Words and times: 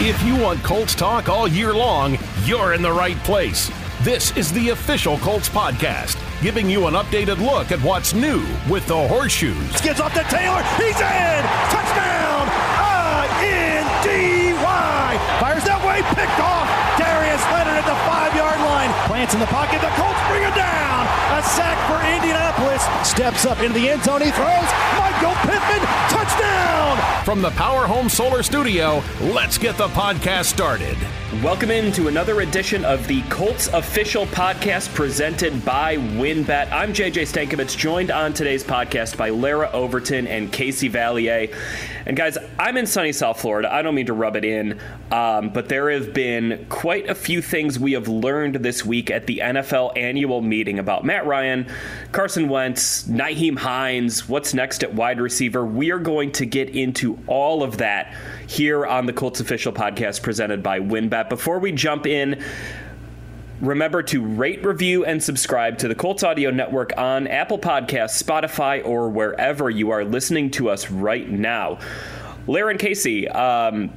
If 0.00 0.22
you 0.22 0.36
want 0.36 0.62
Colts 0.62 0.94
talk 0.94 1.28
all 1.28 1.48
year 1.48 1.74
long, 1.74 2.18
you're 2.44 2.72
in 2.72 2.82
the 2.82 2.92
right 2.92 3.16
place. 3.26 3.68
This 4.02 4.30
is 4.36 4.52
the 4.52 4.68
official 4.68 5.18
Colts 5.18 5.48
podcast, 5.48 6.14
giving 6.40 6.70
you 6.70 6.86
an 6.86 6.94
updated 6.94 7.42
look 7.42 7.72
at 7.72 7.82
what's 7.82 8.14
new 8.14 8.46
with 8.70 8.86
the 8.86 8.94
horseshoes. 9.08 9.80
Gives 9.80 9.98
off 9.98 10.14
to 10.14 10.22
Taylor. 10.30 10.62
He's 10.78 10.94
in. 11.02 11.42
Touchdown. 11.74 12.46
Uh, 12.78 13.26
I-N-D-Y. 13.42 15.18
Fires 15.42 15.64
that 15.66 15.82
way. 15.82 15.98
Picked 16.14 16.38
off. 16.46 16.70
Darius 16.94 17.42
Leonard 17.50 17.82
at 17.82 17.86
the 17.90 17.98
five-yard 18.06 18.60
line. 18.70 18.94
Plants 19.10 19.34
in 19.34 19.40
the 19.40 19.50
pocket. 19.50 19.82
The 19.82 19.90
Colts 19.98 20.22
bring 20.30 20.46
it 20.46 20.54
down. 20.54 21.07
A 21.30 21.42
sack 21.42 21.76
for 21.86 22.00
Indianapolis. 22.16 22.82
Steps 23.06 23.44
up 23.44 23.60
into 23.60 23.78
the 23.78 23.90
end 23.90 24.02
zone. 24.02 24.22
He 24.22 24.30
throws. 24.30 24.70
Michael 24.96 25.34
Pittman. 25.42 25.86
Touchdown. 26.08 27.24
From 27.24 27.42
the 27.42 27.50
Power 27.50 27.86
Home 27.86 28.08
Solar 28.08 28.42
Studio, 28.42 29.02
let's 29.20 29.58
get 29.58 29.76
the 29.76 29.88
podcast 29.88 30.46
started. 30.46 30.96
Welcome 31.42 31.70
into 31.70 32.08
another 32.08 32.40
edition 32.40 32.86
of 32.86 33.06
the 33.06 33.20
Colts 33.24 33.68
official 33.68 34.24
podcast 34.26 34.92
presented 34.94 35.62
by 35.62 35.98
WynnBET. 35.98 36.72
I'm 36.72 36.94
JJ 36.94 37.26
Stankevitz, 37.26 37.76
joined 37.76 38.10
on 38.10 38.32
today's 38.32 38.64
podcast 38.64 39.18
by 39.18 39.28
Larra 39.28 39.70
Overton 39.72 40.26
and 40.26 40.50
Casey 40.50 40.88
Valier. 40.88 41.54
And 42.06 42.16
guys, 42.16 42.38
I'm 42.58 42.78
in 42.78 42.86
sunny 42.86 43.12
South 43.12 43.38
Florida. 43.42 43.70
I 43.70 43.82
don't 43.82 43.94
mean 43.94 44.06
to 44.06 44.14
rub 44.14 44.36
it 44.36 44.44
in, 44.46 44.80
um, 45.12 45.50
but 45.50 45.68
there 45.68 45.90
have 45.90 46.14
been 46.14 46.64
quite 46.70 47.10
a 47.10 47.14
few 47.14 47.42
things 47.42 47.78
we 47.78 47.92
have 47.92 48.08
learned 48.08 48.54
this 48.56 48.82
week 48.86 49.10
at 49.10 49.26
the 49.26 49.40
NFL 49.44 49.98
annual 49.98 50.40
meeting 50.40 50.78
about 50.78 51.04
Matt 51.18 51.26
Ryan, 51.26 51.66
Carson 52.12 52.48
Wentz, 52.48 53.02
Nyheim 53.08 53.58
Hines, 53.58 54.28
what's 54.28 54.54
next 54.54 54.84
at 54.84 54.94
wide 54.94 55.20
receiver. 55.20 55.64
We 55.64 55.90
are 55.90 55.98
going 55.98 56.30
to 56.32 56.46
get 56.46 56.68
into 56.68 57.18
all 57.26 57.64
of 57.64 57.78
that 57.78 58.14
here 58.46 58.86
on 58.86 59.06
the 59.06 59.12
Colts 59.12 59.40
official 59.40 59.72
podcast 59.72 60.22
presented 60.22 60.62
by 60.62 60.78
WynnBET. 60.78 61.28
Before 61.28 61.58
we 61.58 61.72
jump 61.72 62.06
in, 62.06 62.40
Remember 63.60 64.04
to 64.04 64.24
rate, 64.24 64.64
review, 64.64 65.04
and 65.04 65.20
subscribe 65.20 65.78
to 65.78 65.88
the 65.88 65.94
Colts 65.96 66.22
Audio 66.22 66.52
Network 66.52 66.92
on 66.96 67.26
Apple 67.26 67.58
Podcasts, 67.58 68.22
Spotify, 68.22 68.86
or 68.86 69.10
wherever 69.10 69.68
you 69.68 69.90
are 69.90 70.04
listening 70.04 70.52
to 70.52 70.70
us 70.70 70.92
right 70.92 71.28
now. 71.28 71.80
Larry 72.46 72.74
and 72.74 72.78
Casey, 72.78 73.26
um, 73.26 73.90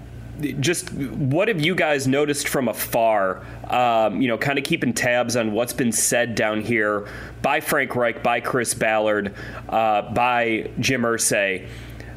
just 0.60 0.92
what 0.92 1.48
have 1.48 1.62
you 1.62 1.76
guys 1.76 2.08
noticed 2.08 2.48
from 2.48 2.68
afar? 2.68 3.46
Um, 3.72 4.22
you 4.22 4.28
know, 4.28 4.38
kind 4.38 4.60
of 4.60 4.66
keeping 4.66 4.94
tabs 4.94 5.38
on 5.38 5.54
what's 5.54 5.72
been 5.72 5.94
said 5.94 6.36
down 6.36 6.60
here 6.60 7.08
by 7.42 7.62
Frank 7.62 7.96
Reich, 7.96 8.22
by 8.22 8.42
Chris 8.42 8.74
Ballard, 8.74 9.34
uh, 9.70 10.14
by 10.14 10.70
Jim 10.80 11.04
Irsay. 11.04 11.68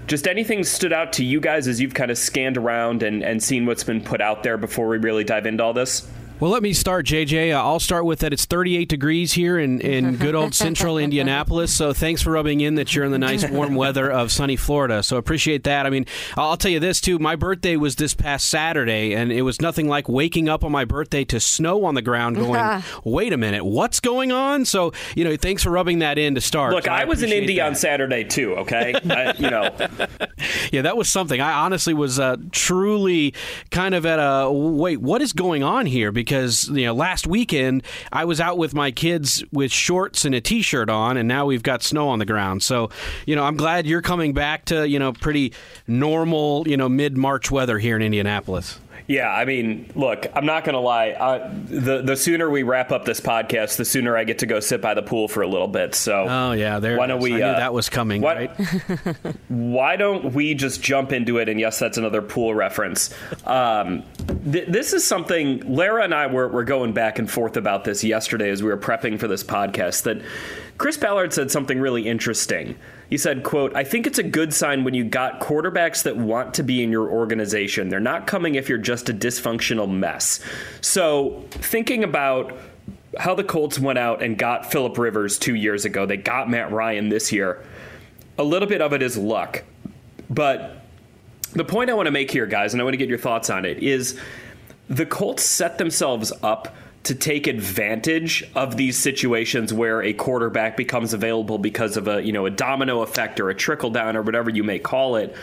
Just 0.08 0.26
anything 0.26 0.64
stood 0.64 0.92
out 0.92 1.12
to 1.14 1.24
you 1.24 1.40
guys 1.40 1.68
as 1.68 1.80
you've 1.80 1.94
kind 1.94 2.10
of 2.10 2.18
scanned 2.18 2.58
around 2.58 3.04
and, 3.04 3.22
and 3.22 3.40
seen 3.40 3.66
what's 3.66 3.84
been 3.84 4.02
put 4.02 4.20
out 4.20 4.42
there 4.42 4.58
before 4.58 4.88
we 4.88 4.98
really 4.98 5.22
dive 5.22 5.46
into 5.46 5.62
all 5.62 5.72
this? 5.72 6.06
Well, 6.40 6.50
let 6.50 6.64
me 6.64 6.72
start, 6.72 7.06
JJ. 7.06 7.54
Uh, 7.54 7.62
I'll 7.64 7.78
start 7.78 8.04
with 8.04 8.18
that. 8.18 8.32
It's 8.32 8.44
38 8.44 8.88
degrees 8.88 9.32
here 9.32 9.56
in, 9.56 9.80
in 9.80 10.16
good 10.18 10.34
old 10.34 10.52
central 10.52 10.98
Indianapolis. 10.98 11.72
So 11.72 11.92
thanks 11.92 12.22
for 12.22 12.32
rubbing 12.32 12.60
in 12.60 12.74
that 12.74 12.92
you're 12.92 13.04
in 13.04 13.12
the 13.12 13.20
nice 13.20 13.48
warm 13.50 13.76
weather 13.76 14.10
of 14.10 14.32
sunny 14.32 14.56
Florida. 14.56 15.04
So 15.04 15.16
appreciate 15.16 15.62
that. 15.62 15.86
I 15.86 15.90
mean, 15.90 16.06
I'll 16.36 16.56
tell 16.56 16.72
you 16.72 16.80
this 16.80 17.00
too. 17.00 17.20
My 17.20 17.36
birthday 17.36 17.76
was 17.76 17.94
this 17.94 18.14
past 18.14 18.48
Saturday, 18.48 19.14
and 19.14 19.30
it 19.30 19.42
was 19.42 19.60
nothing 19.60 19.88
like 19.88 20.08
waking 20.08 20.48
up 20.48 20.64
on 20.64 20.72
my 20.72 20.84
birthday 20.84 21.24
to 21.26 21.38
snow 21.38 21.84
on 21.84 21.94
the 21.94 22.02
ground. 22.02 22.34
Going, 22.34 22.82
wait 23.04 23.32
a 23.32 23.36
minute, 23.36 23.64
what's 23.64 24.00
going 24.00 24.32
on? 24.32 24.64
So 24.64 24.92
you 25.14 25.22
know, 25.22 25.36
thanks 25.36 25.62
for 25.62 25.70
rubbing 25.70 26.00
that 26.00 26.18
in 26.18 26.34
to 26.34 26.40
start. 26.40 26.74
Look, 26.74 26.86
So 26.86 26.90
I, 26.90 27.04
was 27.04 27.22
in 27.22 27.30
Indy 27.30 27.56
that. 27.56 27.66
on 27.68 27.74
Saturday 27.76 28.24
too. 28.24 28.56
Okay, 28.56 28.92
I, 29.08 29.34
you 29.38 29.50
know, 29.50 29.70
Yeah, 30.72 30.82
that 30.82 30.96
was 30.96 31.08
something. 31.08 31.40
I 31.40 31.52
honestly 31.52 31.94
was 31.94 32.18
uh, 32.18 32.36
truly 32.50 33.34
kind 33.70 33.94
of 33.94 34.04
at 34.04 34.18
a 34.18 34.50
wait. 34.50 35.00
What 35.00 35.22
is 35.22 35.32
going 35.32 35.62
on 35.62 35.86
here? 35.86 36.10
Because 36.10 36.23
you 36.68 36.86
know, 36.86 36.94
last 36.94 37.26
weekend 37.26 37.82
I 38.12 38.24
was 38.24 38.40
out 38.40 38.58
with 38.58 38.74
my 38.74 38.90
kids 38.90 39.44
with 39.52 39.72
shorts 39.72 40.24
and 40.24 40.34
a 40.34 40.40
t-shirt 40.40 40.90
on, 40.90 41.16
and 41.16 41.28
now 41.28 41.46
we've 41.46 41.62
got 41.62 41.82
snow 41.82 42.08
on 42.08 42.18
the 42.18 42.26
ground. 42.26 42.62
So, 42.62 42.90
you 43.26 43.36
know, 43.36 43.44
I'm 43.44 43.56
glad 43.56 43.86
you're 43.86 44.02
coming 44.02 44.32
back 44.32 44.66
to 44.66 44.88
you 44.88 44.98
know 44.98 45.12
pretty 45.12 45.52
normal, 45.86 46.66
you 46.66 46.76
know, 46.76 46.88
mid 46.88 47.16
March 47.16 47.50
weather 47.50 47.78
here 47.78 47.96
in 47.96 48.02
Indianapolis. 48.02 48.78
Yeah, 49.06 49.30
I 49.30 49.44
mean, 49.44 49.92
look, 49.94 50.26
I'm 50.34 50.46
not 50.46 50.64
going 50.64 50.72
to 50.74 50.80
lie. 50.80 51.10
Uh, 51.10 51.52
the 51.66 52.00
the 52.00 52.16
sooner 52.16 52.48
we 52.48 52.62
wrap 52.62 52.90
up 52.90 53.04
this 53.04 53.20
podcast, 53.20 53.76
the 53.76 53.84
sooner 53.84 54.16
I 54.16 54.24
get 54.24 54.38
to 54.38 54.46
go 54.46 54.60
sit 54.60 54.80
by 54.80 54.94
the 54.94 55.02
pool 55.02 55.28
for 55.28 55.42
a 55.42 55.46
little 55.46 55.68
bit. 55.68 55.94
So, 55.94 56.26
Oh 56.26 56.52
yeah, 56.52 56.78
there. 56.78 56.96
why 56.96 57.06
don't 57.06 57.20
we? 57.20 57.34
I 57.34 57.36
knew 57.36 57.44
uh, 57.44 57.58
that 57.58 57.74
was 57.74 57.90
coming, 57.90 58.22
what- 58.22 58.36
right? 58.38 58.50
why 59.48 59.96
don't 59.96 60.32
we 60.32 60.54
just 60.54 60.80
jump 60.82 61.12
into 61.12 61.36
it? 61.36 61.50
And 61.50 61.60
yes, 61.60 61.78
that's 61.78 61.98
another 61.98 62.22
pool 62.22 62.54
reference. 62.54 63.12
Um, 63.44 64.04
th- 64.50 64.68
this 64.68 64.94
is 64.94 65.06
something 65.06 65.60
Larra 65.74 66.04
and 66.04 66.14
I 66.14 66.26
were, 66.28 66.48
were 66.48 66.64
going 66.64 66.94
back 66.94 67.18
and 67.18 67.30
forth 67.30 67.58
about 67.58 67.84
this 67.84 68.04
yesterday 68.04 68.48
as 68.48 68.62
we 68.62 68.70
were 68.70 68.78
prepping 68.78 69.20
for 69.20 69.28
this 69.28 69.44
podcast. 69.44 70.04
That 70.04 70.22
Chris 70.76 70.96
Ballard 70.96 71.32
said 71.32 71.50
something 71.50 71.80
really 71.80 72.08
interesting. 72.08 72.76
He 73.08 73.16
said, 73.16 73.42
"quote 73.42 73.74
I 73.76 73.84
think 73.84 74.06
it's 74.06 74.18
a 74.18 74.24
good 74.24 74.52
sign 74.52 74.84
when 74.84 74.94
you 74.94 75.04
got 75.04 75.40
quarterbacks 75.40 76.02
that 76.02 76.16
want 76.16 76.54
to 76.54 76.62
be 76.62 76.82
in 76.82 76.90
your 76.90 77.08
organization. 77.08 77.88
They're 77.88 78.00
not 78.00 78.26
coming 78.26 78.56
if 78.56 78.68
you're 78.68 78.78
just 78.78 79.08
a 79.08 79.14
dysfunctional 79.14 79.90
mess." 79.90 80.40
So 80.80 81.44
thinking 81.50 82.02
about 82.02 82.58
how 83.18 83.34
the 83.34 83.44
Colts 83.44 83.78
went 83.78 83.98
out 83.98 84.22
and 84.22 84.36
got 84.36 84.72
Philip 84.72 84.98
Rivers 84.98 85.38
two 85.38 85.54
years 85.54 85.84
ago, 85.84 86.06
they 86.06 86.16
got 86.16 86.50
Matt 86.50 86.72
Ryan 86.72 87.08
this 87.08 87.30
year 87.30 87.58
a 88.38 88.44
little 88.44 88.68
bit 88.68 88.80
of 88.80 88.92
it 88.92 89.02
is 89.02 89.16
luck. 89.16 89.64
But 90.28 90.76
the 91.52 91.64
point 91.64 91.90
I 91.90 91.94
want 91.94 92.06
to 92.06 92.12
make 92.12 92.30
here, 92.30 92.46
guys, 92.46 92.74
and 92.74 92.80
I 92.80 92.84
want 92.84 92.94
to 92.94 92.98
get 92.98 93.08
your 93.08 93.18
thoughts 93.18 93.50
on 93.50 93.64
it, 93.64 93.82
is 93.82 94.18
the 94.88 95.06
Colts 95.06 95.42
set 95.42 95.78
themselves 95.78 96.32
up 96.42 96.74
to 97.04 97.14
take 97.14 97.46
advantage 97.46 98.42
of 98.54 98.76
these 98.76 98.96
situations 98.96 99.72
where 99.72 100.02
a 100.02 100.12
quarterback 100.12 100.76
becomes 100.76 101.12
available 101.12 101.58
because 101.58 101.96
of 101.96 102.08
a 102.08 102.22
you 102.22 102.32
know 102.32 102.46
a 102.46 102.50
domino 102.50 103.02
effect 103.02 103.40
or 103.40 103.50
a 103.50 103.54
trickle 103.54 103.90
down 103.90 104.16
or 104.16 104.22
whatever 104.22 104.50
you 104.50 104.64
may 104.64 104.78
call 104.78 105.16
it 105.16 105.36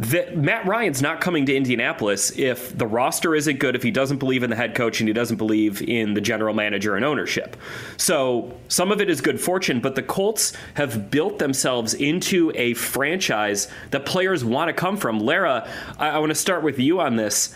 that 0.00 0.34
Matt 0.34 0.64
Ryan's 0.64 1.02
not 1.02 1.20
coming 1.20 1.44
to 1.44 1.54
Indianapolis 1.54 2.32
if 2.38 2.76
the 2.76 2.86
roster 2.86 3.34
isn't 3.34 3.58
good, 3.58 3.76
if 3.76 3.82
he 3.82 3.90
doesn't 3.90 4.16
believe 4.16 4.42
in 4.42 4.48
the 4.48 4.56
head 4.56 4.74
coach 4.74 5.00
and 5.00 5.08
he 5.08 5.12
doesn't 5.12 5.36
believe 5.36 5.82
in 5.82 6.14
the 6.14 6.22
general 6.22 6.54
manager 6.54 6.96
and 6.96 7.04
ownership. 7.04 7.54
So 7.98 8.58
some 8.68 8.92
of 8.92 9.02
it 9.02 9.10
is 9.10 9.20
good 9.20 9.38
fortune, 9.38 9.78
but 9.78 9.96
the 9.96 10.02
Colts 10.02 10.54
have 10.72 11.10
built 11.10 11.38
themselves 11.38 11.92
into 11.92 12.50
a 12.54 12.72
franchise 12.72 13.68
that 13.90 14.06
players 14.06 14.42
want 14.42 14.70
to 14.70 14.72
come 14.72 14.96
from. 14.96 15.20
Lara, 15.20 15.68
I, 15.98 16.08
I 16.08 16.18
want 16.18 16.30
to 16.30 16.34
start 16.34 16.62
with 16.62 16.78
you 16.78 16.98
on 17.00 17.16
this. 17.16 17.54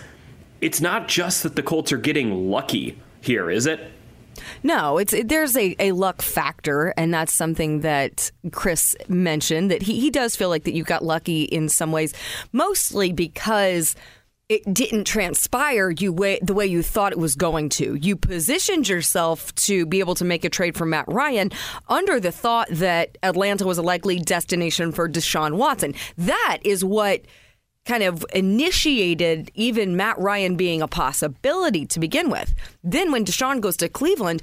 It's 0.61 0.81
not 0.81 1.09
just 1.09 1.43
that 1.43 1.57
the 1.57 1.63
Colts 1.63 1.93
are 1.93 1.99
getting 1.99 2.51
lucky 2.51 2.99
here, 3.21 3.51
is 3.51 3.67
it? 3.67 3.93
No, 4.63 4.99
it's 4.99 5.13
it, 5.13 5.29
there's 5.29 5.57
a, 5.57 5.77
a 5.79 5.93
luck 5.93 6.23
factor, 6.23 6.93
and 6.97 7.13
that's 7.13 7.33
something 7.33 7.81
that 7.81 8.31
Chris 8.53 8.97
mentioned 9.09 9.71
that 9.71 9.83
he, 9.83 10.01
he 10.01 10.11
does 10.11 10.37
feel 10.37 10.49
like 10.49 10.65
that 10.65 10.75
you 10.75 10.85
got 10.85 11.05
lucky 11.05 11.43
in 11.43 11.69
some 11.69 11.93
ways, 11.93 12.15
mostly 12.53 13.13
because 13.13 13.95
it 14.49 14.75
didn't 14.75 15.05
transpire 15.05 15.91
you 15.91 16.13
way, 16.13 16.39
the 16.43 16.53
way 16.53 16.67
you 16.67 16.83
thought 16.83 17.13
it 17.13 17.19
was 17.19 17.35
going 17.35 17.71
to. 17.71 17.95
You 17.95 18.15
positioned 18.15 18.89
yourself 18.89 19.55
to 19.57 19.87
be 19.87 20.01
able 20.01 20.15
to 20.17 20.25
make 20.25 20.45
a 20.45 20.51
trade 20.51 20.77
for 20.77 20.85
Matt 20.85 21.07
Ryan 21.09 21.51
under 21.89 22.21
the 22.21 22.33
thought 22.33 22.69
that 22.71 23.17
Atlanta 23.23 23.65
was 23.67 23.79
a 23.79 23.83
likely 23.83 24.19
destination 24.19 24.93
for 24.93 25.09
Deshaun 25.09 25.57
Watson. 25.57 25.95
That 26.19 26.59
is 26.63 26.85
what 26.85 27.23
kind 27.85 28.03
of 28.03 28.25
initiated 28.33 29.51
even 29.55 29.97
Matt 29.97 30.19
Ryan 30.19 30.57
being 30.57 30.81
a 30.81 30.89
possibility 30.89 31.85
to 31.87 32.01
begin 32.01 32.31
with. 32.31 32.55
Then 32.83 33.13
when 33.13 33.27
Deshaun 33.27 33.61
goes 33.61 33.77
to 33.79 33.91
Cleveland, 33.91 34.43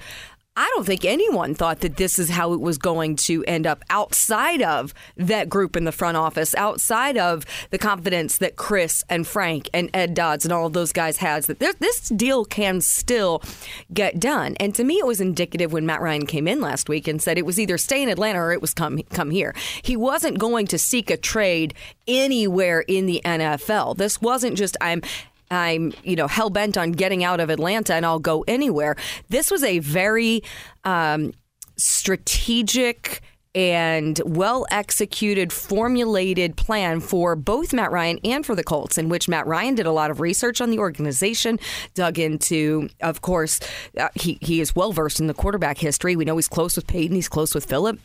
I 0.57 0.69
don't 0.75 0.85
think 0.85 1.05
anyone 1.05 1.55
thought 1.55 1.79
that 1.79 1.95
this 1.95 2.19
is 2.19 2.29
how 2.29 2.51
it 2.51 2.59
was 2.59 2.77
going 2.77 3.15
to 3.17 3.41
end 3.45 3.65
up 3.65 3.85
outside 3.89 4.61
of 4.61 4.93
that 5.15 5.47
group 5.47 5.77
in 5.77 5.85
the 5.85 5.93
front 5.93 6.17
office, 6.17 6.53
outside 6.55 7.17
of 7.17 7.45
the 7.69 7.77
confidence 7.77 8.37
that 8.39 8.57
Chris 8.57 9.01
and 9.07 9.25
Frank 9.25 9.69
and 9.73 9.89
Ed 9.93 10.13
Dodds 10.13 10.43
and 10.43 10.51
all 10.53 10.67
of 10.67 10.73
those 10.73 10.91
guys 10.91 11.17
has 11.17 11.45
that 11.45 11.59
this 11.59 12.09
deal 12.09 12.43
can 12.43 12.81
still 12.81 13.41
get 13.93 14.19
done. 14.19 14.57
And 14.59 14.75
to 14.75 14.83
me, 14.83 14.95
it 14.95 15.07
was 15.07 15.21
indicative 15.21 15.71
when 15.71 15.85
Matt 15.85 16.01
Ryan 16.01 16.25
came 16.25 16.49
in 16.49 16.59
last 16.59 16.89
week 16.89 17.07
and 17.07 17.21
said 17.21 17.37
it 17.37 17.45
was 17.45 17.57
either 17.57 17.77
stay 17.77 18.03
in 18.03 18.09
Atlanta 18.09 18.39
or 18.39 18.51
it 18.51 18.61
was 18.61 18.73
come 18.73 19.01
come 19.03 19.31
here. 19.31 19.55
He 19.81 19.95
wasn't 19.95 20.37
going 20.37 20.67
to 20.67 20.77
seek 20.77 21.09
a 21.09 21.15
trade 21.15 21.73
anywhere 22.09 22.81
in 22.81 23.05
the 23.05 23.21
NFL. 23.23 23.95
This 23.95 24.21
wasn't 24.21 24.57
just 24.57 24.75
I'm 24.81 25.01
I'm, 25.51 25.93
you 26.03 26.15
know, 26.15 26.27
hell 26.27 26.49
bent 26.49 26.77
on 26.77 26.93
getting 26.93 27.23
out 27.23 27.39
of 27.39 27.49
Atlanta 27.49 27.93
and 27.93 28.05
I'll 28.05 28.19
go 28.19 28.43
anywhere. 28.47 28.95
This 29.29 29.51
was 29.51 29.63
a 29.63 29.79
very 29.79 30.43
um, 30.83 31.33
strategic 31.77 33.21
and 33.53 34.21
well 34.25 34.65
executed, 34.71 35.51
formulated 35.51 36.55
plan 36.55 36.99
for 36.99 37.35
both 37.35 37.73
Matt 37.73 37.91
Ryan 37.91 38.19
and 38.23 38.45
for 38.45 38.55
the 38.55 38.63
Colts, 38.63 38.97
in 38.97 39.09
which 39.09 39.27
Matt 39.27 39.45
Ryan 39.45 39.75
did 39.75 39.85
a 39.85 39.91
lot 39.91 40.09
of 40.09 40.21
research 40.21 40.61
on 40.61 40.71
the 40.71 40.79
organization, 40.79 41.59
dug 41.93 42.17
into, 42.17 42.89
of 43.01 43.21
course, 43.21 43.59
uh, 43.97 44.09
he, 44.15 44.37
he 44.41 44.61
is 44.61 44.75
well 44.75 44.93
versed 44.93 45.19
in 45.19 45.27
the 45.27 45.33
quarterback 45.33 45.77
history. 45.77 46.15
We 46.15 46.25
know 46.25 46.37
he's 46.37 46.47
close 46.47 46.75
with 46.75 46.87
Peyton, 46.87 47.15
he's 47.15 47.29
close 47.29 47.53
with 47.53 47.65
Philip. 47.65 47.99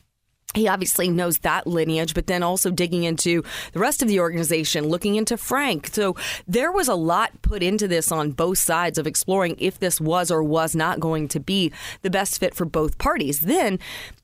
He 0.54 0.68
obviously 0.68 1.08
knows 1.08 1.38
that 1.38 1.66
lineage, 1.66 2.14
but 2.14 2.26
then 2.26 2.42
also 2.42 2.70
digging 2.70 3.04
into 3.04 3.42
the 3.72 3.78
rest 3.78 4.00
of 4.00 4.08
the 4.08 4.20
organization, 4.20 4.88
looking 4.88 5.16
into 5.16 5.36
Frank. 5.36 5.88
So 5.88 6.16
there 6.46 6.72
was 6.72 6.88
a 6.88 6.94
lot 6.94 7.42
put 7.42 7.62
into 7.62 7.86
this 7.86 8.10
on 8.10 8.30
both 8.30 8.58
sides 8.58 8.96
of 8.96 9.06
exploring 9.06 9.56
if 9.58 9.78
this 9.78 10.00
was 10.00 10.30
or 10.30 10.42
was 10.42 10.74
not 10.74 11.00
going 11.00 11.28
to 11.28 11.40
be 11.40 11.72
the 12.02 12.10
best 12.10 12.38
fit 12.38 12.54
for 12.54 12.64
both 12.64 12.96
parties. 12.96 13.40
Then 13.40 13.78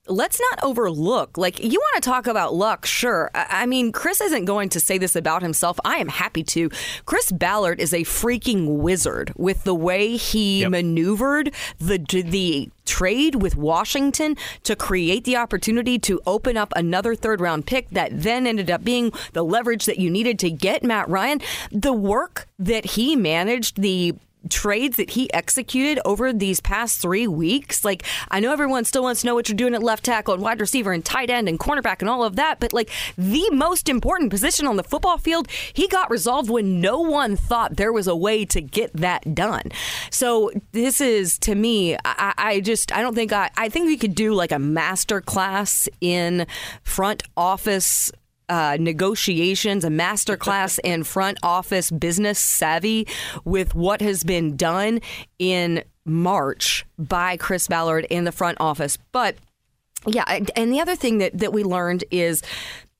let's 0.08 0.40
not 0.40 0.62
overlook 0.64 1.38
like 1.38 1.62
you 1.62 1.78
want 1.78 2.02
to 2.02 2.08
talk 2.08 2.26
about 2.26 2.54
luck 2.54 2.84
sure. 2.84 3.30
I 3.34 3.66
mean 3.66 3.92
chris 3.92 4.20
isn't 4.20 4.46
going 4.46 4.68
to 4.70 4.80
say 4.80 4.98
this 4.98 5.14
about 5.14 5.42
himself. 5.42 5.78
I 5.84 5.96
am 5.98 6.08
happy 6.08 6.42
to. 6.44 6.70
Chris 7.06 7.30
ballard 7.30 7.80
is 7.80 7.94
a 7.94 8.02
freaking 8.02 8.78
wizard 8.78 9.32
with 9.36 9.62
the 9.62 9.74
way 9.74 10.16
he 10.16 10.62
yep. 10.62 10.72
maneuvered 10.72 11.54
the 11.78 11.98
the 11.98 12.70
trade 12.84 13.36
with 13.36 13.56
washington 13.56 14.36
to 14.64 14.74
create 14.74 15.22
the 15.22 15.36
opportunity 15.36 16.00
to 16.00 16.20
open 16.26 16.56
up 16.56 16.72
another 16.74 17.14
third 17.14 17.40
round 17.40 17.64
pick 17.64 17.88
that 17.90 18.10
then 18.12 18.44
ended 18.44 18.70
up 18.72 18.82
being 18.82 19.12
the 19.34 19.44
leverage 19.44 19.84
that 19.86 19.98
you 19.98 20.10
needed 20.10 20.38
to 20.40 20.50
get 20.50 20.82
matt 20.82 21.08
ryan. 21.08 21.40
The 21.70 21.92
work 21.92 22.48
that 22.58 22.84
he 22.84 23.14
managed 23.14 23.80
the 23.80 24.14
trades 24.48 24.96
that 24.96 25.10
he 25.10 25.32
executed 25.32 26.00
over 26.04 26.32
these 26.32 26.60
past 26.60 27.00
three 27.00 27.26
weeks. 27.26 27.84
Like, 27.84 28.04
I 28.30 28.40
know 28.40 28.52
everyone 28.52 28.84
still 28.84 29.02
wants 29.02 29.20
to 29.20 29.26
know 29.26 29.34
what 29.34 29.48
you're 29.48 29.56
doing 29.56 29.74
at 29.74 29.82
left 29.82 30.04
tackle 30.04 30.34
and 30.34 30.42
wide 30.42 30.60
receiver 30.60 30.92
and 30.92 31.04
tight 31.04 31.30
end 31.30 31.48
and 31.48 31.58
cornerback 31.58 32.00
and 32.00 32.08
all 32.08 32.24
of 32.24 32.36
that, 32.36 32.60
but 32.60 32.72
like 32.72 32.90
the 33.16 33.48
most 33.50 33.88
important 33.88 34.30
position 34.30 34.66
on 34.66 34.76
the 34.76 34.84
football 34.84 35.18
field, 35.18 35.48
he 35.72 35.88
got 35.88 36.10
resolved 36.10 36.50
when 36.50 36.80
no 36.80 37.00
one 37.00 37.36
thought 37.36 37.76
there 37.76 37.92
was 37.92 38.06
a 38.06 38.16
way 38.16 38.44
to 38.44 38.60
get 38.60 38.92
that 38.94 39.34
done. 39.34 39.70
So 40.10 40.50
this 40.72 41.00
is 41.00 41.38
to 41.40 41.54
me, 41.54 41.96
I, 42.04 42.34
I 42.36 42.60
just 42.60 42.92
I 42.92 43.02
don't 43.02 43.14
think 43.14 43.32
I 43.32 43.50
I 43.56 43.68
think 43.68 43.86
we 43.86 43.96
could 43.96 44.14
do 44.14 44.34
like 44.34 44.52
a 44.52 44.58
master 44.58 45.20
class 45.20 45.88
in 46.00 46.46
front 46.82 47.22
office 47.36 48.10
uh, 48.52 48.76
negotiations, 48.78 49.82
a 49.82 49.88
masterclass 49.88 50.78
in 50.84 51.04
front 51.04 51.38
office 51.42 51.90
business 51.90 52.38
savvy 52.38 53.08
with 53.46 53.74
what 53.74 54.02
has 54.02 54.24
been 54.24 54.58
done 54.58 55.00
in 55.38 55.82
March 56.04 56.84
by 56.98 57.38
Chris 57.38 57.66
Ballard 57.66 58.06
in 58.10 58.24
the 58.24 58.32
front 58.32 58.58
office. 58.60 58.98
But 59.10 59.36
yeah, 60.06 60.40
and 60.54 60.70
the 60.70 60.80
other 60.80 60.96
thing 60.96 61.16
that, 61.18 61.38
that 61.38 61.54
we 61.54 61.64
learned 61.64 62.04
is 62.10 62.42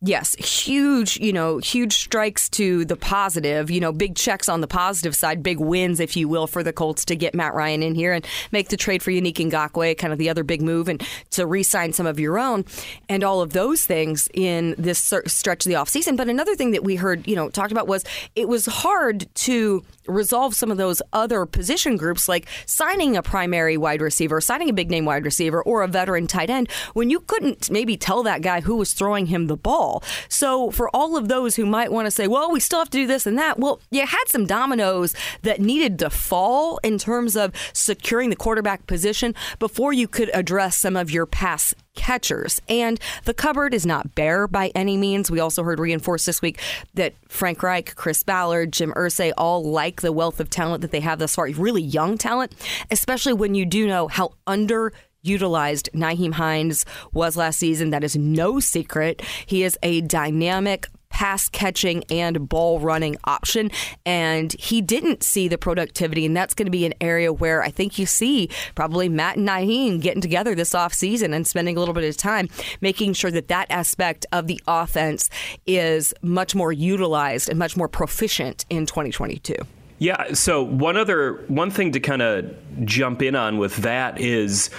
Yes, 0.04 0.34
huge, 0.34 1.20
you 1.20 1.32
know, 1.32 1.58
huge 1.58 1.96
strikes 1.96 2.48
to 2.50 2.84
the 2.84 2.96
positive, 2.96 3.70
you 3.70 3.78
know, 3.78 3.92
big 3.92 4.16
checks 4.16 4.48
on 4.48 4.60
the 4.60 4.66
positive 4.66 5.14
side, 5.14 5.44
big 5.44 5.60
wins, 5.60 6.00
if 6.00 6.16
you 6.16 6.26
will, 6.26 6.48
for 6.48 6.64
the 6.64 6.72
Colts 6.72 7.04
to 7.04 7.14
get 7.14 7.36
Matt 7.36 7.54
Ryan 7.54 7.84
in 7.84 7.94
here 7.94 8.12
and 8.12 8.26
make 8.50 8.68
the 8.68 8.76
trade 8.76 9.00
for 9.00 9.12
Yannick 9.12 9.36
Ngakoue, 9.36 9.96
kind 9.96 10.12
of 10.12 10.18
the 10.18 10.28
other 10.28 10.42
big 10.42 10.60
move, 10.60 10.88
and 10.88 11.00
to 11.30 11.46
re 11.46 11.62
sign 11.62 11.92
some 11.92 12.06
of 12.06 12.18
your 12.18 12.36
own, 12.36 12.64
and 13.08 13.22
all 13.22 13.40
of 13.40 13.52
those 13.52 13.86
things 13.86 14.28
in 14.34 14.74
this 14.76 14.98
stretch 14.98 15.64
of 15.64 15.70
the 15.70 15.78
offseason. 15.78 16.16
But 16.16 16.28
another 16.28 16.56
thing 16.56 16.72
that 16.72 16.82
we 16.82 16.96
heard, 16.96 17.24
you 17.28 17.36
know, 17.36 17.48
talked 17.48 17.70
about 17.70 17.86
was 17.86 18.04
it 18.34 18.48
was 18.48 18.66
hard 18.66 19.32
to 19.36 19.84
resolve 20.08 20.52
some 20.56 20.72
of 20.72 20.78
those 20.78 21.00
other 21.12 21.46
position 21.46 21.96
groups, 21.96 22.28
like 22.28 22.48
signing 22.66 23.16
a 23.16 23.22
primary 23.22 23.76
wide 23.76 24.02
receiver, 24.02 24.40
signing 24.40 24.68
a 24.68 24.72
big 24.72 24.90
name 24.90 25.04
wide 25.04 25.24
receiver, 25.24 25.62
or 25.62 25.82
a 25.82 25.86
veteran 25.86 26.26
tight 26.26 26.50
end, 26.50 26.68
when 26.92 27.08
you 27.08 27.20
couldn't 27.20 27.70
maybe 27.70 27.96
tell 27.96 28.24
that 28.24 28.42
guy 28.42 28.62
who 28.62 28.74
was 28.74 28.94
throwing 28.94 29.26
him 29.26 29.46
the 29.46 29.56
ball. 29.56 29.91
So, 30.28 30.70
for 30.70 30.88
all 30.94 31.16
of 31.16 31.28
those 31.28 31.56
who 31.56 31.66
might 31.66 31.92
want 31.92 32.06
to 32.06 32.10
say, 32.10 32.28
well, 32.28 32.50
we 32.50 32.60
still 32.60 32.78
have 32.78 32.90
to 32.90 32.98
do 32.98 33.06
this 33.06 33.26
and 33.26 33.38
that, 33.38 33.58
well, 33.58 33.80
you 33.90 34.06
had 34.06 34.24
some 34.28 34.46
dominoes 34.46 35.14
that 35.42 35.60
needed 35.60 35.98
to 36.00 36.10
fall 36.10 36.78
in 36.82 36.98
terms 36.98 37.36
of 37.36 37.52
securing 37.72 38.30
the 38.30 38.36
quarterback 38.36 38.86
position 38.86 39.34
before 39.58 39.92
you 39.92 40.08
could 40.08 40.30
address 40.34 40.76
some 40.76 40.96
of 40.96 41.10
your 41.10 41.26
pass 41.26 41.74
catchers. 41.94 42.60
And 42.68 42.98
the 43.24 43.34
cupboard 43.34 43.74
is 43.74 43.84
not 43.84 44.14
bare 44.14 44.46
by 44.48 44.72
any 44.74 44.96
means. 44.96 45.30
We 45.30 45.40
also 45.40 45.62
heard 45.62 45.78
reinforced 45.78 46.26
this 46.26 46.40
week 46.40 46.60
that 46.94 47.14
Frank 47.28 47.62
Reich, 47.62 47.94
Chris 47.96 48.22
Ballard, 48.22 48.72
Jim 48.72 48.92
Irsay 48.96 49.32
all 49.36 49.62
like 49.62 50.00
the 50.00 50.12
wealth 50.12 50.40
of 50.40 50.48
talent 50.48 50.80
that 50.82 50.90
they 50.90 51.00
have 51.00 51.18
thus 51.18 51.34
far, 51.34 51.48
really 51.50 51.82
young 51.82 52.16
talent, 52.16 52.52
especially 52.90 53.32
when 53.32 53.54
you 53.54 53.66
do 53.66 53.86
know 53.86 54.08
how 54.08 54.32
under 54.46 54.92
utilized 55.22 55.88
Nyheim 55.94 56.34
Hines 56.34 56.84
was 57.12 57.36
last 57.36 57.58
season. 57.58 57.90
That 57.90 58.04
is 58.04 58.16
no 58.16 58.60
secret. 58.60 59.22
He 59.46 59.62
is 59.62 59.78
a 59.82 60.00
dynamic 60.02 60.88
pass 61.12 61.48
catching 61.50 62.02
and 62.10 62.48
ball 62.48 62.80
running 62.80 63.16
option. 63.24 63.70
And 64.06 64.52
he 64.54 64.80
didn't 64.80 65.22
see 65.22 65.46
the 65.46 65.58
productivity. 65.58 66.24
And 66.24 66.34
that's 66.34 66.54
going 66.54 66.66
to 66.66 66.70
be 66.70 66.86
an 66.86 66.94
area 67.02 67.32
where 67.32 67.62
I 67.62 67.68
think 67.68 67.98
you 67.98 68.06
see 68.06 68.48
probably 68.74 69.10
Matt 69.10 69.36
and 69.36 69.46
Nyheim 69.46 70.00
getting 70.00 70.22
together 70.22 70.54
this 70.54 70.70
offseason 70.70 71.34
and 71.34 71.46
spending 71.46 71.76
a 71.76 71.80
little 71.80 71.94
bit 71.94 72.08
of 72.08 72.16
time 72.16 72.48
making 72.80 73.12
sure 73.12 73.30
that 73.30 73.48
that 73.48 73.66
aspect 73.70 74.24
of 74.32 74.46
the 74.46 74.60
offense 74.66 75.28
is 75.66 76.14
much 76.22 76.54
more 76.54 76.72
utilized 76.72 77.50
and 77.50 77.58
much 77.58 77.76
more 77.76 77.88
proficient 77.88 78.64
in 78.70 78.86
2022. 78.86 79.54
Yeah. 79.98 80.32
So 80.32 80.64
one 80.64 80.96
other 80.96 81.44
one 81.46 81.70
thing 81.70 81.92
to 81.92 82.00
kind 82.00 82.22
of 82.22 82.56
jump 82.84 83.22
in 83.22 83.36
on 83.36 83.58
with 83.58 83.76
that 83.76 84.18
is, 84.18 84.70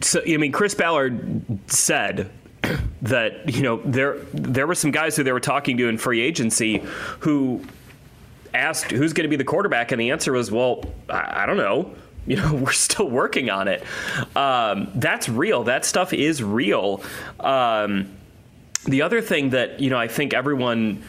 so 0.00 0.20
I 0.26 0.36
mean, 0.36 0.52
Chris 0.52 0.74
Ballard 0.74 1.44
said 1.70 2.30
that 3.02 3.54
you 3.54 3.62
know 3.62 3.80
there 3.84 4.18
there 4.32 4.66
were 4.66 4.74
some 4.74 4.90
guys 4.90 5.16
who 5.16 5.22
they 5.22 5.32
were 5.32 5.40
talking 5.40 5.76
to 5.78 5.88
in 5.88 5.98
free 5.98 6.20
agency 6.20 6.82
who 7.20 7.62
asked 8.54 8.90
who's 8.90 9.12
going 9.12 9.24
to 9.24 9.28
be 9.28 9.36
the 9.36 9.44
quarterback, 9.44 9.92
and 9.92 10.00
the 10.00 10.10
answer 10.10 10.32
was, 10.32 10.50
well, 10.50 10.84
I, 11.08 11.42
I 11.42 11.46
don't 11.46 11.58
know. 11.58 11.94
You 12.28 12.34
know, 12.34 12.54
we're 12.54 12.72
still 12.72 13.08
working 13.08 13.50
on 13.50 13.68
it. 13.68 13.84
Um, 14.34 14.90
that's 14.96 15.28
real. 15.28 15.62
That 15.62 15.84
stuff 15.84 16.12
is 16.12 16.42
real. 16.42 17.00
Um, 17.38 18.16
the 18.84 19.02
other 19.02 19.22
thing 19.22 19.50
that 19.50 19.78
you 19.78 19.90
know, 19.90 19.96
I 19.96 20.08
think 20.08 20.34
everyone 20.34 21.04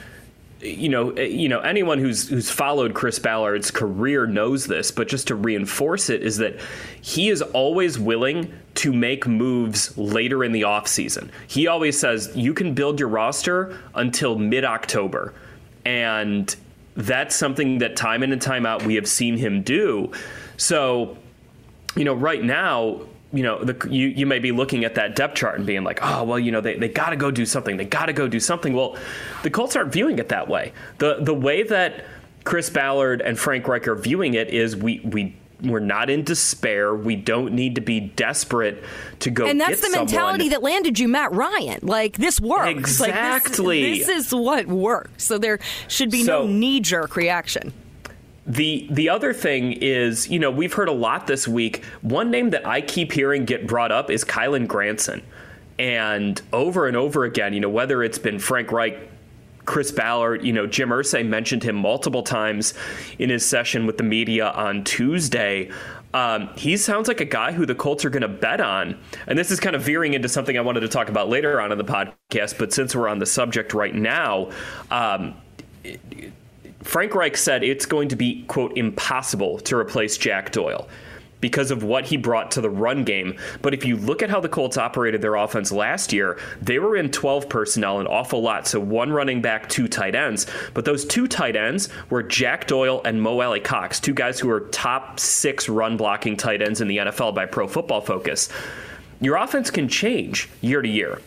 you 0.62 0.90
know, 0.90 1.12
eh, 1.12 1.24
you 1.24 1.50
know, 1.50 1.60
anyone 1.60 2.00
who's 2.00 2.30
who's 2.30 2.50
followed 2.50 2.94
Chris 2.94 3.20
Ballard's 3.20 3.72
career 3.72 4.26
knows 4.26 4.68
this, 4.68 4.92
but 4.92 5.08
just 5.08 5.28
to 5.28 5.36
reinforce 5.36 6.10
it 6.10 6.24
is 6.24 6.38
that 6.38 6.60
he 7.02 7.30
is 7.30 7.42
always 7.42 8.00
willing 8.00 8.52
to 8.76 8.94
make 8.94 9.28
moves 9.28 9.98
later 9.98 10.44
in 10.44 10.52
the 10.52 10.62
offseason. 10.62 11.30
He 11.48 11.68
always 11.68 11.98
says 12.00 12.32
you 12.36 12.54
can 12.54 12.74
build 12.74 13.00
your 13.00 13.10
roster 13.10 13.78
until 13.96 14.38
mid-October. 14.38 15.34
And 15.86 16.54
that's 16.96 17.36
something 17.36 17.78
that 17.80 17.96
time 17.96 18.24
in 18.24 18.32
and 18.32 18.42
time 18.42 18.66
out 18.66 18.84
we 18.84 18.96
have 18.96 19.08
seen 19.08 19.38
him 19.38 19.62
do. 19.62 20.12
So, 20.58 21.18
you 21.96 22.04
know, 22.04 22.14
right 22.14 22.44
now 22.44 23.02
you 23.34 23.44
know, 23.44 23.64
the, 23.64 23.90
you, 23.90 24.08
you 24.08 24.26
may 24.26 24.40
be 24.40 24.52
looking 24.52 24.86
at 24.86 24.96
that 24.96 25.16
depth 25.16 25.36
chart 25.36 25.58
and 25.58 25.66
being 25.66 25.84
like, 25.84 26.00
oh, 26.02 26.24
well, 26.24 26.40
you 26.40 26.52
know, 26.52 26.62
they, 26.62 26.78
they 26.78 26.88
got 26.88 27.10
to 27.10 27.16
go 27.16 27.30
do 27.30 27.46
something. 27.46 27.78
They 27.78 27.86
got 27.86 28.06
to 28.06 28.14
go 28.14 28.28
do 28.28 28.40
something. 28.40 28.74
Well, 28.74 28.98
the 29.44 29.50
Colts 29.50 29.76
aren't 29.76 29.92
viewing 29.92 30.20
it 30.20 30.30
that 30.30 30.48
way. 30.48 30.72
The, 30.98 31.18
the 31.20 31.34
way 31.34 31.64
that 31.64 32.06
Chris 32.46 32.70
Ballard 32.70 33.22
and 33.22 33.38
Frank 33.38 33.68
Reich 33.68 33.88
are 33.88 33.96
viewing 33.96 34.36
it 34.36 34.50
is 34.50 34.76
we, 34.76 35.02
we 35.02 35.36
we're 35.62 35.80
not 35.80 36.10
in 36.10 36.24
despair. 36.24 36.94
We 36.96 37.16
don't 37.16 37.54
need 37.54 37.76
to 37.76 37.82
be 37.82 38.00
desperate 38.00 38.84
to 39.20 39.32
go. 39.32 39.48
And 39.48 39.60
that's 39.60 39.82
the 39.82 39.88
someone. 39.88 40.06
mentality 40.06 40.50
that 40.50 40.62
landed 40.62 41.00
you 41.00 41.08
Matt 41.08 41.32
Ryan. 41.32 41.80
Like 41.82 42.18
this 42.18 42.40
works. 42.40 42.70
Exactly. 42.70 43.84
Like, 43.84 44.00
this, 44.00 44.08
this, 44.08 44.28
is 44.28 44.36
what 44.36 44.68
works. 44.68 45.26
So 45.26 45.38
there 45.38 45.60
should 45.88 46.12
be 46.12 46.24
so, 46.24 46.44
no 46.44 46.48
knee 46.48 46.80
jerk 46.80 47.16
reaction. 47.16 47.74
The 48.48 48.88
the 48.90 49.10
other 49.10 49.34
thing 49.34 49.74
is, 49.74 50.30
you 50.30 50.40
know, 50.40 50.50
we've 50.50 50.74
heard 50.74 50.88
a 50.88 50.94
lot 50.94 51.28
this 51.28 51.48
week. 51.48 51.84
One 52.02 52.32
name 52.32 52.52
that 52.52 52.66
I 52.66 52.80
keep 52.82 53.12
hearing 53.12 53.44
get 53.44 53.68
brought 53.68 53.92
up 53.92 54.10
is 54.10 54.24
Kylen 54.24 54.68
Granson. 54.68 55.22
And 55.78 56.42
over 56.54 56.88
and 56.88 56.96
over 56.96 57.26
again, 57.26 57.54
you 57.54 57.60
know, 57.60 57.70
whether 57.70 58.02
it's 58.02 58.18
been 58.18 58.40
Frank 58.40 58.72
Reich, 58.72 58.98
Chris 59.66 59.92
Ballard, 59.92 60.44
you 60.44 60.54
know, 60.54 60.66
Jim 60.66 60.90
Irsay 60.90 61.28
mentioned 61.28 61.62
him 61.62 61.76
multiple 61.76 62.24
times 62.24 62.74
in 63.20 63.30
his 63.30 63.46
session 63.46 63.86
with 63.86 63.98
the 63.98 64.04
media 64.04 64.50
on 64.52 64.84
Tuesday. 64.86 65.70
Um, 66.14 66.50
he 66.56 66.78
sounds 66.78 67.10
like 67.10 67.20
a 67.20 67.26
guy 67.26 67.52
who 67.52 67.66
the 67.66 67.76
Colts 67.76 68.06
are 68.06 68.10
going 68.10 68.22
to 68.22 68.30
bet 68.30 68.62
on. 68.62 68.98
And 69.28 69.38
this 69.38 69.52
is 69.52 69.60
kind 69.60 69.76
of 69.76 69.84
veering 69.84 70.14
into 70.14 70.30
something 70.30 70.58
I 70.58 70.62
wanted 70.62 70.80
to 70.80 70.88
talk 70.88 71.10
about 71.10 71.28
later 71.28 71.60
on 71.60 71.72
in 71.72 71.78
the 71.78 71.84
podcast. 71.84 72.58
But 72.58 72.72
since 72.74 72.96
we're 72.96 73.10
on 73.10 73.20
the 73.20 73.26
subject 73.26 73.74
right 73.74 73.94
now, 73.94 74.50
um, 74.90 75.36
Frank 76.88 77.14
Reich 77.16 77.36
said 77.36 77.66
it's 77.66 77.86
going 77.86 78.08
to 78.08 78.16
be, 78.16 78.44
quote, 78.44 78.78
impossible 78.78 79.60
to 79.60 79.76
replace 79.76 80.18
Jack 80.18 80.54
Doyle 80.54 80.88
because 81.42 81.70
of 81.70 81.84
what 81.84 82.06
he 82.06 82.16
brought 82.16 82.50
to 82.52 82.62
the 82.62 82.70
run 82.70 83.04
game. 83.04 83.38
But 83.62 83.74
if 83.74 83.84
you 83.86 83.98
look 83.98 84.24
at 84.24 84.30
how 84.30 84.40
the 84.40 84.48
Colts 84.48 84.78
operated 84.78 85.22
their 85.22 85.36
offense 85.36 85.70
last 85.74 86.14
year, 86.14 86.40
they 86.62 86.80
were 86.80 86.96
in 86.96 87.12
12 87.12 87.50
personnel 87.50 88.00
an 88.00 88.08
awful 88.08 88.42
lot. 88.42 88.68
So 88.68 88.80
one 88.80 89.12
running 89.12 89.42
back, 89.42 89.68
two 89.68 89.90
tight 89.90 90.16
ends. 90.16 90.48
But 90.74 90.86
those 90.86 91.04
two 91.04 91.28
tight 91.28 91.58
ends 91.58 91.90
were 92.10 92.24
Jack 92.24 92.68
Doyle 92.68 93.02
and 93.04 93.22
Mo 93.22 93.42
Alie-Cox, 93.42 94.00
two 94.00 94.14
guys 94.14 94.40
who 94.40 94.50
are 94.50 94.62
top 94.62 95.20
six 95.20 95.68
run 95.68 95.98
blocking 95.98 96.38
tight 96.38 96.62
ends 96.62 96.80
in 96.80 96.88
the 96.88 96.98
NFL 96.98 97.36
by 97.36 97.46
Pro 97.46 97.68
Football 97.68 98.00
Focus. 98.00 98.48
Your 99.20 99.36
offense 99.36 99.70
can 99.70 99.90
change 99.90 100.48
year 100.62 100.82
to 100.82 100.88
year. 100.88 101.20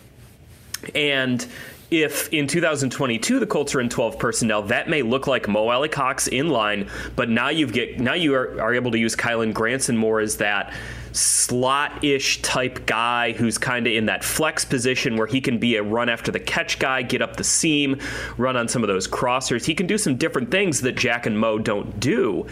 And 0.95 1.45
if 1.91 2.29
in 2.29 2.47
2022 2.47 3.39
the 3.39 3.45
Colts 3.45 3.75
are 3.75 3.81
in 3.81 3.89
12 3.89 4.17
personnel, 4.17 4.61
that 4.63 4.89
may 4.89 5.01
look 5.01 5.27
like 5.27 5.49
Mo 5.49 5.67
Alie-Cox 5.67 6.27
in 6.29 6.47
line, 6.47 6.89
but 7.17 7.29
now 7.29 7.49
you've 7.49 7.73
get 7.73 7.99
now 7.99 8.13
you 8.13 8.33
are, 8.33 8.59
are 8.61 8.73
able 8.73 8.91
to 8.91 8.97
use 8.97 9.13
Kylen 9.13 9.53
Granson 9.53 9.97
more 9.97 10.21
as 10.21 10.37
that 10.37 10.73
slot-ish 11.11 12.41
type 12.41 12.85
guy 12.85 13.33
who's 13.33 13.57
kind 13.57 13.85
of 13.85 13.91
in 13.91 14.05
that 14.05 14.23
flex 14.23 14.63
position 14.63 15.17
where 15.17 15.27
he 15.27 15.41
can 15.41 15.57
be 15.57 15.75
a 15.75 15.83
run 15.83 16.07
after 16.07 16.31
the 16.31 16.39
catch 16.39 16.79
guy, 16.79 17.01
get 17.01 17.21
up 17.21 17.35
the 17.35 17.43
seam, 17.43 17.99
run 18.37 18.55
on 18.55 18.69
some 18.69 18.81
of 18.81 18.87
those 18.87 19.09
crossers. 19.09 19.65
He 19.65 19.75
can 19.75 19.87
do 19.87 19.97
some 19.97 20.15
different 20.15 20.49
things 20.49 20.79
that 20.81 20.93
Jack 20.93 21.25
and 21.25 21.37
Mo 21.37 21.59
don't 21.59 21.99
do. 21.99 22.47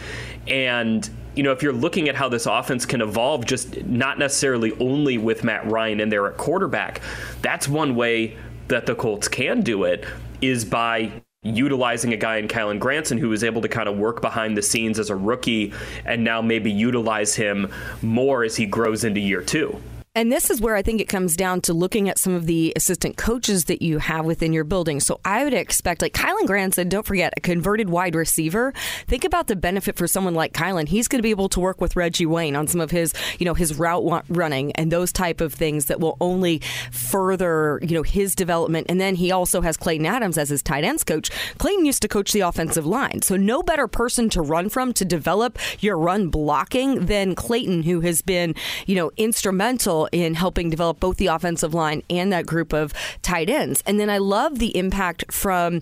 And 0.48 1.10
you 1.36 1.44
know, 1.44 1.54
if 1.54 1.64
you're 1.64 1.72
looking 1.72 2.10
at 2.10 2.16
how 2.16 2.28
this 2.28 2.46
offense 2.46 2.86
can 2.86 3.00
evolve, 3.00 3.46
just 3.46 3.86
not 3.86 4.20
necessarily 4.20 4.74
only 4.80 5.18
with 5.18 5.46
Matt 5.46 5.66
Ryan 5.72 6.02
in 6.02 6.10
there 6.10 6.28
at 6.28 6.36
quarterback, 6.36 7.00
that's 7.42 7.66
one 7.66 7.96
way 7.96 8.36
that 8.70 8.86
the 8.86 8.96
Colts 8.96 9.28
can 9.28 9.62
do 9.62 9.84
it 9.84 10.06
is 10.42 10.64
by 10.64 11.12
utilizing 11.44 12.14
a 12.14 12.18
guy 12.18 12.38
in 12.38 12.48
Kylen 12.48 12.80
Granson 12.80 13.18
who 13.18 13.30
was 13.30 13.44
able 13.44 13.62
to 13.62 13.70
kind 13.70 13.88
of 13.88 13.98
work 13.98 14.22
behind 14.22 14.58
the 14.58 14.62
scenes 14.62 15.00
as 15.00 15.10
a 15.10 15.16
rookie 15.16 15.74
and 16.06 16.24
now 16.24 16.42
maybe 16.42 16.72
utilize 16.72 17.36
him 17.36 17.72
more 18.02 18.44
as 18.44 18.56
he 18.56 18.66
grows 18.66 19.04
into 19.04 19.20
year 19.20 19.42
two. 19.42 19.80
And 20.20 20.34
this 20.34 20.50
is 20.50 20.60
where 20.60 20.76
I 20.76 20.82
think 20.82 21.00
it 21.00 21.08
comes 21.08 21.38
down 21.38 21.62
to 21.62 21.74
looking 21.74 22.10
at 22.10 22.18
some 22.18 22.34
of 22.34 22.46
the 22.46 22.74
assistant 22.76 23.16
coaches 23.16 23.64
that 23.66 23.82
you 23.82 24.00
have 24.00 24.26
within 24.26 24.52
your 24.52 24.66
building. 24.66 25.00
So 25.00 25.22
I 25.24 25.46
would 25.46 25.54
expect, 25.54 26.02
like 26.02 26.12
Kylen 26.12 26.74
said, 26.74 26.90
don't 26.90 27.06
forget, 27.06 27.34
a 27.38 27.40
converted 27.40 27.90
wide 27.90 28.16
receiver. 28.16 28.74
Think 29.08 29.24
about 29.24 29.48
the 29.48 29.56
benefit 29.56 29.96
for 29.96 30.08
someone 30.08 30.34
like 30.34 30.52
Kylen. 30.52 30.90
He's 30.90 31.08
going 31.08 31.20
to 31.20 31.24
be 31.24 31.30
able 31.30 31.48
to 31.48 31.62
work 31.62 31.80
with 31.80 31.96
Reggie 31.96 32.26
Wayne 32.26 32.58
on 32.58 32.68
some 32.68 32.82
of 32.82 32.92
his, 32.92 33.14
you 33.38 33.46
know, 33.46 33.54
his 33.54 33.80
route 33.80 34.26
running 34.28 34.74
and 34.74 34.92
those 34.92 35.14
type 35.14 35.40
of 35.40 35.54
things 35.54 35.86
that 35.86 36.02
will 36.02 36.18
only 36.20 36.62
further, 36.92 37.80
you 37.82 37.94
know, 37.94 38.04
his 38.04 38.36
development. 38.36 38.88
And 38.90 39.00
then 39.00 39.16
he 39.16 39.32
also 39.32 39.62
has 39.62 39.78
Clayton 39.78 40.06
Adams 40.06 40.38
as 40.38 40.50
his 40.50 40.62
tight 40.62 40.84
ends 40.84 41.06
coach. 41.06 41.32
Clayton 41.60 41.86
used 41.86 42.02
to 42.02 42.10
coach 42.10 42.34
the 42.34 42.42
offensive 42.42 42.86
line. 42.86 43.22
So 43.22 43.38
no 43.38 43.64
better 43.64 43.88
person 43.88 44.30
to 44.32 44.42
run 44.42 44.68
from 44.68 44.92
to 44.96 45.06
develop 45.06 45.58
your 45.80 45.98
run 45.98 46.28
blocking 46.28 47.06
than 47.06 47.36
Clayton, 47.36 47.84
who 47.84 48.02
has 48.02 48.22
been, 48.22 48.54
you 48.86 48.98
know, 48.98 49.12
instrumental 49.16 50.09
in 50.12 50.36
helping 50.36 50.70
develop 50.70 51.00
both 51.00 51.18
the 51.18 51.28
offensive 51.28 51.74
line 51.74 52.04
and 52.10 52.32
that 52.32 52.46
group 52.46 52.74
of 52.74 52.94
tight 53.22 53.50
ends. 53.50 53.84
And 53.86 54.00
then 54.00 54.10
I 54.10 54.18
love 54.18 54.60
the 54.60 54.76
impact 54.78 55.32
from 55.32 55.82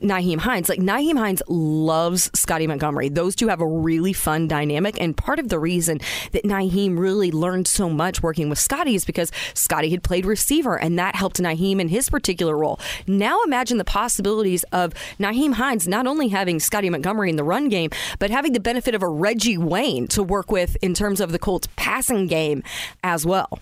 Nyheim 0.00 0.38
Hines. 0.38 0.68
Like 0.68 0.80
Nyheim 0.80 1.18
Hines 1.18 1.42
loves 1.48 2.30
Scotty 2.34 2.66
Montgomery. 2.66 3.08
Those 3.08 3.34
two 3.36 3.48
have 3.48 3.60
a 3.60 3.66
really 3.66 4.12
fun 4.12 4.48
dynamic. 4.48 5.00
And 5.00 5.16
part 5.16 5.38
of 5.38 5.48
the 5.48 5.58
reason 5.58 6.00
that 6.32 6.44
Nyheim 6.44 6.98
really 6.98 7.30
learned 7.30 7.66
so 7.66 7.88
much 7.88 8.22
working 8.22 8.48
with 8.48 8.58
Scotty 8.58 8.94
is 8.94 9.04
because 9.04 9.32
Scotty 9.54 9.90
had 9.90 10.02
played 10.02 10.26
receiver 10.26 10.78
and 10.78 10.98
that 10.98 11.14
helped 11.14 11.38
Nyheim 11.38 11.80
in 11.80 11.88
his 11.88 12.08
particular 12.08 12.56
role. 12.56 12.80
Now 13.06 13.42
imagine 13.44 13.78
the 13.78 13.84
possibilities 13.84 14.64
of 14.72 14.94
Nyheim 15.18 15.54
Hines 15.54 15.88
not 15.88 16.06
only 16.06 16.28
having 16.28 16.60
Scotty 16.60 16.90
Montgomery 16.90 17.30
in 17.30 17.36
the 17.36 17.44
run 17.44 17.68
game, 17.68 17.90
but 18.18 18.30
having 18.30 18.52
the 18.52 18.60
benefit 18.60 18.94
of 18.94 19.02
a 19.02 19.08
Reggie 19.08 19.58
Wayne 19.58 20.06
to 20.08 20.22
work 20.22 20.50
with 20.50 20.76
in 20.82 20.94
terms 20.94 21.20
of 21.20 21.32
the 21.32 21.38
Colts 21.38 21.68
passing 21.76 22.26
game 22.26 22.62
as 23.02 23.26
well. 23.26 23.60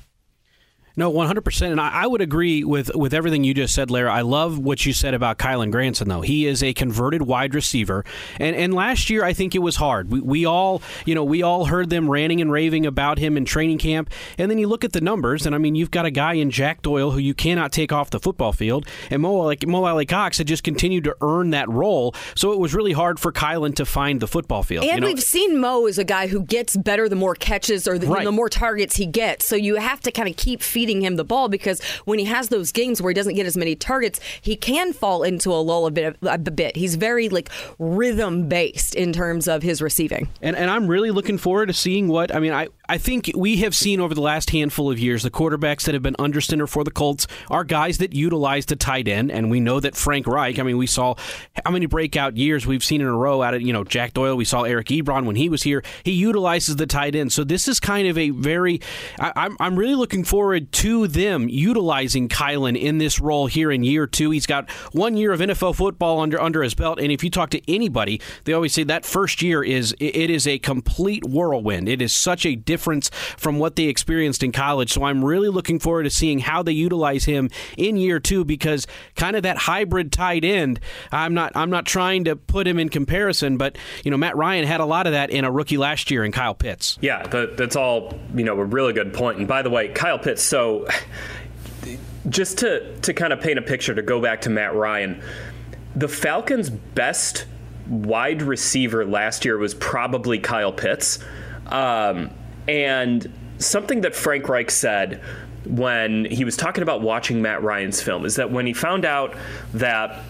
No, 0.97 1.11
one 1.11 1.27
hundred 1.27 1.45
percent, 1.45 1.73
and 1.73 1.81
I, 1.81 2.05
I, 2.05 2.07
would 2.07 2.21
agree 2.21 2.63
with 2.63 2.95
with 2.95 3.15
everything 3.15 3.43
you 3.43 3.53
just 3.53 3.75
said, 3.75 3.91
Larra. 3.91 4.13
I 4.13 4.21
love 4.21 4.61
what 4.61 4.87
you 4.87 4.93
said 4.93 5.13
about 5.13 5.39
Kylen 5.39 5.73
Granson, 5.73 6.09
though. 6.09 6.21
He 6.21 6.47
is 6.47 6.63
a 6.63 6.73
converted 6.73 7.23
wide 7.23 7.53
receiver, 7.53 8.05
and 8.39 8.55
and 8.55 8.73
last 8.73 9.11
year 9.11 9.25
I 9.25 9.33
think 9.33 9.57
it 9.57 9.59
was 9.59 9.75
hard. 9.75 10.13
We, 10.13 10.21
we 10.21 10.47
all, 10.47 10.83
you 11.05 11.17
know, 11.17 11.25
we 11.25 11.43
all 11.43 11.65
heard 11.65 11.91
them 11.91 12.09
ranting 12.09 12.41
and 12.41 12.53
raving 12.53 12.87
about 12.87 13.19
him 13.19 13.37
in 13.37 13.45
training 13.45 13.79
camp, 13.79 14.09
and 14.39 14.49
then 14.49 14.59
you 14.59 14.69
look 14.69 14.85
at 14.85 14.93
the 14.93 15.01
numbers, 15.01 15.47
and 15.47 15.55
I 15.55 15.59
mean, 15.59 15.75
you've 15.75 15.91
got 15.91 16.07
a 16.07 16.13
guy 16.13 16.35
in 16.35 16.53
Jack 16.53 16.83
Doyle 16.83 17.11
who 17.11 17.19
you 17.19 17.35
cannot 17.35 17.73
take 17.73 17.91
off 17.91 18.11
the 18.11 18.21
football 18.21 18.53
field, 18.53 18.87
and 19.11 19.21
Mo 19.21 19.35
like 19.35 19.67
Mo 19.67 19.85
Alie-Cox 19.85 20.39
had 20.39 20.47
just 20.47 20.63
continued 20.63 21.03
to 21.05 21.17
earn 21.21 21.51
that 21.51 21.69
role, 21.69 22.15
so 22.37 22.53
it 22.53 22.61
was 22.61 22.73
really 22.73 22.93
hard 22.93 23.19
for 23.19 23.33
Kylen 23.33 23.75
to 23.75 23.85
find 23.85 24.21
the 24.21 24.29
football 24.29 24.63
field. 24.63 24.85
And 24.85 24.95
you 24.95 25.01
know? 25.01 25.07
we've 25.09 25.21
seen 25.21 25.59
Mo 25.59 25.87
as 25.87 25.99
a 25.99 26.05
guy 26.05 26.29
who 26.29 26.45
gets 26.45 26.77
better 26.77 27.09
the 27.09 27.17
more 27.17 27.35
catches 27.35 27.89
or 27.89 27.99
the, 27.99 28.07
right. 28.07 28.25
the 28.25 28.31
more 28.31 28.49
targets 28.49 28.95
he 28.95 29.07
gets, 29.07 29.45
so 29.45 29.57
you 29.57 29.75
have 29.75 29.99
to 30.03 30.13
kind 30.13 30.29
of 30.29 30.37
keep 30.37 30.63
feeding 30.63 30.84
him 31.03 31.17
the 31.17 31.25
ball 31.25 31.49
because 31.49 31.83
when 32.05 32.19
he 32.19 32.25
has 32.26 32.49
those 32.49 32.73
games 32.73 33.00
where 33.00 33.11
he 33.11 33.14
doesn't 33.14 33.35
get 33.35 33.47
as 33.47 33.57
many 33.57 33.75
targets, 33.75 34.21
he 34.41 34.57
can 34.57 34.93
fall 34.93 35.23
into 35.23 35.50
a 35.50 35.61
lull 35.61 35.87
a 35.87 35.91
bit. 35.91 36.17
A 36.23 36.38
bit. 36.38 36.76
He's 36.76 36.97
very 36.97 37.29
like 37.29 37.49
rhythm 37.79 38.49
based 38.49 38.95
in 38.95 39.12
terms 39.12 39.49
of 39.49 39.62
his 39.62 39.81
receiving. 39.81 40.29
And 40.43 40.57
and 40.57 40.71
I'm 40.71 40.87
really 40.87 41.11
looking 41.11 41.38
forward 41.38 41.67
to 41.67 41.73
seeing 41.73 42.09
what 42.09 42.35
I 42.35 42.38
mean. 42.38 42.53
I 42.53 42.69
I 42.88 42.99
think 42.99 43.31
we 43.35 43.57
have 43.59 43.75
seen 43.75 44.00
over 44.00 44.14
the 44.14 44.21
last 44.21 44.50
handful 44.50 44.91
of 44.91 44.99
years 44.99 45.23
the 45.23 45.31
quarterbacks 45.31 45.85
that 45.85 45.95
have 45.95 46.03
been 46.03 46.17
under 46.19 46.41
center 46.41 46.67
for 46.67 46.85
the 46.85 46.91
Colts 46.91 47.26
are 47.50 47.64
guys 47.64 47.99
that 47.99 48.12
utilize 48.12 48.67
the 48.67 48.76
tight 48.76 49.09
end, 49.09 49.31
and 49.31 49.50
we 49.50 49.61
know 49.61 49.81
that 49.81 49.97
Frank 49.97 50.26
Reich. 50.26 50.59
I 50.59 50.62
mean, 50.62 50.76
we 50.76 50.87
saw 50.87 51.14
how 51.64 51.71
many 51.71 51.87
breakout 51.87 52.37
years 52.37 52.67
we've 52.67 52.85
seen 52.85 53.00
in 53.00 53.07
a 53.07 53.17
row 53.17 53.43
out 53.43 53.55
of 53.55 53.62
you 53.62 53.73
know 53.73 53.85
Jack 53.85 54.14
Doyle. 54.14 54.37
We 54.37 54.45
saw 54.45 54.62
Eric 54.62 54.88
Ebron 54.88 55.25
when 55.25 55.37
he 55.37 55.49
was 55.49 55.62
here. 55.62 55.83
He 56.03 56.12
utilizes 56.12 56.76
the 56.76 56.87
tight 56.87 57.14
end, 57.14 57.33
so 57.33 57.45
this 57.45 57.69
is 57.69 57.81
kind 57.81 58.09
of 58.09 58.19
a 58.19 58.31
very. 58.31 58.81
I, 59.19 59.33
I'm 59.37 59.57
I'm 59.61 59.76
really 59.76 59.95
looking 59.95 60.25
forward 60.25 60.73
to 60.75 61.07
them 61.07 61.49
utilizing 61.49 62.28
Kylen 62.28 62.76
in 62.76 62.99
this 62.99 63.21
role 63.21 63.47
here 63.47 63.71
in 63.71 63.85
year 63.85 64.09
two. 64.09 64.31
He's 64.31 64.45
got 64.45 64.69
one 64.93 65.16
year 65.16 65.33
of 65.33 65.38
NFL 65.38 65.76
football 65.76 66.21
under 66.21 66.40
under 66.40 66.62
his 66.62 66.75
belt, 66.75 66.99
and 66.99 67.12
if 67.12 67.23
you 67.23 67.31
talk 67.31 67.50
to 67.50 67.73
anybody, 67.73 68.21
they 68.45 68.52
always 68.52 68.73
say 68.73 68.83
that 68.85 69.04
first 69.04 69.40
year 69.40 69.62
is 69.62 69.95
it 70.00 70.31
is 70.31 70.49
a 70.49 70.59
complete 70.59 71.25
whirlwind. 71.25 71.88
It 71.88 72.02
is 72.02 72.14
such 72.14 72.45
a 72.45 72.57
difference 72.57 73.09
from 73.37 73.59
what 73.59 73.76
they 73.76 73.85
experienced 73.85 74.43
in 74.43 74.50
college. 74.50 74.93
So 74.93 75.04
I'm 75.04 75.25
really 75.25 75.49
looking 75.49 75.78
forward 75.78 76.04
to 76.04 76.11
seeing 76.11 76.40
how 76.40 76.62
they 76.62 76.73
utilize 76.73 77.25
him 77.25 77.50
in 77.78 77.97
year 77.97 78.19
two 78.19 78.45
because 78.45 78.87
kind 79.14 79.37
of 79.37 79.45
that 79.45 79.59
hybrid 79.59 80.11
tight 80.11 80.45
end. 80.45 80.81
I'm 81.12 81.35
not 81.35 81.52
I'm 81.54 81.71
not 81.71 81.87
trying 81.87 82.25
to 82.25 82.35
put 82.35 82.66
him 82.66 82.81
in 82.81 82.88
comparison, 82.88 83.59
but 83.59 83.78
you 84.02 84.11
know 84.11 84.16
Matt 84.16 84.37
Ryan 84.37 84.66
had 84.66 84.81
a 84.81 84.87
lot 84.87 85.07
of 85.07 85.12
that 85.12 85.31
in 85.31 85.45
a 85.45 85.52
rookie 85.52 85.78
last 85.78 86.11
year 86.11 86.25
in 86.25 86.33
Kyle 86.33 86.54
Pitts. 86.54 86.99
Yeah, 87.00 87.25
that, 87.28 87.57
that's 87.57 87.76
all 87.76 88.19
you 88.35 88.43
know 88.43 88.59
a 88.59 88.64
really 88.64 88.93
good 88.93 89.14
point. 89.14 89.38
And 89.38 89.47
by 89.47 89.62
the 89.62 89.71
way, 89.71 89.88
Kyle 89.88 90.19
Pitts. 90.19 90.43
So 90.43 90.63
just 92.28 92.59
to 92.59 92.97
to 93.00 93.12
kind 93.12 93.33
of 93.33 93.40
paint 93.40 93.59
a 93.59 93.62
picture 93.62 93.94
to 93.94 94.02
go 94.02 94.21
back 94.21 94.42
to 94.42 94.50
Matt 94.50 94.75
Ryan, 94.75 95.23
the 95.94 96.09
Falcons' 96.09 96.71
best 96.71 97.47
wide 97.87 98.42
receiver 98.42 99.04
last 99.04 99.44
year 99.44 99.59
was 99.59 99.75
probably 99.75 100.38
Kyle 100.38 100.73
Pitts. 100.73 101.18
Um, 101.66 102.30
and 102.66 103.30
something 103.59 104.02
that 104.02 104.14
Frank 104.14 104.49
Reich 104.49 104.71
said 104.71 105.21
when 105.66 106.25
he 106.26 106.44
was 106.44 106.56
talking 106.56 106.83
about 106.83 107.00
watching 107.00 107.40
Matt 107.40 107.62
Ryan's 107.62 108.00
film 108.00 108.25
is 108.25 108.37
that 108.37 108.50
when 108.50 108.66
he 108.66 108.73
found 108.73 109.04
out 109.04 109.35
that 109.73 110.23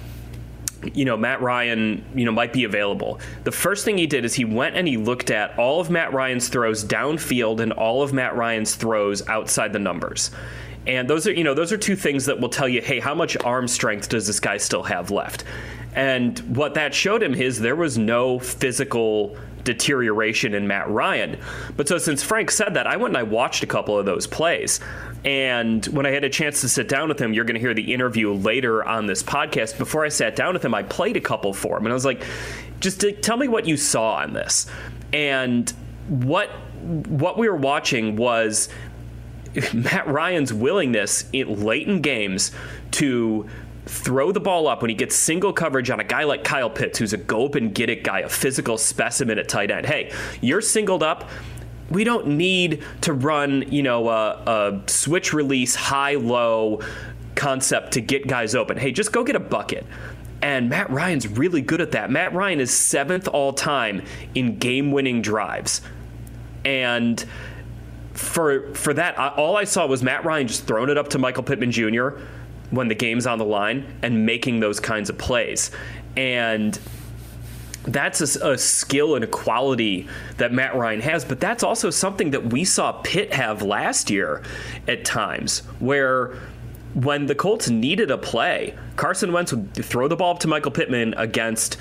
you 0.94 1.04
know 1.04 1.16
Matt 1.16 1.40
Ryan, 1.40 2.04
you 2.14 2.24
know, 2.24 2.32
might 2.32 2.52
be 2.52 2.64
available. 2.64 3.20
The 3.44 3.52
first 3.52 3.84
thing 3.84 3.98
he 3.98 4.06
did 4.06 4.24
is 4.24 4.34
he 4.34 4.44
went 4.44 4.76
and 4.76 4.86
he 4.86 4.96
looked 4.96 5.30
at 5.30 5.58
all 5.58 5.80
of 5.80 5.90
Matt 5.90 6.12
Ryan's 6.12 6.48
throws 6.48 6.84
downfield 6.84 7.60
and 7.60 7.72
all 7.72 8.02
of 8.02 8.12
Matt 8.12 8.36
Ryan's 8.36 8.74
throws 8.74 9.26
outside 9.28 9.72
the 9.72 9.78
numbers. 9.78 10.30
And 10.86 11.08
those 11.08 11.26
are, 11.26 11.32
you 11.32 11.44
know, 11.44 11.54
those 11.54 11.72
are 11.72 11.78
two 11.78 11.96
things 11.96 12.26
that 12.26 12.40
will 12.40 12.50
tell 12.50 12.68
you, 12.68 12.82
hey, 12.82 13.00
how 13.00 13.14
much 13.14 13.36
arm 13.38 13.68
strength 13.68 14.08
does 14.10 14.26
this 14.26 14.38
guy 14.40 14.58
still 14.58 14.82
have 14.82 15.10
left? 15.10 15.44
And 15.94 16.38
what 16.56 16.74
that 16.74 16.92
showed 16.94 17.22
him 17.22 17.34
is 17.34 17.60
there 17.60 17.76
was 17.76 17.96
no 17.96 18.38
physical 18.38 19.36
deterioration 19.64 20.54
in 20.54 20.66
Matt 20.66 20.88
Ryan. 20.88 21.38
But 21.76 21.88
so 21.88 21.99
since 21.99 22.23
Frank 22.23 22.50
said 22.50 22.75
that, 22.75 22.87
I 22.87 22.97
went 22.97 23.16
and 23.16 23.18
I 23.18 23.23
watched 23.23 23.62
a 23.62 23.66
couple 23.66 23.99
of 23.99 24.06
those 24.06 24.26
plays. 24.26 24.80
And 25.25 25.85
when 25.87 26.04
I 26.04 26.11
had 26.11 26.23
a 26.23 26.28
chance 26.28 26.61
to 26.61 26.68
sit 26.68 26.88
down 26.88 27.09
with 27.09 27.18
him, 27.18 27.33
you're 27.33 27.44
going 27.44 27.54
to 27.54 27.61
hear 27.61 27.75
the 27.75 27.94
interview 27.94 28.33
later 28.33 28.87
on 28.87 29.06
this 29.06 29.23
podcast. 29.23 29.78
Before 29.78 30.04
I 30.04 30.09
sat 30.11 30.37
down 30.37 30.52
with 30.52 30.64
him, 30.64 30.75
I 30.75 30.83
played 30.83 31.16
a 31.16 31.21
couple 31.21 31.54
for 31.54 31.78
him. 31.78 31.87
And 31.87 31.92
I 31.92 31.94
was 31.94 32.04
like, 32.04 32.23
just 32.80 33.00
to, 33.00 33.12
tell 33.12 33.38
me 33.38 33.49
what 33.49 33.66
you 33.66 33.76
saw 33.76 34.16
on 34.16 34.35
this. 34.35 34.66
And 35.12 35.71
what 36.09 36.50
what 36.85 37.38
we 37.38 37.49
were 37.49 37.56
watching 37.56 38.16
was 38.16 38.68
Matt 39.73 40.06
Ryan's 40.06 40.52
willingness 40.52 41.25
in 41.33 41.64
late 41.64 41.88
in 41.88 42.02
games 42.02 42.52
to 42.92 43.49
throw 43.86 44.32
the 44.32 44.40
ball 44.40 44.66
up 44.66 44.82
when 44.82 44.88
he 44.88 44.94
gets 44.94 45.14
single 45.14 45.52
coverage 45.52 45.90
on 45.90 46.00
a 46.00 46.04
guy 46.04 46.24
like 46.24 46.44
Kyle 46.44 46.70
Pitts, 46.70 46.98
who's 46.98 47.12
a 47.12 47.16
go 47.16 47.46
up 47.46 47.54
and 47.54 47.74
get 47.74 47.90
it 47.90 48.02
guy, 48.02 48.20
a 48.20 48.28
physical 48.28 48.78
specimen 48.78 49.38
at 49.38 49.48
tight 49.48 49.70
end. 49.70 49.86
Hey, 49.86 50.12
you're 50.40 50.60
singled 50.60 51.02
up. 51.02 51.28
We 51.90 52.04
don't 52.04 52.26
need 52.28 52.82
to 53.02 53.12
run, 53.12 53.70
you 53.70 53.82
know, 53.82 54.08
a, 54.08 54.30
a 54.46 54.82
switch 54.86 55.32
release 55.34 55.74
high 55.74 56.14
low 56.14 56.80
concept 57.34 57.92
to 57.92 58.00
get 58.00 58.26
guys 58.26 58.54
open. 58.54 58.78
Hey, 58.78 58.90
just 58.90 59.12
go 59.12 59.22
get 59.22 59.36
a 59.36 59.40
bucket. 59.40 59.86
And 60.40 60.68
Matt 60.68 60.90
Ryan's 60.90 61.28
really 61.28 61.60
good 61.60 61.80
at 61.80 61.92
that. 61.92 62.10
Matt 62.10 62.34
Ryan 62.34 62.60
is 62.60 62.74
seventh 62.74 63.28
all 63.28 63.52
time 63.52 64.02
in 64.34 64.58
game 64.58 64.92
winning 64.92 65.20
drives. 65.20 65.82
And 66.64 67.22
for 68.12 68.72
for 68.74 68.94
that, 68.94 69.18
all 69.18 69.56
I 69.56 69.64
saw 69.64 69.86
was 69.86 70.02
Matt 70.02 70.24
Ryan 70.24 70.46
just 70.48 70.66
throwing 70.66 70.88
it 70.88 70.96
up 70.96 71.08
to 71.10 71.18
Michael 71.18 71.42
Pittman 71.42 71.70
Jr 71.70 72.18
when 72.71 72.88
the 72.88 72.94
game's 72.94 73.26
on 73.26 73.38
the 73.38 73.44
line 73.44 73.87
and 74.02 74.26
making 74.26 74.61
those 74.61 74.80
kinds 74.80 75.11
of 75.11 75.18
plays. 75.18 75.71
And 76.16 76.78
that's 77.85 78.37
a, 78.37 78.52
a, 78.52 78.59
skill 78.59 79.14
and 79.14 79.25
a 79.25 79.26
quality 79.26 80.09
that 80.38 80.52
Matt 80.52 80.75
Ryan 80.75 81.00
has, 81.02 81.25
but 81.25 81.40
that's 81.40 81.62
also 81.62 81.90
something 81.90 82.30
that 82.30 82.52
we 82.52 82.64
saw 82.64 82.92
Pitt 83.02 83.33
have 83.33 83.62
last 83.62 84.11
year 84.11 84.42
at 84.88 85.04
times, 85.04 85.61
where 85.80 86.35
when 86.94 87.26
the 87.26 87.35
Colts 87.35 87.68
needed 87.68 88.11
a 88.11 88.16
play, 88.16 88.75
Carson 88.97 89.33
Wentz 89.33 89.52
would 89.52 89.75
throw 89.75 90.09
the 90.09 90.16
ball 90.16 90.35
up 90.35 90.38
to 90.40 90.49
Michael 90.49 90.71
Pittman 90.71 91.14
against 91.14 91.76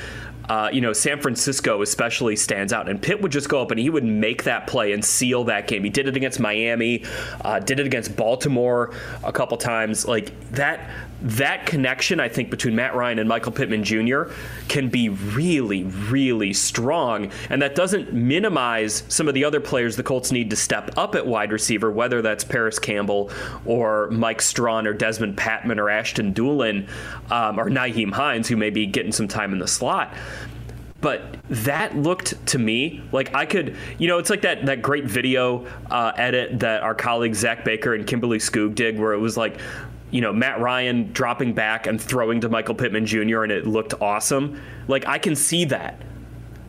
uh, 0.49 0.69
you 0.71 0.81
know, 0.81 0.93
San 0.93 1.21
Francisco 1.21 1.81
especially 1.81 2.35
stands 2.35 2.73
out. 2.73 2.89
And 2.89 3.01
Pitt 3.01 3.21
would 3.21 3.31
just 3.31 3.49
go 3.49 3.61
up 3.61 3.71
and 3.71 3.79
he 3.79 3.89
would 3.89 4.03
make 4.03 4.43
that 4.43 4.67
play 4.67 4.91
and 4.93 5.03
seal 5.03 5.45
that 5.45 5.67
game. 5.67 5.83
He 5.83 5.89
did 5.89 6.07
it 6.07 6.15
against 6.17 6.39
Miami, 6.39 7.03
uh, 7.41 7.59
did 7.59 7.79
it 7.79 7.85
against 7.85 8.15
Baltimore 8.15 8.93
a 9.23 9.31
couple 9.31 9.57
times. 9.57 10.05
Like 10.05 10.31
that, 10.51 10.89
that 11.23 11.65
connection, 11.65 12.19
I 12.19 12.27
think, 12.27 12.49
between 12.49 12.75
Matt 12.75 12.95
Ryan 12.95 13.19
and 13.19 13.29
Michael 13.29 13.53
Pittman 13.53 13.83
Jr. 13.83 14.23
can 14.67 14.89
be 14.89 15.09
really, 15.09 15.83
really 15.83 16.53
strong. 16.53 17.31
And 17.49 17.61
that 17.61 17.75
doesn't 17.75 18.13
minimize 18.13 19.03
some 19.07 19.29
of 19.29 19.33
the 19.33 19.45
other 19.45 19.61
players 19.61 19.95
the 19.95 20.03
Colts 20.03 20.31
need 20.31 20.49
to 20.49 20.55
step 20.55 20.91
up 20.97 21.15
at 21.15 21.25
wide 21.25 21.51
receiver, 21.51 21.89
whether 21.89 22.21
that's 22.21 22.43
Parris 22.43 22.77
Campbell 22.77 23.31
or 23.65 24.09
Mike 24.11 24.41
Strachan 24.41 24.85
or 24.85 24.93
Dezmon 24.93 25.35
Patmon 25.35 25.77
or 25.77 25.89
Ashton 25.89 26.33
Dulin 26.33 26.89
um, 27.31 27.57
or 27.57 27.69
Nyheim 27.69 28.11
Hines, 28.11 28.49
who 28.49 28.57
may 28.57 28.69
be 28.69 28.85
getting 28.85 29.13
some 29.13 29.27
time 29.27 29.53
in 29.53 29.59
the 29.59 29.67
slot 29.67 30.13
but 31.03 31.35
that 31.49 31.97
looked 31.97 32.33
to 32.47 32.57
me 32.57 33.03
like 33.11 33.35
I 33.35 33.45
could, 33.45 33.75
you 33.97 34.07
know, 34.07 34.19
it's 34.19 34.29
like 34.29 34.43
that 34.43 34.65
that 34.67 34.81
great 34.81 35.03
video 35.03 35.67
uh, 35.91 36.13
edit 36.15 36.61
that 36.61 36.81
our 36.81 36.95
colleagues 36.95 37.39
Zach 37.39 37.65
Baker 37.65 37.93
and 37.93 38.07
Kimberly 38.07 38.37
Skoog 38.37 38.73
did, 38.73 38.97
where 38.97 39.11
it 39.11 39.17
was 39.17 39.35
like, 39.35 39.59
you 40.13 40.21
know, 40.21 40.31
Matt 40.31 40.59
Ryan 40.59 41.11
dropping 41.11 41.53
back 41.53 41.87
and 41.87 41.99
throwing 41.99 42.39
to 42.41 42.49
Michael 42.49 42.75
Pittman 42.75 43.07
Jr. 43.07 43.41
and 43.41 43.51
it 43.51 43.65
looked 43.65 43.95
awesome. 43.99 44.61
Like 44.87 45.07
I 45.07 45.17
can 45.17 45.35
see 45.35 45.65
that. 45.65 45.99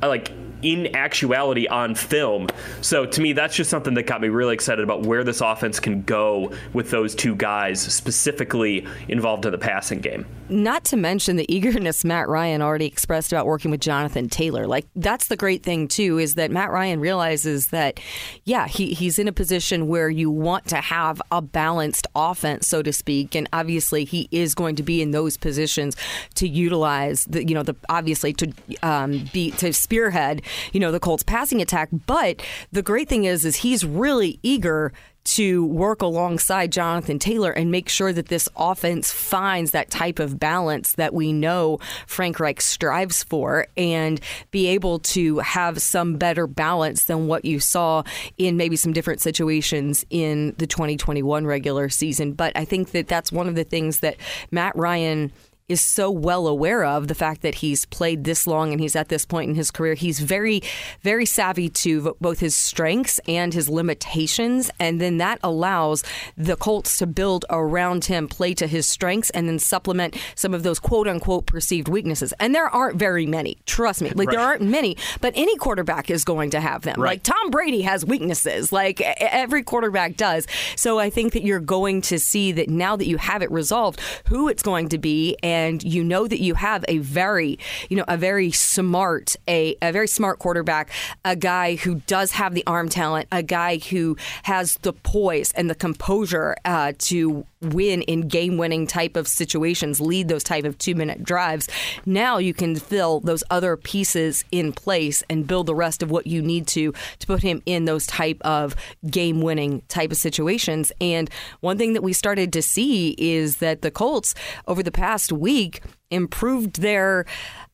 I 0.00 0.06
like 0.06 0.32
in 0.62 0.94
actuality 0.94 1.66
on 1.68 1.94
film. 1.94 2.48
So 2.80 3.06
to 3.06 3.20
me, 3.20 3.32
that's 3.32 3.54
just 3.54 3.70
something 3.70 3.94
that 3.94 4.04
got 4.04 4.20
me 4.20 4.28
really 4.28 4.54
excited 4.54 4.82
about 4.82 5.02
where 5.02 5.24
this 5.24 5.40
offense 5.40 5.80
can 5.80 6.02
go 6.02 6.52
with 6.72 6.90
those 6.90 7.14
two 7.14 7.34
guys 7.36 7.80
specifically 7.80 8.86
involved 9.08 9.46
in 9.46 9.52
the 9.52 9.58
passing 9.58 10.00
game. 10.00 10.26
Not 10.48 10.84
to 10.84 10.96
mention 10.96 11.36
the 11.36 11.52
eagerness 11.54 12.04
Matt 12.04 12.28
Ryan 12.28 12.60
already 12.60 12.86
expressed 12.86 13.32
about 13.32 13.46
working 13.46 13.70
with 13.70 13.80
Jonathan 13.80 14.28
Taylor. 14.28 14.66
Like 14.66 14.86
that's 14.94 15.28
the 15.28 15.36
great 15.36 15.62
thing 15.62 15.88
too 15.88 16.18
is 16.18 16.34
that 16.34 16.50
Matt 16.50 16.70
Ryan 16.70 17.00
realizes 17.00 17.68
that 17.68 17.98
yeah, 18.44 18.66
he, 18.66 18.92
he's 18.94 19.18
in 19.18 19.28
a 19.28 19.32
position 19.32 19.88
where 19.88 20.10
you 20.10 20.30
want 20.30 20.66
to 20.68 20.76
have 20.76 21.20
a 21.30 21.40
balanced 21.40 22.06
offense, 22.14 22.66
so 22.66 22.82
to 22.82 22.92
speak, 22.92 23.34
and 23.34 23.48
obviously 23.52 24.04
he 24.04 24.28
is 24.30 24.54
going 24.54 24.76
to 24.76 24.82
be 24.82 25.00
in 25.00 25.12
those 25.12 25.36
positions 25.36 25.96
to 26.34 26.46
utilize 26.46 27.24
the 27.24 27.46
you 27.46 27.54
know 27.54 27.62
the 27.62 27.74
obviously 27.88 28.32
to 28.34 28.52
um, 28.82 29.28
be 29.32 29.50
to 29.52 29.72
spearhead 29.72 30.42
you 30.72 30.80
know 30.80 30.92
the 30.92 31.00
Colts 31.00 31.22
passing 31.22 31.60
attack. 31.60 31.88
But 32.06 32.42
the 32.72 32.82
great 32.82 33.08
thing 33.08 33.24
is 33.24 33.44
is 33.44 33.56
he's 33.56 33.84
really 33.84 34.38
eager 34.42 34.92
to 35.24 35.64
work 35.66 36.02
alongside 36.02 36.70
Jonathan 36.70 37.18
Taylor 37.18 37.50
and 37.50 37.70
make 37.70 37.88
sure 37.88 38.12
that 38.12 38.28
this 38.28 38.48
offense 38.56 39.10
finds 39.10 39.70
that 39.70 39.90
type 39.90 40.18
of 40.18 40.38
balance 40.38 40.92
that 40.92 41.14
we 41.14 41.32
know 41.32 41.78
Frank 42.06 42.38
Reich 42.38 42.60
strives 42.60 43.22
for 43.24 43.66
and 43.76 44.20
be 44.50 44.66
able 44.68 44.98
to 44.98 45.38
have 45.38 45.80
some 45.80 46.16
better 46.16 46.46
balance 46.46 47.04
than 47.04 47.26
what 47.26 47.44
you 47.44 47.58
saw 47.58 48.02
in 48.36 48.56
maybe 48.56 48.76
some 48.76 48.92
different 48.92 49.20
situations 49.20 50.04
in 50.10 50.54
the 50.58 50.66
2021 50.66 51.46
regular 51.46 51.88
season. 51.88 52.32
But 52.32 52.52
I 52.54 52.64
think 52.64 52.90
that 52.90 53.08
that's 53.08 53.32
one 53.32 53.48
of 53.48 53.54
the 53.54 53.64
things 53.64 54.00
that 54.00 54.16
Matt 54.50 54.76
Ryan 54.76 55.32
is 55.66 55.80
so 55.80 56.10
well 56.10 56.46
aware 56.46 56.84
of 56.84 57.08
the 57.08 57.14
fact 57.14 57.40
that 57.40 57.56
he's 57.56 57.86
played 57.86 58.24
this 58.24 58.46
long 58.46 58.70
and 58.70 58.82
he's 58.82 58.94
at 58.94 59.08
this 59.08 59.24
point 59.24 59.48
in 59.48 59.56
his 59.56 59.70
career. 59.70 59.94
He's 59.94 60.20
very, 60.20 60.62
very 61.00 61.24
savvy 61.24 61.70
to 61.70 62.14
both 62.20 62.40
his 62.40 62.54
strengths 62.54 63.18
and 63.26 63.54
his 63.54 63.70
limitations. 63.70 64.70
And 64.78 65.00
then 65.00 65.16
that 65.18 65.38
allows 65.42 66.04
the 66.36 66.56
Colts 66.56 66.98
to 66.98 67.06
build 67.06 67.46
around 67.48 68.04
him, 68.04 68.28
play 68.28 68.52
to 68.52 68.66
his 68.66 68.86
strengths, 68.86 69.30
and 69.30 69.48
then 69.48 69.58
supplement 69.58 70.16
some 70.34 70.52
of 70.52 70.64
those 70.64 70.78
quote 70.78 71.08
unquote 71.08 71.46
perceived 71.46 71.88
weaknesses. 71.88 72.34
And 72.38 72.54
there 72.54 72.68
aren't 72.68 72.98
very 72.98 73.24
many. 73.24 73.56
Trust 73.64 74.02
me. 74.02 74.10
Like, 74.10 74.28
right. 74.28 74.36
there 74.36 74.46
aren't 74.46 74.62
many, 74.62 74.98
but 75.22 75.32
any 75.34 75.56
quarterback 75.56 76.10
is 76.10 76.24
going 76.24 76.50
to 76.50 76.60
have 76.60 76.82
them. 76.82 77.00
Right. 77.00 77.12
Like, 77.12 77.22
Tom 77.22 77.50
Brady 77.50 77.80
has 77.82 78.04
weaknesses, 78.04 78.70
like 78.70 79.00
every 79.00 79.62
quarterback 79.62 80.18
does. 80.18 80.46
So 80.76 80.98
I 80.98 81.08
think 81.08 81.32
that 81.32 81.42
you're 81.42 81.58
going 81.58 82.02
to 82.02 82.18
see 82.18 82.52
that 82.52 82.68
now 82.68 82.96
that 82.96 83.06
you 83.06 83.16
have 83.16 83.40
it 83.40 83.50
resolved, 83.50 83.98
who 84.28 84.48
it's 84.48 84.62
going 84.62 84.90
to 84.90 84.98
be. 84.98 85.38
And 85.42 85.53
and 85.54 85.84
you 85.84 86.02
know 86.02 86.26
that 86.26 86.40
you 86.40 86.54
have 86.54 86.84
a 86.88 86.98
very, 86.98 87.60
you 87.88 87.96
know, 87.96 88.04
a 88.08 88.16
very 88.16 88.50
smart, 88.50 89.36
a, 89.46 89.76
a 89.80 89.92
very 89.92 90.08
smart 90.08 90.40
quarterback, 90.40 90.90
a 91.24 91.36
guy 91.36 91.76
who 91.76 91.96
does 92.06 92.32
have 92.32 92.54
the 92.54 92.66
arm 92.66 92.88
talent, 92.88 93.28
a 93.30 93.42
guy 93.42 93.78
who 93.78 94.16
has 94.42 94.78
the 94.78 94.92
poise 94.92 95.52
and 95.52 95.70
the 95.70 95.74
composure 95.76 96.56
uh, 96.64 96.92
to 96.98 97.46
win 97.64 98.02
in 98.02 98.28
game-winning 98.28 98.86
type 98.86 99.16
of 99.16 99.28
situations, 99.28 100.00
lead 100.00 100.28
those 100.28 100.44
type 100.44 100.64
of 100.64 100.76
two-minute 100.78 101.22
drives. 101.24 101.68
Now 102.04 102.38
you 102.38 102.54
can 102.54 102.76
fill 102.76 103.20
those 103.20 103.44
other 103.50 103.76
pieces 103.76 104.44
in 104.50 104.72
place 104.72 105.22
and 105.30 105.46
build 105.46 105.66
the 105.66 105.74
rest 105.74 106.02
of 106.02 106.10
what 106.10 106.26
you 106.26 106.42
need 106.42 106.66
to 106.68 106.92
to 107.18 107.26
put 107.26 107.42
him 107.42 107.62
in 107.66 107.84
those 107.84 108.06
type 108.06 108.40
of 108.42 108.76
game-winning 109.10 109.82
type 109.88 110.10
of 110.10 110.16
situations. 110.16 110.92
And 111.00 111.30
one 111.60 111.78
thing 111.78 111.94
that 111.94 112.02
we 112.02 112.12
started 112.12 112.52
to 112.52 112.62
see 112.62 113.14
is 113.18 113.58
that 113.58 113.82
the 113.82 113.90
Colts 113.90 114.34
over 114.66 114.82
the 114.82 114.92
past 114.92 115.32
week 115.32 115.82
improved 116.10 116.80
their 116.80 117.24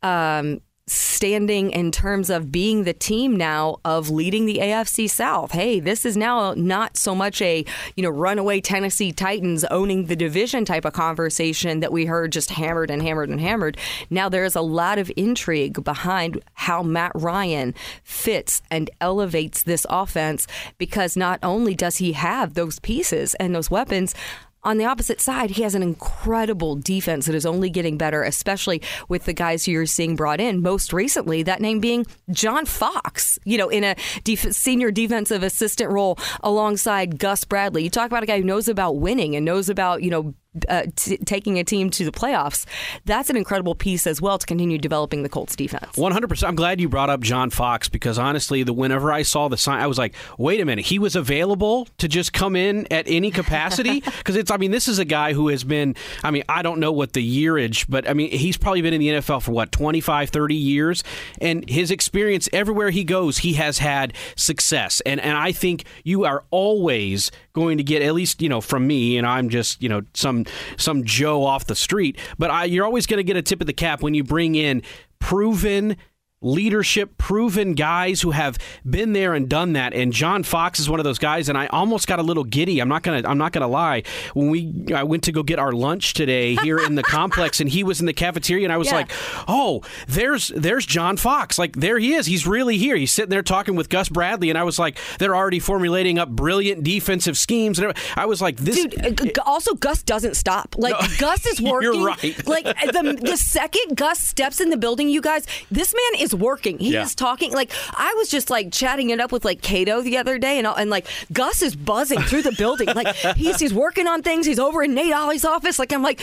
um, 0.03 0.61
standing 0.91 1.71
in 1.71 1.93
terms 1.93 2.31
of 2.31 2.51
being 2.51 2.83
the 2.83 2.93
team 2.93 3.37
now 3.37 3.79
of 3.85 4.11
leading 4.11 4.45
the 4.45 4.59
AFC 4.59 5.09
South. 5.09 5.53
Hey, 5.53 5.79
this 5.79 6.05
is 6.05 6.17
now 6.17 6.53
not 6.55 6.97
so 6.97 7.15
much 7.15 7.41
a, 7.41 7.65
you 7.95 8.03
know, 8.03 8.11
runaway 8.11 8.61
Tennessee 8.61 9.13
Titans 9.13 9.65
owning 9.67 10.07
the 10.07 10.17
division 10.17 10.65
type 10.65 10.85
of 10.85 10.93
conversation 10.93 11.79
that 11.79 11.93
we 11.93 12.07
heard 12.07 12.33
just 12.33 12.51
hammered 12.51 12.91
and 12.91 13.03
hammered 13.03 13.29
and 13.29 13.41
hammered. 13.41 13.77
Now 14.11 14.29
there's 14.29 14.57
a 14.57 14.61
lot 14.61 14.99
of 14.99 15.13
intrigue 15.17 15.85
behind 15.85 16.43
how 16.55 16.83
Matt 16.83 17.13
Ryan 17.15 17.73
fits 18.03 18.61
and 18.69 18.91
elevates 19.01 19.63
this 19.63 19.87
offense 19.89 20.49
because 20.77 21.17
not 21.17 21.39
only 21.43 21.77
does 21.77 21.99
he 21.99 22.13
have 22.13 22.55
those 22.55 22.81
pieces 22.81 23.35
and 23.37 23.55
those 23.55 23.71
weapons, 23.71 24.15
on 24.63 24.79
the 24.79 24.85
opposite 24.85 25.21
side, 25.21 25.51
he 25.51 25.63
has 25.63 25.75
an 25.75 25.83
incredible 25.83 26.77
defense 26.77 27.27
that 27.27 27.35
is 27.35 27.47
only 27.47 27.71
getting 27.71 27.97
better, 27.97 28.23
especially 28.23 28.83
with 29.09 29.25
the 29.25 29.33
guys 29.33 29.65
who 29.65 29.73
you're 29.73 29.87
seeing 29.87 30.17
brought 30.17 30.41
in. 30.41 30.61
Most 30.61 30.93
recently, 30.93 31.43
that 31.43 31.61
name 31.61 31.81
being 31.81 32.07
John 32.31 32.67
Fox, 32.67 33.39
you 33.45 33.57
know, 33.57 33.69
in 33.69 33.85
a 33.85 33.97
def- 34.25 34.53
senior 34.53 34.91
defensive 34.91 35.43
assistant 35.43 35.91
role 35.91 36.19
alongside 36.43 37.19
Gus 37.19 37.45
Bradley. 37.45 37.83
You 37.85 37.91
talk 37.91 38.07
about 38.07 38.23
a 38.23 38.27
guy 38.27 38.39
who 38.39 38.45
knows 38.45 38.69
about 38.69 38.99
winning 38.99 39.35
and 39.35 39.45
knows 39.45 39.69
about, 39.69 40.03
you 40.03 40.11
know, 40.11 40.35
uh, 40.69 40.83
t- 40.97 41.17
taking 41.19 41.59
a 41.59 41.65
team 41.65 41.91
to 41.91 42.05
the 42.05 42.11
playoffs, 42.11 42.67
that's 43.05 43.31
an 43.31 43.37
incredible 43.37 43.75
piece 43.75 44.07
as 44.07 44.21
well 44.21 44.39
to 44.39 44.47
continue 44.47 44.79
developing 44.79 45.23
the 45.23 45.29
Colts 45.29 45.55
defense. 45.55 45.97
100%. 45.97 46.47
I'm 46.47 46.57
glad 46.57 46.81
you 46.81 46.89
brought 46.89 47.11
up 47.11 47.21
John 47.21 47.51
Fox 47.51 47.89
because 47.89 48.19
honestly, 48.19 48.63
the 48.63 48.73
whenever 48.73 49.13
I 49.13 49.23
saw 49.23 49.49
the 49.49 49.57
sign, 49.57 49.81
I 49.81 49.87
was 49.87 49.99
like, 49.99 50.15
wait 50.39 50.61
a 50.61 50.65
minute, 50.65 50.87
he 50.87 50.99
was 50.99 51.15
available 51.15 51.87
to 51.99 52.09
just 52.09 52.33
come 52.33 52.57
in 52.57 52.87
at 52.93 53.07
any 53.09 53.31
capacity? 53.31 54.03
Because 54.21 54.37
it's, 54.37 54.51
I 54.51 54.57
mean, 54.57 54.71
this 54.71 54.87
is 54.87 54.99
a 54.99 55.05
guy 55.05 55.33
who 55.33 55.49
has 55.49 55.65
been, 55.65 55.95
I 56.23 56.31
mean, 56.31 56.43
I 56.49 56.63
don't 56.63 56.79
know 56.79 56.93
what 56.93 57.15
the 57.15 57.45
yearage, 57.45 57.87
but 57.89 58.09
I 58.09 58.13
mean, 58.13 58.31
he's 58.31 58.57
probably 58.57 58.83
been 58.83 58.93
in 58.93 59.01
the 59.01 59.09
NFL 59.09 59.43
for 59.43 59.53
what, 59.53 59.73
25, 59.73 60.31
30 60.31 60.55
years? 60.55 61.03
And 61.41 61.69
his 61.69 61.91
experience 61.91 62.49
everywhere 62.53 62.91
he 62.91 63.05
goes, 63.05 63.39
he 63.39 63.55
has 63.55 63.79
had 63.79 64.13
success. 64.37 65.01
And, 65.07 65.21
and 65.21 65.39
I 65.39 65.53
think 65.53 65.85
you 66.05 66.25
are 66.25 66.45
always 66.51 67.31
going 67.53 67.79
to 67.79 67.85
get, 67.85 68.03
at 68.03 68.15
least, 68.15 68.43
you 68.43 68.49
know, 68.49 68.61
from 68.61 68.87
me, 68.87 69.19
and 69.19 69.27
I'm 69.27 69.49
just, 69.49 69.83
you 69.83 69.89
know, 69.89 70.03
some 70.15 70.47
some 70.77 71.05
Joe 71.05 71.45
off 71.45 71.67
the 71.67 71.75
street. 71.75 72.19
But 72.39 72.51
I, 72.51 72.65
you're 72.65 72.85
always 72.85 73.07
going 73.07 73.19
to 73.19 73.25
get 73.25 73.37
a 73.37 73.43
tip 73.43 73.61
of 73.61 73.67
the 73.67 73.73
cap 73.73 74.03
when 74.03 74.15
you 74.15 74.25
bring 74.25 74.55
in 74.55 74.83
proven 75.19 75.97
leadership 76.43 77.19
proven 77.19 77.75
guys 77.75 78.23
who 78.23 78.31
have 78.31 78.57
been 78.89 79.13
there 79.13 79.35
and 79.35 79.49
done 79.49 79.75
that. 79.75 79.93
And 79.93 80.11
John 80.11 80.43
Fox 80.43 80.81
is 80.81 80.89
one 80.89 80.99
of 80.99 81.05
those 81.05 81.19
guys 81.19 81.51
and 81.51 81.59
I 81.59 81.67
almost 81.67 82.07
got 82.07 82.19
a 82.19 82.23
little 82.23 82.45
giddy. 82.45 82.81
I'm 82.81 82.89
not 82.89 83.03
going 83.03 83.23
to 83.23 83.29
I'm 83.29 83.37
not 83.37 83.53
going 83.53 83.61
to 83.61 83.69
lie. 83.69 84.05
When 84.33 84.49
we 84.49 84.87
I 84.95 85.03
went 85.03 85.25
to 85.25 85.33
go 85.33 85.43
get 85.43 85.59
our 85.59 85.73
lunch 85.73 86.15
today 86.15 86.55
here 86.57 86.79
in 86.79 86.95
the 86.95 87.03
complex 87.03 87.61
and 87.61 87.69
he 87.69 87.85
was 87.85 88.01
in 88.01 88.07
the 88.07 88.15
cafeteria 88.15 88.65
and 88.65 88.73
I 88.73 88.79
was 88.79 88.89
yeah. 88.89 88.95
like 88.95 89.13
oh 89.49 89.83
there's 90.09 90.49
there's 90.49 90.87
John 90.87 91.19
Fox. 91.19 91.59
Like 91.59 91.77
there 91.77 91.99
he 91.99 92.15
is. 92.15 92.25
He's 92.25 92.47
really 92.47 92.79
here. 92.79 92.97
He's 92.97 93.13
sitting 93.13 93.31
there 93.31 93.43
talking 93.43 93.75
with 93.75 93.91
Gus 93.91 94.09
Bradley 94.09 94.49
and 94.49 94.59
I 94.59 94.63
was 94.63 94.79
like 94.79 94.99
they're 95.19 95.37
already 95.37 95.59
formulating 95.59 96.19
up 96.19 96.31
brilliant 96.31 96.85
defensive 96.85 97.37
schemes 97.37 97.79
and 97.79 97.93
I 98.17 98.25
was 98.25 98.41
like 98.41 98.57
this 98.57 98.87
Dude, 98.87 99.39
uh, 99.39 99.43
also 99.45 99.75
Gus 99.75 100.03
doesn't 100.03 100.37
stop. 100.37 100.75
Like 100.79 100.99
no, 100.99 101.07
Gus 101.19 101.45
is 101.45 101.61
working. 101.61 101.93
you're 101.93 102.07
right. 102.07 102.47
like 102.47 102.65
the 102.65 103.19
the 103.21 103.37
second 103.37 103.99
Gus 103.99 104.21
steps 104.21 104.59
in 104.59 104.71
the 104.71 104.79
building 104.79 105.11
you 105.11 105.21
guys 105.21 105.47
this 105.71 105.93
man 105.93 106.23
is 106.23 106.30
is 106.33 106.41
working. 106.41 106.79
He 106.79 106.93
yeah. 106.93 107.03
is 107.03 107.15
talking. 107.15 107.53
Like 107.53 107.73
I 107.93 108.15
was 108.17 108.29
just 108.29 108.51
like 108.51 108.73
chatting 108.73 109.11
it 109.11 109.21
up 109.21 109.33
with 109.33 109.45
like 109.45 109.63
Cato 109.63 110.03
the 110.03 110.19
other 110.19 110.39
day, 110.39 110.59
and 110.59 110.67
and 110.67 110.91
like 110.91 111.07
Gus 111.33 111.63
is 111.63 111.77
buzzing 111.77 112.21
through 112.23 112.43
the 112.43 112.53
building. 112.53 112.89
Like 112.89 113.15
he's 113.37 113.61
he's 113.61 113.75
working 113.75 114.07
on 114.07 114.23
things. 114.23 114.47
He's 114.47 114.59
over 114.59 114.83
in 114.83 114.95
Nate 114.95 115.13
Ollie's 115.13 115.45
office. 115.45 115.79
Like 115.79 115.93
I'm 115.93 116.03
like 116.03 116.21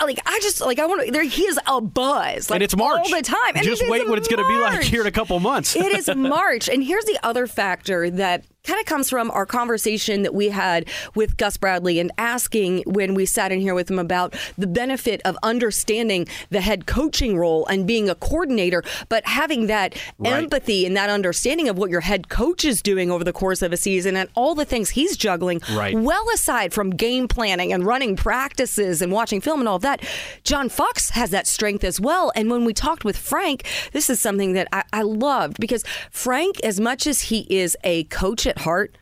like 0.00 0.20
I 0.26 0.38
just 0.42 0.60
like 0.60 0.78
I 0.78 0.86
want 0.86 1.06
to. 1.06 1.12
There 1.12 1.22
he 1.22 1.42
is 1.44 1.58
a 1.66 1.80
buzz. 1.80 2.50
Like, 2.50 2.56
and 2.56 2.62
it's 2.62 2.76
March 2.76 2.98
all 3.04 3.16
the 3.16 3.22
time. 3.22 3.56
And 3.56 3.64
just 3.64 3.88
wait 3.88 4.08
what 4.08 4.18
it's 4.18 4.28
going 4.28 4.42
to 4.42 4.48
be 4.48 4.56
like 4.56 4.82
here 4.82 5.02
in 5.02 5.06
a 5.06 5.12
couple 5.12 5.38
months. 5.40 5.76
it 5.76 5.92
is 5.92 6.10
March, 6.16 6.68
and 6.68 6.82
here's 6.82 7.04
the 7.04 7.18
other 7.22 7.46
factor 7.46 8.10
that 8.10 8.44
kind 8.64 8.80
of 8.80 8.86
comes 8.86 9.08
from 9.10 9.30
our 9.30 9.46
conversation 9.46 10.22
that 10.22 10.34
we 10.34 10.48
had 10.48 10.88
with 11.14 11.36
Gus 11.36 11.56
Bradley 11.56 11.98
and 11.98 12.12
asking 12.18 12.82
when 12.86 13.14
we 13.14 13.26
sat 13.26 13.52
in 13.52 13.60
here 13.60 13.74
with 13.74 13.90
him 13.90 13.98
about 13.98 14.34
the 14.58 14.66
benefit 14.66 15.20
of 15.24 15.36
understanding 15.42 16.26
the 16.50 16.60
head 16.60 16.86
coaching 16.86 17.36
role 17.36 17.66
and 17.66 17.86
being 17.86 18.08
a 18.08 18.14
coordinator, 18.14 18.82
but 19.08 19.24
having 19.26 19.66
that 19.66 19.96
right. 20.18 20.32
empathy 20.32 20.86
and 20.86 20.96
that 20.96 21.10
understanding 21.10 21.68
of 21.68 21.78
what 21.78 21.90
your 21.90 22.00
head 22.00 22.28
coach 22.28 22.64
is 22.64 22.82
doing 22.82 23.10
over 23.10 23.24
the 23.24 23.32
course 23.32 23.62
of 23.62 23.72
a 23.72 23.76
season 23.76 24.16
and 24.16 24.28
all 24.34 24.54
the 24.54 24.64
things 24.64 24.90
he's 24.90 25.16
juggling, 25.16 25.60
right. 25.72 25.96
well 25.96 26.26
aside 26.34 26.72
from 26.72 26.90
game 26.90 27.28
planning 27.28 27.72
and 27.72 27.84
running 27.84 28.16
practices 28.16 29.00
and 29.00 29.12
watching 29.12 29.40
film 29.40 29.60
and 29.60 29.68
all 29.68 29.76
of 29.76 29.82
that. 29.82 30.02
John 30.44 30.68
Fox 30.68 31.10
has 31.10 31.30
that 31.30 31.46
strength 31.46 31.84
as 31.84 32.00
well. 32.00 32.32
And 32.34 32.50
when 32.50 32.64
we 32.64 32.74
talked 32.74 33.04
with 33.04 33.16
Frank, 33.16 33.66
this 33.92 34.10
is 34.10 34.20
something 34.20 34.52
that 34.52 34.68
I, 34.72 34.84
I 34.92 35.02
loved 35.02 35.58
because 35.60 35.84
Frank, 36.10 36.60
as 36.62 36.80
much 36.80 37.06
as 37.06 37.22
he 37.22 37.46
is 37.48 37.76
a 37.84 38.04
coach 38.04 38.46
at 38.50 38.58
heart, 38.58 38.96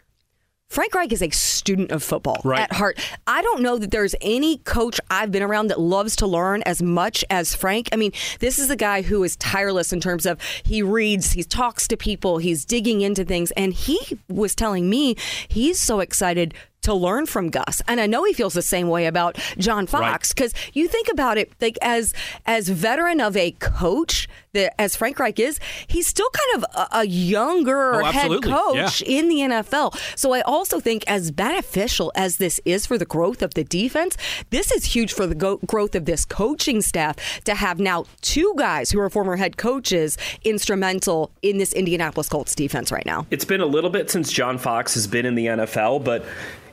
Frank 0.68 0.94
Reich 0.94 1.12
is 1.12 1.22
a 1.22 1.30
student 1.30 1.92
of 1.92 2.02
football 2.02 2.42
right. 2.44 2.61
at 2.61 2.72
heart. 2.74 3.00
I 3.26 3.40
don't 3.40 3.62
know 3.62 3.78
that 3.78 3.90
there's 3.90 4.14
any 4.20 4.58
coach 4.58 5.00
I've 5.11 5.32
been 5.32 5.42
around 5.42 5.68
that 5.68 5.80
loves 5.80 6.14
to 6.16 6.26
learn 6.26 6.62
as 6.64 6.82
much 6.82 7.24
as 7.30 7.54
Frank. 7.54 7.88
I 7.90 7.96
mean, 7.96 8.12
this 8.40 8.58
is 8.58 8.68
a 8.68 8.76
guy 8.76 9.00
who 9.00 9.24
is 9.24 9.34
tireless 9.37 9.94
in 9.94 10.00
terms 10.00 10.26
of 10.26 10.38
he 10.62 10.82
reads, 10.82 11.32
he 11.32 11.42
talks 11.42 11.88
to 11.88 11.96
people, 11.96 12.37
he's 12.37 12.66
digging 12.66 13.00
into 13.00 13.24
things. 13.24 13.50
And 13.52 13.72
he 13.72 13.98
was 14.28 14.54
telling 14.54 14.90
me 14.90 15.16
he's 15.48 15.80
so 15.80 16.00
excited 16.00 16.52
to 16.82 16.92
learn 16.94 17.26
from 17.26 17.48
Gus. 17.48 17.80
And 17.88 17.98
I 17.98 18.06
know 18.06 18.24
he 18.24 18.34
feels 18.34 18.54
the 18.54 18.62
same 18.62 18.88
way 18.88 19.06
about 19.06 19.37
John 19.56 19.87
Fox 19.87 20.32
because 20.32 20.52
right. 20.52 20.70
you 20.74 20.87
think 20.87 21.08
about 21.11 21.38
it 21.38 21.50
like 21.61 21.78
as 21.82 22.14
as 22.46 22.68
veteran 22.68 23.20
of 23.20 23.37
a 23.37 23.52
coach 23.52 24.28
that 24.58 24.80
as 24.80 24.96
Frank 24.96 25.18
Reich 25.18 25.38
is, 25.38 25.58
he's 25.86 26.06
still 26.06 26.28
kind 26.30 26.62
of 26.62 26.70
a, 26.74 26.98
a 26.98 27.06
younger 27.06 28.02
oh, 28.02 28.04
head 28.04 28.42
coach 28.42 29.02
yeah. 29.02 29.18
in 29.18 29.28
the 29.28 29.36
NFL. 29.36 29.96
So 30.18 30.32
I 30.32 30.40
also 30.42 30.80
think 30.80 31.04
as 31.06 31.30
beneficial 31.30 32.12
as 32.14 32.38
this 32.38 32.60
is 32.64 32.86
for 32.86 32.98
the 32.98 33.06
growth 33.06 33.40
of 33.40 33.54
the 33.54 33.64
defense, 33.64 34.16
this 34.50 34.70
is 34.72 34.84
huge 34.84 35.12
for 35.12 35.26
the 35.26 35.34
go- 35.34 35.58
growth 35.58 35.94
of 35.94 36.04
this 36.04 36.24
coaching 36.24 36.82
staff 36.82 37.42
to 37.44 37.54
have 37.54 37.78
now 37.78 38.04
two 38.20 38.54
guys 38.58 38.90
who 38.90 39.00
are 39.00 39.08
former 39.08 39.36
head 39.36 39.56
coaches 39.56 40.18
instrumental 40.44 41.30
in 41.42 41.58
this 41.58 41.72
Indianapolis 41.72 42.28
Colts 42.28 42.54
defense 42.54 42.90
right 42.90 43.06
now. 43.06 43.26
It's 43.30 43.44
been 43.44 43.60
a 43.60 43.66
little 43.66 43.90
bit 43.90 44.10
since 44.10 44.32
John 44.32 44.58
Fox 44.58 44.94
has 44.94 45.06
been 45.06 45.24
in 45.24 45.34
the 45.34 45.46
NFL, 45.46 46.04
but 46.04 46.24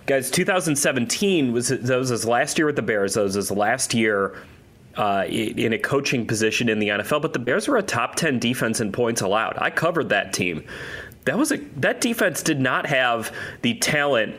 Guys, 0.07 0.29
2017 0.29 1.51
was 1.51 1.69
that 1.69 1.97
was 1.97 2.09
his 2.09 2.25
last 2.25 2.59
year 2.59 2.67
with 2.67 2.75
the 2.75 2.83
Bears. 2.83 3.15
That 3.15 3.23
was 3.23 3.33
his 3.33 3.49
last 3.49 3.95
year 3.95 4.35
uh, 4.97 5.25
in 5.27 5.73
a 5.73 5.79
coaching 5.79 6.25
position 6.25 6.69
in 6.69 6.79
the 6.79 6.89
NFL. 6.89 7.21
But 7.21 7.33
the 7.33 7.39
Bears 7.39 7.67
were 7.67 7.77
a 7.77 7.83
top 7.83 8.15
10 8.15 8.39
defense 8.39 8.79
in 8.79 8.91
points 8.91 9.21
allowed. 9.21 9.57
I 9.57 9.69
covered 9.69 10.09
that 10.09 10.33
team. 10.33 10.63
That 11.25 11.37
was 11.37 11.51
a 11.51 11.57
that 11.77 12.01
defense 12.01 12.43
did 12.43 12.59
not 12.59 12.85
have 12.85 13.35
the 13.63 13.73
talent 13.75 14.35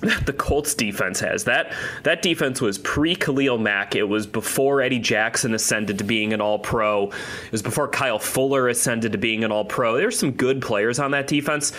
that 0.00 0.26
the 0.26 0.32
Colts 0.32 0.74
defense 0.74 1.20
has. 1.20 1.44
That 1.44 1.72
that 2.04 2.22
defense 2.22 2.60
was 2.60 2.78
pre 2.78 3.14
Khalil 3.14 3.58
Mack. 3.58 3.94
It 3.94 4.04
was 4.04 4.26
before 4.26 4.80
Eddie 4.80 4.98
Jackson 4.98 5.54
ascended 5.54 5.98
to 5.98 6.04
being 6.04 6.32
an 6.32 6.40
All 6.40 6.58
Pro. 6.58 7.08
It 7.08 7.52
was 7.52 7.62
before 7.62 7.88
Kyle 7.88 8.18
Fuller 8.18 8.68
ascended 8.68 9.12
to 9.12 9.18
being 9.18 9.44
an 9.44 9.52
All 9.52 9.66
Pro. 9.66 9.96
There's 9.96 10.18
some 10.18 10.32
good 10.32 10.62
players 10.62 10.98
on 10.98 11.10
that 11.10 11.26
defense 11.26 11.72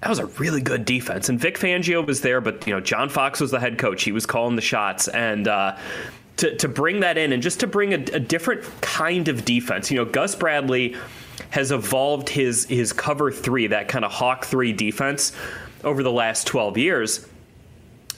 that 0.00 0.08
was 0.08 0.18
a 0.18 0.26
really 0.26 0.62
good 0.62 0.84
defense. 0.84 1.28
And 1.28 1.38
Vic 1.38 1.58
Fangio 1.58 2.06
was 2.06 2.22
there, 2.22 2.40
but 2.40 2.66
you 2.66 2.72
know 2.72 2.80
John 2.80 3.08
Fox 3.08 3.40
was 3.40 3.50
the 3.50 3.60
head 3.60 3.78
coach. 3.78 4.02
He 4.02 4.12
was 4.12 4.24
calling 4.26 4.56
the 4.56 4.62
shots, 4.62 5.08
and 5.08 5.46
uh, 5.46 5.76
to 6.40 6.56
to 6.56 6.68
bring 6.68 7.00
that 7.00 7.16
in 7.16 7.32
and 7.32 7.42
just 7.42 7.60
to 7.60 7.66
bring 7.66 7.92
a, 7.92 7.98
a 8.14 8.20
different 8.20 8.64
kind 8.80 9.28
of 9.28 9.44
defense. 9.44 9.90
You 9.90 9.98
know, 9.98 10.04
Gus 10.04 10.34
Bradley 10.34 10.96
has 11.50 11.72
evolved 11.72 12.28
his 12.28 12.66
his 12.66 12.92
cover 12.92 13.30
three, 13.30 13.68
that 13.68 13.88
kind 13.88 14.04
of 14.04 14.10
hawk 14.10 14.44
three 14.44 14.72
defense, 14.72 15.32
over 15.84 16.02
the 16.02 16.12
last 16.12 16.46
twelve 16.46 16.76
years. 16.76 17.26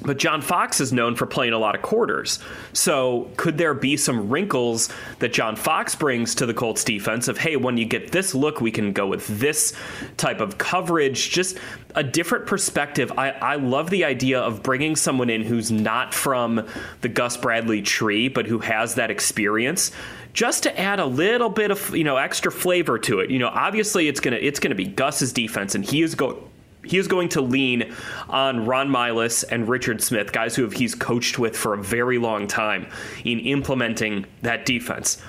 But 0.04 0.18
John 0.18 0.42
Fox 0.42 0.80
is 0.80 0.92
known 0.92 1.14
for 1.14 1.26
playing 1.26 1.52
a 1.52 1.58
lot 1.58 1.74
of 1.74 1.82
quarters. 1.82 2.38
So 2.72 3.30
could 3.36 3.58
there 3.58 3.74
be 3.74 3.96
some 3.96 4.28
wrinkles 4.28 4.88
that 5.20 5.32
John 5.32 5.56
Fox 5.56 5.94
brings 5.94 6.34
to 6.36 6.46
the 6.46 6.54
Colts 6.54 6.84
defense 6.84 7.28
of, 7.28 7.38
hey, 7.38 7.56
when 7.56 7.76
you 7.76 7.84
get 7.84 8.12
this 8.12 8.34
look, 8.34 8.60
we 8.60 8.70
can 8.70 8.92
go 8.92 9.06
with 9.06 9.26
this 9.38 9.72
type 10.16 10.40
of 10.40 10.58
coverage, 10.58 11.30
just 11.30 11.58
a 11.94 12.02
different 12.02 12.46
perspective. 12.46 13.12
I, 13.16 13.30
I 13.30 13.56
love 13.56 13.90
the 13.90 14.04
idea 14.04 14.40
of 14.40 14.62
bringing 14.62 14.96
someone 14.96 15.30
in 15.30 15.42
who's 15.42 15.70
not 15.70 16.14
from 16.14 16.66
the 17.00 17.08
Gus 17.08 17.36
Bradley 17.36 17.82
tree, 17.82 18.28
but 18.28 18.46
who 18.46 18.58
has 18.58 18.96
that 18.96 19.10
experience 19.10 19.92
just 20.32 20.62
to 20.62 20.80
add 20.80 20.98
a 20.98 21.04
little 21.04 21.50
bit 21.50 21.70
of 21.70 21.94
you 21.94 22.04
know 22.04 22.16
extra 22.16 22.50
flavor 22.50 22.98
to 22.98 23.20
it. 23.20 23.30
You 23.30 23.38
know, 23.38 23.48
obviously 23.48 24.08
it's 24.08 24.20
gonna 24.20 24.36
it's 24.36 24.60
gonna 24.60 24.74
be 24.74 24.86
Gus's 24.86 25.32
defense, 25.32 25.74
and 25.74 25.84
he 25.84 26.02
is 26.02 26.14
going 26.14 26.36
he 26.84 26.98
is 26.98 27.06
going 27.06 27.28
to 27.30 27.40
lean 27.40 27.94
on 28.28 28.66
Ron 28.66 28.88
Milus 28.88 29.44
and 29.48 29.68
Richard 29.68 30.02
Smith, 30.02 30.32
guys 30.32 30.56
who 30.56 30.62
have, 30.62 30.72
he's 30.72 30.94
coached 30.94 31.38
with 31.38 31.56
for 31.56 31.74
a 31.74 31.82
very 31.82 32.18
long 32.18 32.46
time 32.46 32.86
in 33.24 33.38
implementing 33.40 34.26
that 34.42 34.66
defense. 34.66 35.22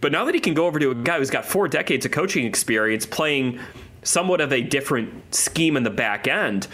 But 0.00 0.12
now 0.12 0.24
that 0.24 0.34
he 0.34 0.40
can 0.40 0.54
go 0.54 0.66
over 0.66 0.78
to 0.78 0.90
a 0.90 0.94
guy 0.94 1.18
who's 1.18 1.30
got 1.30 1.44
four 1.44 1.68
decades 1.68 2.06
of 2.06 2.12
coaching 2.12 2.44
experience 2.44 3.06
playing 3.06 3.60
somewhat 4.02 4.40
of 4.40 4.52
a 4.52 4.62
different 4.62 5.34
scheme 5.34 5.76
in 5.76 5.82
the 5.82 5.90
back 5.90 6.26
end, 6.26 6.66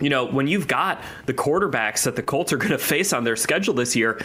you 0.00 0.10
know, 0.10 0.24
when 0.26 0.46
you've 0.46 0.66
got 0.66 1.02
the 1.26 1.34
quarterbacks 1.34 2.04
that 2.04 2.16
the 2.16 2.22
Colts 2.22 2.52
are 2.52 2.58
going 2.58 2.70
to 2.70 2.78
face 2.78 3.12
on 3.12 3.24
their 3.24 3.36
schedule 3.36 3.74
this 3.74 3.96
year, 3.96 4.20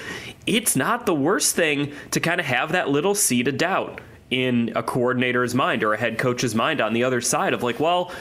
it's 0.46 0.76
not 0.76 1.06
the 1.06 1.14
worst 1.14 1.56
thing 1.56 1.94
to 2.12 2.20
kind 2.20 2.40
of 2.40 2.46
have 2.46 2.72
that 2.74 2.90
little 2.90 3.16
seed 3.16 3.48
of 3.48 3.58
doubt 3.58 4.02
in 4.30 4.72
a 4.76 4.84
coordinator's 4.84 5.54
mind 5.54 5.84
or 5.84 5.94
a 5.94 5.98
head 5.98 6.18
coach's 6.18 6.56
mind 6.56 6.82
on 6.82 6.94
the 6.94 7.04
other 7.04 7.22
side 7.22 7.54
of 7.54 7.64
like, 7.64 7.80
well, 7.80 8.12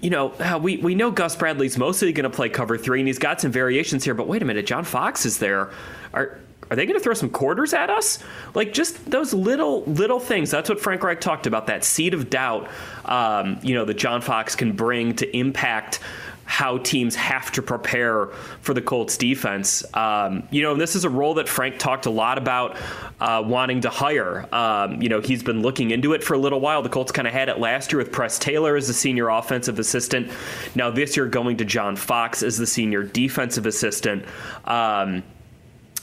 you 0.00 0.10
know, 0.10 0.32
we, 0.62 0.76
we 0.78 0.94
know 0.94 1.10
Gus 1.10 1.34
Bradley's 1.36 1.76
mostly 1.76 2.12
going 2.12 2.30
to 2.30 2.34
play 2.34 2.48
cover 2.48 2.78
three, 2.78 3.00
and 3.00 3.08
he's 3.08 3.18
got 3.18 3.40
some 3.40 3.50
variations 3.50 4.04
here. 4.04 4.14
But 4.14 4.28
wait 4.28 4.42
a 4.42 4.44
minute, 4.44 4.66
John 4.66 4.84
Fox 4.84 5.26
is 5.26 5.38
there. 5.38 5.70
Are 6.14 6.38
are 6.70 6.76
they 6.76 6.84
going 6.84 6.98
to 6.98 7.02
throw 7.02 7.14
some 7.14 7.30
quarters 7.30 7.72
at 7.72 7.88
us? 7.88 8.18
Like 8.54 8.72
just 8.72 9.10
those 9.10 9.32
little 9.32 9.84
little 9.84 10.20
things. 10.20 10.50
That's 10.50 10.68
what 10.68 10.80
Frank 10.80 11.02
Reich 11.02 11.20
talked 11.20 11.46
about. 11.46 11.66
That 11.66 11.82
seed 11.82 12.14
of 12.14 12.28
doubt, 12.28 12.68
um, 13.06 13.58
you 13.62 13.74
know, 13.74 13.84
that 13.86 13.94
John 13.94 14.20
Fox 14.20 14.54
can 14.54 14.72
bring 14.72 15.16
to 15.16 15.36
impact 15.36 16.00
how 16.48 16.78
teams 16.78 17.14
have 17.14 17.52
to 17.52 17.60
prepare 17.60 18.28
for 18.62 18.72
the 18.72 18.80
Colts 18.80 19.18
defense. 19.18 19.84
Um, 19.94 20.48
you 20.50 20.62
know, 20.62 20.74
this 20.74 20.96
is 20.96 21.04
a 21.04 21.10
role 21.10 21.34
that 21.34 21.46
Frank 21.46 21.78
talked 21.78 22.06
a 22.06 22.10
lot 22.10 22.38
about 22.38 22.78
uh, 23.20 23.44
wanting 23.46 23.82
to 23.82 23.90
hire. 23.90 24.48
Um, 24.50 25.02
you 25.02 25.10
know, 25.10 25.20
he's 25.20 25.42
been 25.42 25.60
looking 25.60 25.90
into 25.90 26.14
it 26.14 26.24
for 26.24 26.32
a 26.32 26.38
little 26.38 26.58
while. 26.58 26.80
The 26.80 26.88
Colts 26.88 27.12
kind 27.12 27.28
of 27.28 27.34
had 27.34 27.50
it 27.50 27.58
last 27.58 27.92
year 27.92 27.98
with 27.98 28.10
Press 28.10 28.38
Taylor 28.38 28.76
as 28.76 28.88
the 28.88 28.94
senior 28.94 29.28
offensive 29.28 29.78
assistant. 29.78 30.30
Now 30.74 30.90
this 30.90 31.18
year, 31.18 31.26
going 31.26 31.58
to 31.58 31.66
John 31.66 31.96
Fox 31.96 32.42
as 32.42 32.56
the 32.56 32.66
senior 32.66 33.02
defensive 33.02 33.66
assistant. 33.66 34.24
Um, 34.64 35.22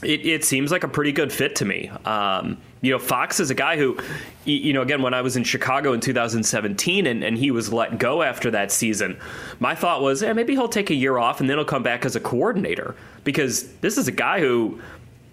it, 0.04 0.28
it, 0.28 0.46
seems 0.46 0.72
like 0.72 0.84
a 0.84 0.88
pretty 0.88 1.12
good 1.12 1.34
fit 1.34 1.56
to 1.56 1.66
me. 1.66 1.90
Um, 2.06 2.60
you 2.82 2.92
know, 2.92 3.00
Fox 3.00 3.40
is 3.40 3.50
a 3.50 3.56
guy 3.56 3.78
who, 3.78 3.98
you 4.44 4.74
know, 4.74 4.82
again, 4.82 5.02
when 5.02 5.14
I 5.14 5.22
was 5.22 5.38
in 5.38 5.44
Chicago 5.44 5.94
in 5.94 6.02
2017 6.02 7.08
and, 7.08 7.24
and 7.24 7.38
he 7.38 7.50
was 7.50 7.74
let 7.74 7.98
go 7.98 8.22
after 8.22 8.52
that 8.52 8.72
season, 8.72 9.20
my 9.60 9.74
thought 9.74 10.02
was, 10.02 10.22
maybe 10.22 10.54
he'll 10.54 10.68
take 10.68 10.90
a 10.90 10.96
year 10.96 11.18
off 11.18 11.40
and 11.40 11.50
then 11.50 11.58
he'll 11.58 11.66
come 11.66 11.84
back 11.84 12.06
as 12.06 12.16
a 12.16 12.20
coordinator 12.20 12.96
because 13.24 13.72
this 13.78 13.98
is 13.98 14.08
a 14.08 14.12
guy 14.12 14.40
who, 14.40 14.80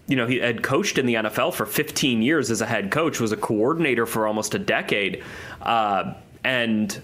you 0.06 0.16
know, 0.16 0.26
he 0.26 0.38
had 0.38 0.62
coached 0.62 0.98
in 0.98 1.06
the 1.06 1.14
NFL 1.14 1.52
for 1.52 1.66
15 1.66 2.22
years 2.22 2.50
as 2.50 2.60
a 2.60 2.66
head 2.66 2.90
coach, 2.90 3.20
was 3.20 3.32
a 3.32 3.36
coordinator 3.36 4.06
for 4.06 4.26
almost 4.26 4.54
a 4.54 4.58
decade. 4.58 5.22
Uh, 5.60 6.14
and 6.44 7.02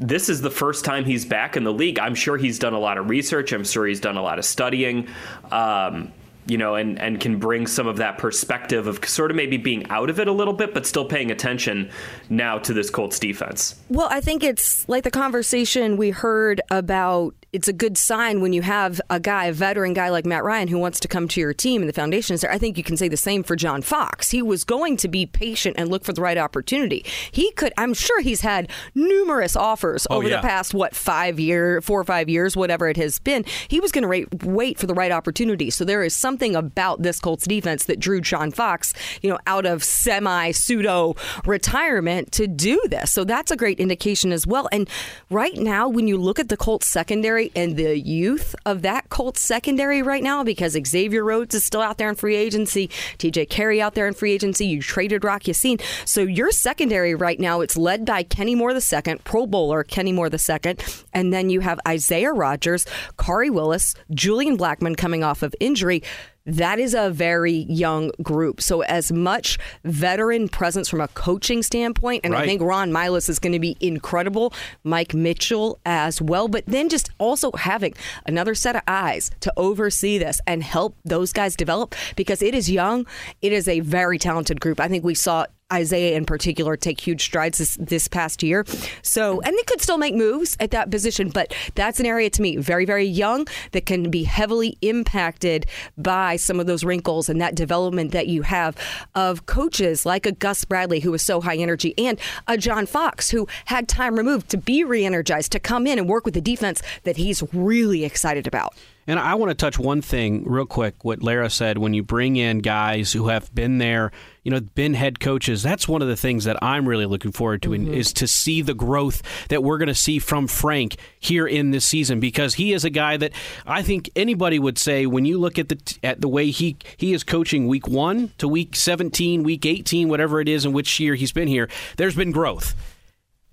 this 0.00 0.28
is 0.28 0.40
the 0.40 0.50
first 0.50 0.84
time 0.84 1.04
he's 1.04 1.24
back 1.24 1.56
in 1.56 1.64
the 1.64 1.72
league. 1.72 1.98
I'm 1.98 2.14
sure 2.14 2.36
he's 2.36 2.58
done 2.58 2.72
a 2.72 2.78
lot 2.78 2.98
of 2.98 3.10
research. 3.10 3.52
I'm 3.52 3.64
sure 3.64 3.86
he's 3.86 4.00
done 4.00 4.16
a 4.16 4.22
lot 4.22 4.38
of 4.38 4.44
studying. 4.44 5.08
Um, 5.50 6.12
you 6.46 6.58
know, 6.58 6.74
and, 6.74 6.98
and 7.00 7.20
can 7.20 7.38
bring 7.38 7.66
some 7.66 7.86
of 7.86 7.96
that 7.96 8.18
perspective 8.18 8.86
of 8.86 9.04
sort 9.08 9.30
of 9.30 9.36
maybe 9.36 9.56
being 9.56 9.88
out 9.90 10.10
of 10.10 10.20
it 10.20 10.28
a 10.28 10.32
little 10.32 10.54
bit, 10.54 10.74
but 10.74 10.86
still 10.86 11.04
paying 11.04 11.30
attention 11.30 11.90
now 12.28 12.58
to 12.58 12.72
this 12.72 12.90
Colts 12.90 13.18
defense. 13.18 13.80
Well, 13.88 14.08
I 14.10 14.20
think 14.20 14.42
it's 14.42 14.88
like 14.88 15.04
the 15.04 15.10
conversation 15.10 15.96
we 15.96 16.10
heard 16.10 16.60
about 16.70 17.34
it's 17.54 17.68
a 17.68 17.72
good 17.72 17.96
sign 17.96 18.40
when 18.40 18.52
you 18.52 18.62
have 18.62 19.00
a 19.10 19.20
guy, 19.20 19.44
a 19.44 19.52
veteran 19.52 19.94
guy 19.94 20.08
like 20.08 20.26
Matt 20.26 20.42
Ryan, 20.42 20.66
who 20.66 20.76
wants 20.76 20.98
to 20.98 21.06
come 21.06 21.28
to 21.28 21.40
your 21.40 21.54
team 21.54 21.82
and 21.82 21.88
the 21.88 21.92
foundation 21.92 22.34
is 22.34 22.40
there. 22.40 22.50
I 22.50 22.58
think 22.58 22.76
you 22.76 22.82
can 22.82 22.96
say 22.96 23.06
the 23.06 23.16
same 23.16 23.44
for 23.44 23.54
John 23.54 23.80
Fox. 23.80 24.32
He 24.32 24.42
was 24.42 24.64
going 24.64 24.96
to 24.96 25.06
be 25.06 25.24
patient 25.24 25.76
and 25.78 25.88
look 25.88 26.02
for 26.02 26.12
the 26.12 26.20
right 26.20 26.36
opportunity. 26.36 27.04
He 27.30 27.52
could, 27.52 27.72
I'm 27.78 27.94
sure 27.94 28.20
he's 28.22 28.40
had 28.40 28.68
numerous 28.96 29.54
offers 29.54 30.04
oh, 30.10 30.16
over 30.16 30.28
yeah. 30.28 30.40
the 30.40 30.42
past, 30.42 30.74
what, 30.74 30.96
five 30.96 31.38
year, 31.38 31.80
four 31.80 32.00
or 32.00 32.04
five 32.04 32.28
years, 32.28 32.56
whatever 32.56 32.88
it 32.88 32.96
has 32.96 33.20
been. 33.20 33.44
He 33.68 33.78
was 33.78 33.92
going 33.92 34.26
to 34.26 34.48
wait 34.48 34.76
for 34.76 34.88
the 34.88 34.94
right 34.94 35.12
opportunity. 35.12 35.70
So 35.70 35.84
there 35.84 36.02
is 36.02 36.16
some 36.16 36.33
something 36.34 36.56
about 36.56 37.00
this 37.00 37.20
Colts 37.20 37.46
defense 37.46 37.84
that 37.84 38.00
drew 38.00 38.20
John 38.20 38.50
Fox, 38.50 38.92
you 39.22 39.30
know, 39.30 39.38
out 39.46 39.66
of 39.66 39.84
semi 39.84 40.50
pseudo 40.50 41.14
retirement 41.46 42.32
to 42.32 42.48
do 42.48 42.82
this. 42.90 43.12
So 43.12 43.22
that's 43.22 43.52
a 43.52 43.56
great 43.56 43.78
indication 43.78 44.32
as 44.32 44.44
well. 44.44 44.68
And 44.72 44.90
right 45.30 45.54
now, 45.56 45.88
when 45.88 46.08
you 46.08 46.18
look 46.18 46.40
at 46.40 46.48
the 46.48 46.56
Colts 46.56 46.88
secondary 46.88 47.52
and 47.54 47.76
the 47.76 47.96
youth 47.96 48.56
of 48.66 48.82
that 48.82 49.10
Colts 49.10 49.42
secondary 49.42 50.02
right 50.02 50.24
now, 50.24 50.42
because 50.42 50.76
Xavier 50.84 51.22
Rhodes 51.22 51.54
is 51.54 51.64
still 51.64 51.80
out 51.80 51.98
there 51.98 52.08
in 52.08 52.16
free 52.16 52.34
agency, 52.34 52.88
TJ 53.18 53.48
Carrie 53.48 53.80
out 53.80 53.94
there 53.94 54.08
in 54.08 54.14
free 54.14 54.32
agency, 54.32 54.66
you 54.66 54.82
traded 54.82 55.22
Rock 55.22 55.46
Ya-Sin. 55.46 55.78
So 56.04 56.22
your 56.22 56.50
secondary 56.50 57.14
right 57.14 57.38
now, 57.38 57.60
it's 57.60 57.76
led 57.76 58.04
by 58.04 58.24
Kenny 58.24 58.56
Moore 58.56 58.72
II, 58.72 59.14
Pro 59.22 59.46
Bowler 59.46 59.84
Kenny 59.84 60.10
Moore 60.10 60.30
II, 60.32 60.76
and 61.12 61.32
then 61.32 61.48
you 61.48 61.60
have 61.60 61.78
Isaiah 61.86 62.32
Rodgers, 62.32 62.86
Khari 63.18 63.52
Willis, 63.52 63.94
Julian 64.10 64.58
Blackmon 64.58 64.96
coming 64.96 65.22
off 65.22 65.44
of 65.44 65.54
injury 65.60 66.02
that 66.46 66.78
is 66.78 66.94
a 66.94 67.10
very 67.10 67.66
young 67.68 68.10
group. 68.22 68.60
So, 68.60 68.82
as 68.82 69.10
much 69.10 69.58
veteran 69.84 70.48
presence 70.48 70.88
from 70.88 71.00
a 71.00 71.08
coaching 71.08 71.62
standpoint, 71.62 72.22
and 72.24 72.34
right. 72.34 72.42
I 72.42 72.46
think 72.46 72.62
Ron 72.62 72.90
Milus 72.90 73.28
is 73.28 73.38
going 73.38 73.52
to 73.52 73.58
be 73.58 73.76
incredible, 73.80 74.52
Mike 74.82 75.14
Mitchell 75.14 75.78
as 75.86 76.20
well, 76.20 76.48
but 76.48 76.64
then 76.66 76.88
just 76.88 77.10
also 77.18 77.52
having 77.52 77.94
another 78.26 78.54
set 78.54 78.76
of 78.76 78.82
eyes 78.86 79.30
to 79.40 79.52
oversee 79.56 80.18
this 80.18 80.40
and 80.46 80.62
help 80.62 80.96
those 81.04 81.32
guys 81.32 81.56
develop 81.56 81.94
because 82.16 82.42
it 82.42 82.54
is 82.54 82.70
young. 82.70 83.06
It 83.40 83.52
is 83.52 83.68
a 83.68 83.80
very 83.80 84.18
talented 84.18 84.60
group. 84.60 84.80
I 84.80 84.88
think 84.88 85.04
we 85.04 85.14
saw 85.14 85.46
Isaiah 85.72 86.16
in 86.16 86.24
particular 86.24 86.76
take 86.76 87.00
huge 87.00 87.22
strides 87.22 87.58
this, 87.58 87.76
this 87.80 88.08
past 88.08 88.42
year. 88.42 88.64
So, 89.02 89.40
and 89.40 89.56
they 89.56 89.62
could 89.62 89.80
still 89.80 89.98
make 89.98 90.14
moves 90.14 90.56
at 90.60 90.70
that 90.72 90.90
position, 90.90 91.30
but 91.30 91.54
that's 91.74 92.00
an 92.00 92.06
area 92.06 92.30
to 92.30 92.42
me 92.42 92.56
very, 92.56 92.84
very 92.84 93.06
young 93.06 93.46
that 93.72 93.86
can 93.86 94.10
be 94.10 94.24
heavily 94.24 94.76
impacted 94.82 95.66
by 95.96 96.36
some 96.36 96.60
of 96.60 96.66
those 96.66 96.84
wrinkles 96.84 97.28
and 97.28 97.40
that 97.40 97.54
development 97.54 98.12
that 98.12 98.26
you 98.26 98.42
have 98.42 98.76
of 99.14 99.46
coaches 99.46 100.04
like 100.04 100.26
a 100.26 100.32
Gus 100.32 100.64
Bradley 100.64 101.00
who 101.00 101.10
was 101.10 101.22
so 101.22 101.40
high 101.40 101.56
energy 101.56 101.94
and 101.98 102.18
a 102.46 102.58
John 102.58 102.86
Fox 102.86 103.30
who 103.30 103.48
had 103.66 103.88
time 103.88 104.16
removed 104.16 104.50
to 104.50 104.56
be 104.56 104.84
re 104.84 105.04
energized, 105.04 105.52
to 105.52 105.60
come 105.60 105.86
in 105.86 105.98
and 105.98 106.08
work 106.08 106.24
with 106.24 106.34
the 106.34 106.40
defense 106.40 106.82
that 107.04 107.16
he's 107.16 107.42
really 107.52 108.04
excited 108.04 108.46
about. 108.46 108.74
And 109.06 109.18
I 109.18 109.34
want 109.34 109.50
to 109.50 109.54
touch 109.54 109.78
one 109.78 110.00
thing 110.00 110.44
real 110.44 110.66
quick. 110.66 111.04
What 111.04 111.22
Larra 111.22 111.50
said 111.50 111.78
when 111.78 111.94
you 111.94 112.02
bring 112.02 112.36
in 112.36 112.58
guys 112.58 113.12
who 113.12 113.28
have 113.28 113.54
been 113.54 113.78
there, 113.78 114.12
you 114.42 114.50
know, 114.50 114.60
been 114.60 114.94
head 114.94 115.20
coaches. 115.20 115.62
That's 115.62 115.86
one 115.86 116.00
of 116.02 116.08
the 116.08 116.16
things 116.16 116.44
that 116.44 116.62
I'm 116.62 116.88
really 116.88 117.06
looking 117.06 117.32
forward 117.32 117.62
to, 117.62 117.70
mm-hmm. 117.70 117.92
is 117.92 118.12
to 118.14 118.26
see 118.26 118.62
the 118.62 118.74
growth 118.74 119.22
that 119.48 119.62
we're 119.62 119.78
going 119.78 119.88
to 119.88 119.94
see 119.94 120.18
from 120.18 120.46
Frank 120.46 120.96
here 121.18 121.46
in 121.46 121.70
this 121.70 121.84
season 121.84 122.20
because 122.20 122.54
he 122.54 122.72
is 122.72 122.84
a 122.84 122.90
guy 122.90 123.16
that 123.18 123.32
I 123.66 123.82
think 123.82 124.10
anybody 124.16 124.58
would 124.58 124.78
say 124.78 125.06
when 125.06 125.24
you 125.24 125.38
look 125.38 125.58
at 125.58 125.68
the 125.68 125.98
at 126.02 126.20
the 126.20 126.28
way 126.28 126.50
he 126.50 126.76
he 126.96 127.12
is 127.12 127.24
coaching 127.24 127.66
week 127.68 127.86
one 127.86 128.32
to 128.38 128.48
week 128.48 128.74
17, 128.76 129.42
week 129.42 129.66
18, 129.66 130.08
whatever 130.08 130.40
it 130.40 130.48
is 130.48 130.64
in 130.64 130.72
which 130.72 130.98
year 130.98 131.14
he's 131.14 131.32
been 131.32 131.48
here. 131.48 131.68
There's 131.96 132.16
been 132.16 132.32
growth 132.32 132.74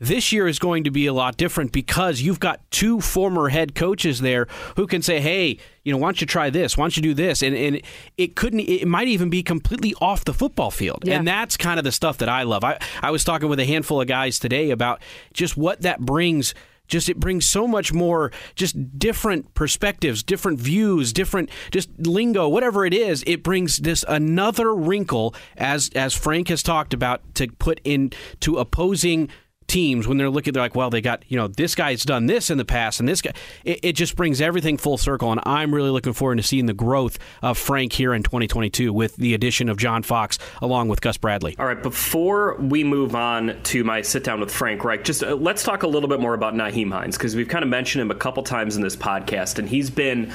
this 0.01 0.31
year 0.31 0.47
is 0.47 0.57
going 0.57 0.83
to 0.83 0.91
be 0.91 1.05
a 1.05 1.13
lot 1.13 1.37
different 1.37 1.71
because 1.71 2.21
you've 2.21 2.39
got 2.39 2.59
two 2.71 2.99
former 2.99 3.49
head 3.49 3.75
coaches 3.75 4.19
there 4.19 4.47
who 4.75 4.87
can 4.87 5.03
say, 5.03 5.21
hey, 5.21 5.59
you 5.83 5.93
know, 5.93 5.97
why 5.99 6.07
don't 6.07 6.19
you 6.19 6.25
try 6.25 6.49
this? 6.49 6.75
Why 6.75 6.83
don't 6.83 6.97
you 6.97 7.03
do 7.03 7.13
this? 7.13 7.43
And, 7.43 7.55
and 7.55 7.81
it 8.17 8.35
couldn't, 8.35 8.61
it 8.61 8.87
might 8.87 9.07
even 9.07 9.29
be 9.29 9.43
completely 9.43 9.93
off 10.01 10.25
the 10.25 10.33
football 10.33 10.71
field. 10.71 11.03
Yeah. 11.05 11.19
And 11.19 11.27
that's 11.27 11.55
kind 11.55 11.77
of 11.77 11.83
the 11.83 11.91
stuff 11.91 12.17
that 12.17 12.29
I 12.29 12.43
love. 12.43 12.63
I, 12.63 12.79
I 13.03 13.11
was 13.11 13.23
talking 13.23 13.47
with 13.47 13.59
a 13.59 13.65
handful 13.65 14.01
of 14.01 14.07
guys 14.07 14.39
today 14.39 14.71
about 14.71 15.03
just 15.33 15.55
what 15.55 15.81
that 15.81 15.99
brings 15.99 16.55
just 16.87 17.07
it 17.07 17.19
brings 17.19 17.45
so 17.45 17.67
much 17.67 17.93
more 17.93 18.31
just 18.55 18.99
different 18.99 19.53
perspectives 19.53 20.23
different 20.23 20.59
views 20.59 21.13
different 21.13 21.49
just 21.71 21.89
lingo 21.99 22.49
whatever 22.49 22.85
it 22.85 22.93
is 22.93 23.23
it 23.25 23.43
brings 23.43 23.77
this 23.77 24.03
another 24.09 24.75
wrinkle 24.75 25.33
as 25.55 25.89
as 25.95 26.13
frank 26.13 26.49
has 26.49 26.61
talked 26.61 26.93
about 26.93 27.21
to 27.33 27.47
put 27.47 27.79
into 27.85 28.57
opposing 28.57 29.29
teams 29.71 30.05
when 30.05 30.17
they're 30.17 30.29
looking, 30.29 30.51
they're 30.51 30.61
like, 30.61 30.75
well, 30.75 30.89
they 30.89 30.99
got, 30.99 31.23
you 31.29 31.37
know, 31.37 31.47
this 31.47 31.75
guy's 31.75 32.03
done 32.03 32.25
this 32.25 32.49
in 32.49 32.57
the 32.57 32.65
past 32.65 32.99
and 32.99 33.07
this 33.07 33.21
guy. 33.21 33.31
It, 33.63 33.79
it, 33.83 33.95
just 34.01 34.15
brings 34.15 34.41
everything 34.41 34.77
full 34.77 34.97
circle. 34.97 35.31
And 35.31 35.39
I'm 35.45 35.73
really 35.73 35.91
looking 35.91 36.11
forward 36.11 36.37
to 36.37 36.43
seeing 36.43 36.65
the 36.65 36.73
growth 36.73 37.17
of 37.41 37.57
Frank 37.57 37.93
here 37.93 38.13
in 38.13 38.21
2022 38.21 38.91
with 38.91 39.15
the 39.15 39.33
addition 39.33 39.69
of 39.69 39.77
John 39.77 40.03
Fox 40.03 40.37
along 40.61 40.89
with 40.89 40.99
Gus 40.99 41.17
Bradley. 41.17 41.55
All 41.57 41.65
right, 41.65 41.81
before 41.81 42.55
we 42.57 42.83
move 42.83 43.15
on 43.15 43.57
to 43.63 43.83
my 43.83 44.01
sit 44.01 44.23
down 44.23 44.41
with 44.41 44.51
Frank 44.51 44.83
Reich, 44.83 45.05
just 45.05 45.23
uh, 45.23 45.35
let's 45.35 45.63
talk 45.63 45.83
a 45.83 45.87
little 45.87 46.09
bit 46.09 46.19
more 46.19 46.33
about 46.33 46.53
Nyheim 46.53 46.91
Hines 46.91 47.17
because 47.17 47.35
we've 47.35 47.47
kind 47.47 47.63
of 47.63 47.69
mentioned 47.69 48.01
him 48.01 48.11
a 48.11 48.15
couple 48.15 48.43
times 48.43 48.75
in 48.75 48.81
this 48.81 48.95
podcast, 48.95 49.57
and 49.59 49.69
he's 49.69 49.89
been 49.89 50.33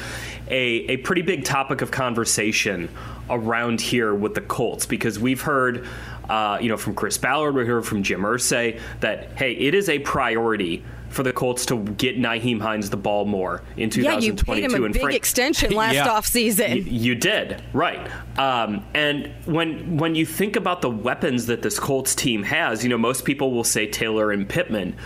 a, 0.48 0.86
a 0.88 0.96
pretty 0.98 1.22
big 1.22 1.44
topic 1.44 1.82
of 1.82 1.90
conversation 1.90 2.88
around 3.28 3.80
here 3.80 4.14
with 4.14 4.34
the 4.34 4.40
Colts 4.40 4.86
because 4.86 5.18
we've 5.18 5.40
heard 5.40 5.86
uh, 6.28 6.58
you 6.60 6.68
know, 6.68 6.76
from 6.76 6.94
Chris 6.94 7.18
Ballard, 7.18 7.54
we 7.54 7.66
heard 7.66 7.86
from 7.86 8.02
Jim 8.02 8.22
Irsay 8.22 8.80
that 9.00 9.32
hey, 9.32 9.52
it 9.52 9.74
is 9.74 9.88
a 9.88 9.98
priority 10.00 10.84
for 11.08 11.22
the 11.22 11.32
Colts 11.32 11.64
to 11.66 11.78
get 11.78 12.18
Nyheim 12.18 12.60
Hines 12.60 12.90
the 12.90 12.96
ball 12.96 13.24
more 13.24 13.62
in 13.76 13.90
2022. 13.90 14.02
Yeah, 14.02 14.18
you 14.18 14.34
paid 14.34 14.72
him 14.72 14.84
a 14.84 14.88
big 14.88 15.00
Frank, 15.00 15.16
extension 15.16 15.72
last 15.72 15.94
yeah. 15.94 16.08
offseason. 16.08 16.76
You, 16.76 16.82
you 16.82 17.14
did, 17.14 17.62
right. 17.72 18.10
Um, 18.38 18.84
and 18.94 19.32
when 19.46 19.96
when 19.96 20.14
you 20.14 20.26
think 20.26 20.56
about 20.56 20.82
the 20.82 20.90
weapons 20.90 21.46
that 21.46 21.62
this 21.62 21.78
Colts 21.78 22.14
team 22.14 22.42
has, 22.42 22.82
you 22.82 22.90
know, 22.90 22.98
most 22.98 23.24
people 23.24 23.52
will 23.52 23.64
say 23.64 23.86
Taylor 23.86 24.30
and 24.30 24.48
Pittman, 24.48 24.96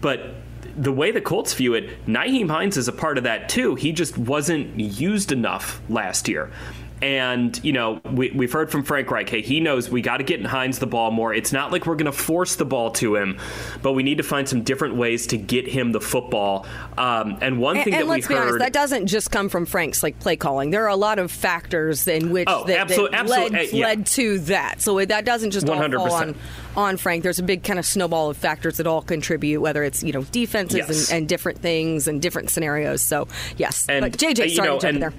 but 0.00 0.34
the 0.76 0.92
way 0.92 1.10
the 1.10 1.20
Colts 1.20 1.54
view 1.54 1.74
it, 1.74 2.06
Nyheim 2.06 2.48
Hines 2.48 2.76
is 2.76 2.86
a 2.86 2.92
part 2.92 3.18
of 3.18 3.24
that 3.24 3.48
too. 3.48 3.74
He 3.74 3.92
just 3.92 4.16
wasn't 4.16 4.78
used 4.78 5.32
enough 5.32 5.80
last 5.88 6.28
year. 6.28 6.52
And, 7.00 7.62
you 7.64 7.72
know, 7.72 8.00
we, 8.10 8.30
we've 8.30 8.52
heard 8.52 8.70
from 8.70 8.82
Frank 8.82 9.10
Reich, 9.10 9.28
hey, 9.28 9.40
he 9.40 9.60
knows 9.60 9.88
we 9.88 10.02
got 10.02 10.16
to 10.16 10.24
get 10.24 10.44
Hines 10.44 10.78
the 10.78 10.86
ball 10.86 11.10
more. 11.10 11.32
It's 11.32 11.52
not 11.52 11.70
like 11.70 11.86
we're 11.86 11.94
going 11.94 12.06
to 12.06 12.12
force 12.12 12.56
the 12.56 12.64
ball 12.64 12.90
to 12.92 13.16
him, 13.16 13.38
but 13.82 13.92
we 13.92 14.02
need 14.02 14.18
to 14.18 14.24
find 14.24 14.48
some 14.48 14.62
different 14.62 14.96
ways 14.96 15.26
to 15.28 15.36
get 15.36 15.68
him 15.68 15.92
the 15.92 16.00
football. 16.00 16.66
Um, 16.96 17.38
and 17.40 17.60
one 17.60 17.76
thing 17.76 17.94
and, 17.94 18.08
that 18.08 18.12
we 18.12 18.20
be 18.20 18.34
heard. 18.34 18.38
Honest, 18.38 18.58
that 18.58 18.72
doesn't 18.72 19.06
just 19.06 19.30
come 19.30 19.48
from 19.48 19.66
Frank's 19.66 20.02
like 20.02 20.18
play 20.18 20.36
calling. 20.36 20.70
There 20.70 20.84
are 20.84 20.88
a 20.88 20.96
lot 20.96 21.18
of 21.18 21.30
factors 21.30 22.08
in 22.08 22.30
which 22.30 22.48
oh, 22.48 22.64
that, 22.64 22.78
absolutely, 22.78 23.16
that 23.16 23.26
led, 23.26 23.54
uh, 23.54 23.60
yeah. 23.72 23.86
led 23.86 24.06
to 24.06 24.38
that. 24.40 24.80
So 24.80 25.04
that 25.04 25.24
doesn't 25.24 25.52
just 25.52 25.66
100%. 25.66 25.98
all 25.98 26.08
fall 26.08 26.16
on, 26.16 26.34
on 26.76 26.96
Frank. 26.96 27.22
There's 27.22 27.38
a 27.38 27.44
big 27.44 27.62
kind 27.62 27.78
of 27.78 27.86
snowball 27.86 28.30
of 28.30 28.36
factors 28.36 28.78
that 28.78 28.86
all 28.86 29.02
contribute, 29.02 29.60
whether 29.60 29.84
it's, 29.84 30.02
you 30.02 30.12
know, 30.12 30.22
defenses 30.24 30.78
yes. 30.78 31.10
and, 31.10 31.18
and, 31.18 31.28
different 31.28 31.58
things 31.58 32.08
and 32.08 32.20
different 32.20 32.50
scenarios. 32.50 33.02
So, 33.02 33.28
yes. 33.56 33.86
And, 33.88 34.02
but 34.02 34.12
JJ, 34.18 34.46
uh, 34.46 34.54
sorry 34.54 34.68
know, 34.68 34.78
to 34.78 34.86
jump 34.86 35.00
there 35.00 35.12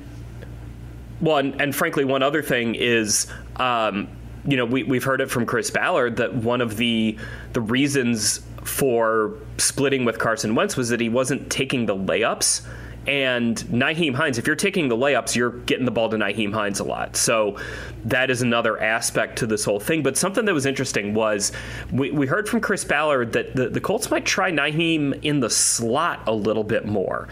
well, 1.21 1.37
and, 1.37 1.59
and, 1.61 1.75
frankly, 1.75 2.05
one 2.05 2.23
other 2.23 2.41
thing 2.41 2.75
is, 2.75 3.27
um, 3.57 4.07
you 4.45 4.57
know, 4.57 4.65
we, 4.65 4.83
we've 4.83 5.03
heard 5.03 5.21
it 5.21 5.29
from 5.29 5.45
Chris 5.45 5.69
Ballard 5.69 6.17
that 6.17 6.33
one 6.33 6.61
of 6.61 6.77
the 6.77 7.17
the 7.53 7.61
reasons 7.61 8.41
for 8.63 9.33
splitting 9.57 10.05
with 10.05 10.19
Carson 10.19 10.55
Wentz 10.55 10.77
was 10.77 10.89
that 10.89 10.99
he 10.99 11.09
wasn't 11.09 11.49
taking 11.49 11.85
the 11.85 11.95
layups. 11.95 12.65
And 13.07 13.57
Nyheim 13.57 14.13
Hines, 14.13 14.37
if 14.37 14.45
you're 14.45 14.55
taking 14.55 14.87
the 14.87 14.95
layups, 14.95 15.33
you're 15.33 15.51
getting 15.51 15.85
the 15.85 15.91
ball 15.91 16.09
to 16.09 16.17
Nyheim 16.17 16.53
Hines 16.53 16.79
a 16.79 16.83
lot. 16.83 17.15
So 17.15 17.57
that 18.05 18.29
is 18.29 18.41
another 18.41 18.79
aspect 18.79 19.39
to 19.39 19.47
this 19.47 19.63
whole 19.63 19.79
thing. 19.79 20.03
But 20.03 20.15
something 20.17 20.45
that 20.45 20.53
was 20.53 20.65
interesting 20.65 21.13
was 21.13 21.51
we, 21.91 22.11
we 22.11 22.27
heard 22.27 22.47
from 22.47 22.61
Chris 22.61 22.83
Ballard 22.83 23.33
that 23.33 23.55
the, 23.55 23.69
the 23.69 23.81
Colts 23.81 24.11
might 24.11 24.25
try 24.25 24.51
Nyheim 24.51 25.19
in 25.23 25.39
the 25.39 25.49
slot 25.49 26.21
a 26.27 26.33
little 26.33 26.63
bit 26.63 26.85
more 26.85 27.27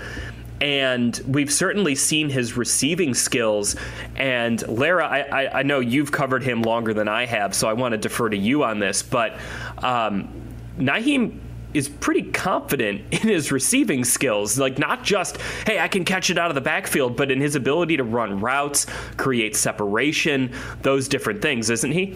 and 0.62 1.20
we've 1.28 1.52
certainly 1.52 1.96
seen 1.96 2.30
his 2.30 2.58
receiving 2.58 3.14
skills. 3.14 3.76
And 4.16 4.66
Larra, 4.68 5.06
I, 5.06 5.20
I, 5.20 5.60
I, 5.60 5.64
know 5.64 5.80
you've 5.80 6.12
covered 6.12 6.44
him 6.44 6.62
longer 6.62 6.94
than 6.94 7.08
I 7.08 7.26
have, 7.26 7.54
so 7.54 7.68
I 7.68 7.74
want 7.74 7.92
to 7.94 7.98
defer 7.98 8.30
to 8.30 8.38
you 8.38 8.64
on 8.64 8.80
this. 8.80 9.04
But 9.04 9.38
um, 9.80 10.30
Nyheim 10.78 11.40
is 11.74 11.90
pretty 11.90 12.24
confident 12.24 13.02
in 13.12 13.20
his 13.20 13.52
receiving 13.52 14.04
skills. 14.04 14.58
Like, 14.58 14.80
not 14.80 15.04
just, 15.04 15.40
hey, 15.66 15.80
I 15.80 15.88
can 15.88 16.06
catch 16.06 16.30
it 16.30 16.38
out 16.38 16.50
of 16.50 16.56
the 16.56 16.62
backfield, 16.62 17.16
but 17.16 17.32
in 17.32 17.40
his 17.40 17.56
ability 17.56 17.98
to 17.98 18.04
run 18.04 18.40
routes, 18.40 18.86
create 19.18 19.56
separation, 19.56 20.54
those 20.82 21.08
different 21.08 21.42
things, 21.42 21.70
isn't 21.70 21.92
he? 21.92 22.16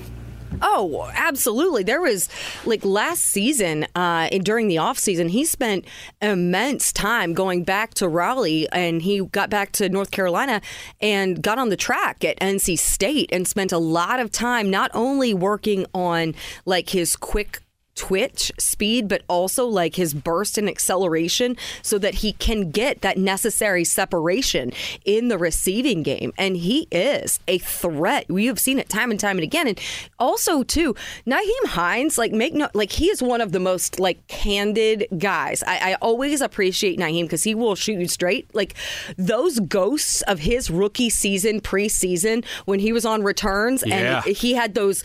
Oh, 0.61 1.09
absolutely. 1.13 1.83
There 1.83 2.01
was 2.01 2.29
like 2.65 2.85
last 2.85 3.23
season 3.23 3.87
uh, 3.95 4.29
during 4.29 4.67
the 4.67 4.77
off 4.77 4.99
season, 4.99 5.29
he 5.29 5.45
spent 5.45 5.85
immense 6.21 6.93
time 6.93 7.33
going 7.33 7.63
back 7.63 7.93
to 7.95 8.07
Raleigh, 8.07 8.67
and 8.71 9.01
he 9.01 9.25
got 9.25 9.49
back 9.49 9.71
to 9.73 9.89
North 9.89 10.11
Carolina 10.11 10.61
and 11.01 11.41
got 11.41 11.57
on 11.57 11.69
the 11.69 11.77
track 11.77 12.23
at 12.23 12.39
NC 12.39 12.77
State 12.77 13.29
and 13.31 13.47
spent 13.47 13.71
a 13.71 13.77
lot 13.77 14.19
of 14.19 14.31
time 14.31 14.69
not 14.69 14.91
only 14.93 15.33
working 15.33 15.85
on 15.93 16.35
like 16.65 16.89
his 16.89 17.15
quick 17.15 17.61
twitch 17.95 18.51
speed, 18.57 19.07
but 19.07 19.21
also 19.27 19.65
like 19.65 19.95
his 19.95 20.13
burst 20.13 20.57
and 20.57 20.67
acceleration 20.69 21.55
so 21.81 21.97
that 21.97 22.15
he 22.15 22.33
can 22.33 22.71
get 22.71 23.01
that 23.01 23.17
necessary 23.17 23.83
separation 23.83 24.71
in 25.05 25.27
the 25.27 25.37
receiving 25.37 26.03
game. 26.03 26.33
And 26.37 26.57
he 26.57 26.87
is 26.91 27.39
a 27.47 27.57
threat. 27.57 28.25
We 28.29 28.45
have 28.47 28.59
seen 28.59 28.79
it 28.79 28.89
time 28.89 29.11
and 29.11 29.19
time 29.19 29.37
and 29.37 29.43
again. 29.43 29.67
And 29.67 29.79
also, 30.19 30.63
too, 30.63 30.95
Nyheim 31.27 31.65
Hines, 31.67 32.17
like, 32.17 32.31
make 32.31 32.53
no, 32.53 32.69
like, 32.73 32.91
he 32.91 33.07
is 33.07 33.21
one 33.21 33.41
of 33.41 33.51
the 33.51 33.59
most, 33.59 33.99
like, 33.99 34.25
candid 34.27 35.07
guys. 35.17 35.63
I, 35.63 35.91
I 35.91 35.93
always 35.95 36.41
appreciate 36.41 36.99
Nyheim 36.99 37.23
because 37.23 37.43
he 37.43 37.55
will 37.55 37.75
shoot 37.75 37.99
you 37.99 38.07
straight. 38.07 38.53
Like, 38.53 38.75
those 39.17 39.59
ghosts 39.59 40.21
of 40.23 40.39
his 40.39 40.69
rookie 40.69 41.09
season, 41.09 41.61
preseason, 41.61 42.45
when 42.65 42.79
he 42.79 42.93
was 42.93 43.05
on 43.05 43.23
returns 43.23 43.83
Yeah. 43.85 44.23
and 44.25 44.35
he 44.35 44.53
had 44.53 44.73
those 44.73 45.03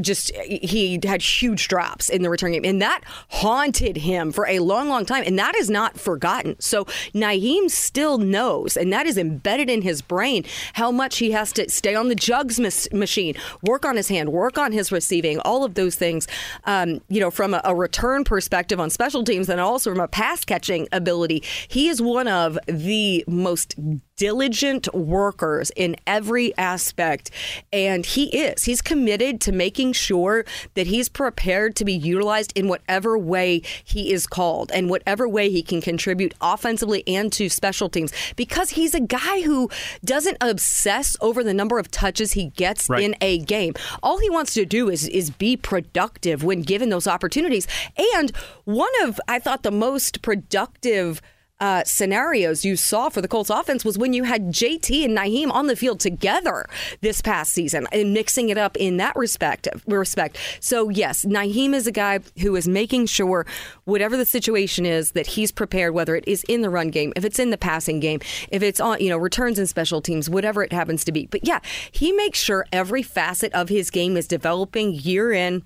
just 0.00 0.34
he 0.36 0.98
had 1.04 1.22
huge 1.22 1.68
drops 1.68 2.08
in 2.08 2.22
the 2.22 2.30
return 2.30 2.52
game 2.52 2.64
and 2.64 2.80
that 2.82 3.02
haunted 3.28 3.96
him 3.96 4.32
for 4.32 4.46
a 4.46 4.58
long 4.58 4.88
long 4.88 5.04
time 5.04 5.22
and 5.26 5.38
that 5.38 5.54
is 5.56 5.70
not 5.70 5.98
forgotten. 5.98 6.56
So 6.60 6.84
Nyheim 7.14 7.70
still 7.70 8.18
knows 8.18 8.76
and 8.76 8.92
that 8.92 9.06
is 9.06 9.18
embedded 9.18 9.70
in 9.70 9.82
his 9.82 10.02
brain 10.02 10.44
how 10.74 10.90
much 10.90 11.18
he 11.18 11.30
has 11.32 11.52
to 11.52 11.68
stay 11.70 11.94
on 11.94 12.08
the 12.08 12.14
jugs 12.14 12.58
machine 12.92 13.34
work 13.62 13.84
on 13.84 13.96
his 13.96 14.08
hand 14.08 14.30
work 14.32 14.58
on 14.58 14.72
his 14.72 14.90
receiving 14.92 15.38
all 15.40 15.64
of 15.64 15.74
those 15.74 15.94
things 15.94 16.26
um, 16.64 17.00
you 17.08 17.20
know 17.20 17.30
from 17.30 17.54
a, 17.54 17.60
a 17.64 17.74
return 17.74 18.24
perspective 18.24 18.80
on 18.80 18.90
special 18.90 19.24
teams 19.24 19.48
and 19.48 19.60
also 19.60 19.90
from 19.90 20.00
a 20.00 20.08
pass 20.08 20.44
catching 20.44 20.88
ability. 20.92 21.42
He 21.68 21.88
is 21.88 22.02
one 22.02 22.28
of 22.28 22.58
the 22.66 23.24
most 23.26 23.74
diligent 24.16 24.92
workers 24.92 25.70
in 25.76 25.96
every 26.06 26.56
aspect 26.58 27.30
and 27.72 28.04
he 28.04 28.26
is. 28.36 28.64
He's 28.64 28.82
committed 28.82 29.40
to 29.42 29.52
making 29.52 29.87
sure 29.92 30.44
that 30.74 30.86
he's 30.86 31.08
prepared 31.08 31.76
to 31.76 31.84
be 31.84 31.92
utilized 31.94 32.52
in 32.56 32.68
whatever 32.68 33.18
way 33.18 33.62
he 33.84 34.12
is 34.12 34.26
called 34.26 34.70
and 34.72 34.88
whatever 34.90 35.28
way 35.28 35.50
he 35.50 35.62
can 35.62 35.80
contribute 35.80 36.34
offensively 36.40 37.02
and 37.06 37.32
to 37.32 37.48
special 37.48 37.88
teams. 37.88 38.12
Because 38.36 38.70
he's 38.70 38.94
a 38.94 39.00
guy 39.00 39.42
who 39.42 39.70
doesn't 40.04 40.36
obsess 40.40 41.16
over 41.20 41.42
the 41.44 41.54
number 41.54 41.78
of 41.78 41.90
touches 41.90 42.32
he 42.32 42.46
gets 42.50 42.88
Right. 42.88 43.02
in 43.02 43.16
a 43.20 43.38
game. 43.38 43.74
All 44.02 44.18
he 44.18 44.30
wants 44.30 44.54
to 44.54 44.64
do 44.64 44.88
is 44.88 45.08
is 45.08 45.30
be 45.30 45.56
productive 45.56 46.44
when 46.44 46.62
given 46.62 46.88
those 46.90 47.06
opportunities. 47.06 47.66
And 48.14 48.30
one 48.64 48.92
of 49.02 49.20
i 49.28 49.38
thought 49.38 49.62
the 49.62 49.70
most 49.70 50.22
productive 50.22 51.20
uh, 51.60 51.82
scenarios 51.84 52.64
you 52.64 52.76
saw 52.76 53.08
for 53.08 53.20
the 53.20 53.28
Colts 53.28 53.50
offense 53.50 53.84
was 53.84 53.98
when 53.98 54.12
you 54.12 54.24
had 54.24 54.48
JT 54.48 55.04
and 55.04 55.16
Nyheim 55.16 55.50
on 55.50 55.66
the 55.66 55.76
field 55.76 56.00
together 56.00 56.66
this 57.00 57.20
past 57.20 57.52
season 57.52 57.86
and 57.92 58.12
mixing 58.12 58.48
it 58.48 58.58
up 58.58 58.76
in 58.76 58.96
that 58.98 59.16
respect. 59.16 59.68
Respect. 59.86 60.38
So 60.60 60.88
yes, 60.88 61.24
Nyheim 61.24 61.74
is 61.74 61.86
a 61.86 61.92
guy 61.92 62.20
who 62.40 62.54
is 62.56 62.68
making 62.68 63.06
sure 63.06 63.46
whatever 63.84 64.16
the 64.16 64.24
situation 64.24 64.86
is 64.86 65.12
that 65.12 65.26
he's 65.26 65.50
prepared, 65.50 65.94
whether 65.94 66.14
it 66.14 66.24
is 66.26 66.44
in 66.44 66.62
the 66.62 66.70
run 66.70 66.88
game, 66.88 67.12
if 67.16 67.24
it's 67.24 67.38
in 67.38 67.50
the 67.50 67.58
passing 67.58 68.00
game, 68.00 68.20
if 68.50 68.62
it's 68.62 68.80
on 68.80 69.00
you 69.00 69.08
know 69.08 69.18
returns 69.18 69.58
and 69.58 69.68
special 69.68 70.00
teams, 70.00 70.30
whatever 70.30 70.62
it 70.62 70.72
happens 70.72 71.04
to 71.04 71.12
be. 71.12 71.26
But 71.26 71.46
yeah, 71.46 71.60
he 71.90 72.12
makes 72.12 72.38
sure 72.38 72.66
every 72.72 73.02
facet 73.02 73.52
of 73.52 73.68
his 73.68 73.90
game 73.90 74.16
is 74.16 74.28
developing 74.28 74.94
year 74.94 75.32
in 75.32 75.62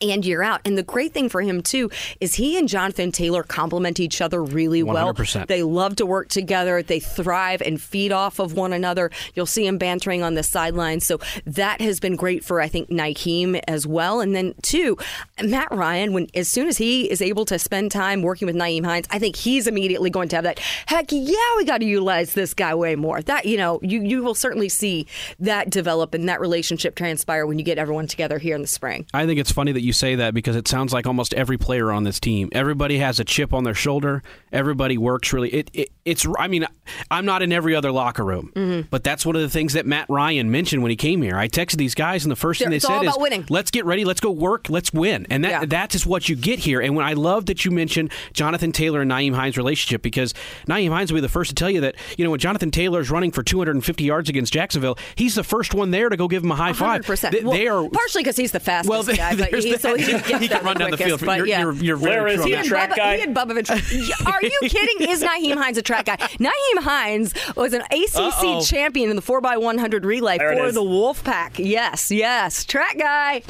and 0.00 0.24
year 0.24 0.42
out. 0.42 0.60
And 0.64 0.76
the 0.76 0.82
great 0.82 1.12
thing 1.12 1.28
for 1.28 1.42
him 1.42 1.62
too 1.62 1.90
is 2.20 2.34
he 2.34 2.58
and 2.58 2.68
Jonathan 2.68 3.12
Taylor 3.12 3.42
complement 3.42 4.00
each 4.00 4.20
other 4.20 4.42
really 4.42 4.82
well. 4.82 5.14
100%. 5.14 5.46
They 5.46 5.62
love 5.62 5.96
to 5.96 6.06
work 6.06 6.28
together. 6.28 6.82
They 6.82 7.00
thrive 7.00 7.62
and 7.62 7.80
feed 7.80 8.12
off 8.12 8.38
of 8.38 8.54
one 8.54 8.72
another. 8.72 9.10
You'll 9.34 9.46
see 9.46 9.66
him 9.66 9.78
bantering 9.78 10.22
on 10.22 10.34
the 10.34 10.42
sidelines. 10.42 11.06
So 11.06 11.18
that 11.46 11.80
has 11.80 12.00
been 12.00 12.16
great 12.16 12.44
for 12.44 12.60
I 12.60 12.68
think 12.68 12.90
Nyheim 12.90 13.60
as 13.66 13.86
well. 13.86 14.20
And 14.20 14.34
then 14.34 14.54
two, 14.62 14.96
Matt 15.42 15.70
Ryan, 15.70 16.12
when 16.12 16.28
as 16.34 16.48
soon 16.48 16.68
as 16.68 16.78
he 16.78 17.10
is 17.10 17.22
able 17.22 17.44
to 17.46 17.58
spend 17.58 17.90
time 17.90 18.22
working 18.22 18.46
with 18.46 18.56
Nyheim 18.56 18.84
Hines, 18.84 19.06
I 19.10 19.18
think 19.18 19.36
he's 19.36 19.66
immediately 19.66 20.10
going 20.10 20.28
to 20.30 20.36
have 20.36 20.44
that. 20.44 20.58
Heck 20.86 21.06
yeah, 21.10 21.36
we 21.56 21.64
got 21.64 21.78
to 21.78 21.86
utilize 21.86 22.34
this 22.34 22.54
guy 22.54 22.74
way 22.74 22.96
more. 22.96 23.22
That 23.22 23.46
you 23.46 23.56
know, 23.56 23.80
you 23.82 24.02
you 24.02 24.22
will 24.22 24.34
certainly 24.34 24.68
see 24.68 25.06
that 25.40 25.70
develop 25.70 26.14
and 26.14 26.28
that 26.28 26.40
relationship 26.40 26.94
transpire 26.94 27.46
when 27.46 27.58
you 27.58 27.64
get 27.64 27.78
everyone 27.78 28.06
together 28.06 28.38
here 28.38 28.54
in 28.54 28.62
the 28.62 28.68
spring. 28.68 29.06
I 29.14 29.26
think 29.26 29.40
it's 29.40 29.52
funny 29.52 29.72
that 29.78 29.84
you 29.84 29.92
say 29.92 30.16
that 30.16 30.34
because 30.34 30.56
it 30.56 30.66
sounds 30.66 30.92
like 30.92 31.06
almost 31.06 31.32
every 31.34 31.56
player 31.56 31.92
on 31.92 32.02
this 32.02 32.18
team, 32.18 32.48
everybody 32.52 32.98
has 32.98 33.20
a 33.20 33.24
chip 33.24 33.54
on 33.54 33.62
their 33.64 33.74
shoulder. 33.74 34.22
Everybody 34.52 34.98
works 34.98 35.32
really. 35.32 35.50
It, 35.50 35.70
it 35.72 35.88
it's. 36.04 36.26
I 36.38 36.48
mean, 36.48 36.66
I'm 37.10 37.24
not 37.24 37.42
in 37.42 37.52
every 37.52 37.74
other 37.74 37.92
locker 37.92 38.24
room, 38.24 38.50
Mm-hmm. 38.54 38.88
but 38.90 39.04
that's 39.04 39.24
one 39.24 39.36
of 39.36 39.42
the 39.42 39.48
things 39.48 39.74
that 39.74 39.86
Matt 39.86 40.06
Ryan 40.08 40.50
mentioned 40.50 40.82
when 40.82 40.90
he 40.90 40.96
came 40.96 41.22
here. 41.22 41.36
I 41.36 41.48
texted 41.48 41.76
these 41.76 41.94
guys, 41.94 42.24
and 42.24 42.32
the 42.32 42.36
first 42.36 42.58
thing 42.60 42.70
They're- 42.70 42.76
they 42.80 42.86
said 42.86 43.04
is, 43.04 43.14
winning. 43.18 43.44
"Let's 43.48 43.70
get 43.70 43.84
ready. 43.84 44.04
Let's 44.04 44.20
go 44.20 44.30
work. 44.30 44.68
Let's 44.68 44.92
win." 44.92 45.26
And 45.30 45.44
that 45.44 45.50
Yeah. 45.50 45.64
that 45.66 45.94
is 45.94 46.06
what 46.06 46.28
you 46.28 46.34
get 46.36 46.58
here. 46.60 46.80
And 46.80 46.96
when 46.96 47.04
I 47.06 47.12
love 47.12 47.46
that 47.46 47.64
you 47.64 47.70
mentioned 47.70 48.10
Jonathan 48.32 48.72
Taylor 48.72 49.02
and 49.02 49.10
Nyheim 49.10 49.34
Hines' 49.34 49.56
relationship 49.56 50.02
because 50.02 50.34
Nyheim 50.66 50.90
Hines 50.90 51.12
will 51.12 51.18
be 51.18 51.20
the 51.22 51.28
first 51.28 51.50
to 51.50 51.54
tell 51.54 51.70
you 51.70 51.80
that 51.82 51.94
you 52.16 52.24
know 52.24 52.30
when 52.30 52.40
Jonathan 52.40 52.70
Taylor 52.70 53.00
is 53.00 53.10
running 53.10 53.30
for 53.30 53.42
250 53.42 54.04
yards 54.04 54.28
against 54.28 54.52
Jacksonville, 54.52 54.96
he's 55.14 55.34
the 55.34 55.44
first 55.44 55.74
one 55.74 55.90
there 55.90 56.08
to 56.08 56.16
go 56.16 56.26
give 56.26 56.42
him 56.42 56.50
a 56.50 56.56
high 56.56 56.72
five. 56.72 57.02
100%. 57.04 57.30
They, 57.32 57.40
Well, 57.42 57.52
they 57.52 57.68
are 57.68 57.88
partially 57.90 58.22
because 58.22 58.36
he's 58.36 58.52
the 58.52 58.60
fastest 58.60 58.88
well, 58.88 59.02
guy, 59.16 59.36
but 59.36 59.50
there's 59.50 59.64
he, 59.70 59.76
so 59.78 59.92
that. 59.96 60.00
he 60.00 60.12
can 60.20 60.40
He 60.42 60.48
there 60.48 60.58
can 60.58 60.66
run 60.66 60.74
the 60.74 60.80
down 60.80 60.90
the 60.92 60.96
field. 60.96 61.24
But 61.24 61.38
You're, 61.38 61.46
yeah. 61.46 61.60
you're, 61.60 61.72
you're 61.74 61.96
very 61.96 62.16
Larra, 62.16 62.32
is 62.32 62.44
he 62.44 62.54
on 62.54 62.60
a 62.60 62.62
that. 62.62 62.68
track 62.68 62.90
Bubba- 62.90 62.96
guy? 62.96 63.14
He 63.14 63.20
had 63.20 63.34
Bubba 63.34 64.26
Are 64.26 64.42
you 64.42 64.58
kidding? 64.68 65.08
Is 65.08 65.22
Nyheim 65.22 65.56
Hines 65.56 65.78
a 65.78 65.82
track 65.82 66.06
guy? 66.06 66.16
Nyheim 66.16 66.78
Hines 66.82 67.34
was 67.56 67.72
an 67.72 67.82
ACC 67.82 68.16
Uh-oh. 68.16 68.60
champion 68.64 69.10
in 69.10 69.16
the 69.16 69.22
4x100 69.22 70.04
relay 70.04 70.38
There 70.38 70.54
for 70.56 70.64
is. 70.66 70.74
the 70.74 70.82
Wolfpack. 70.82 71.58
Yes, 71.64 72.10
yes. 72.10 72.64
Track 72.64 72.98
guy. 72.98 73.42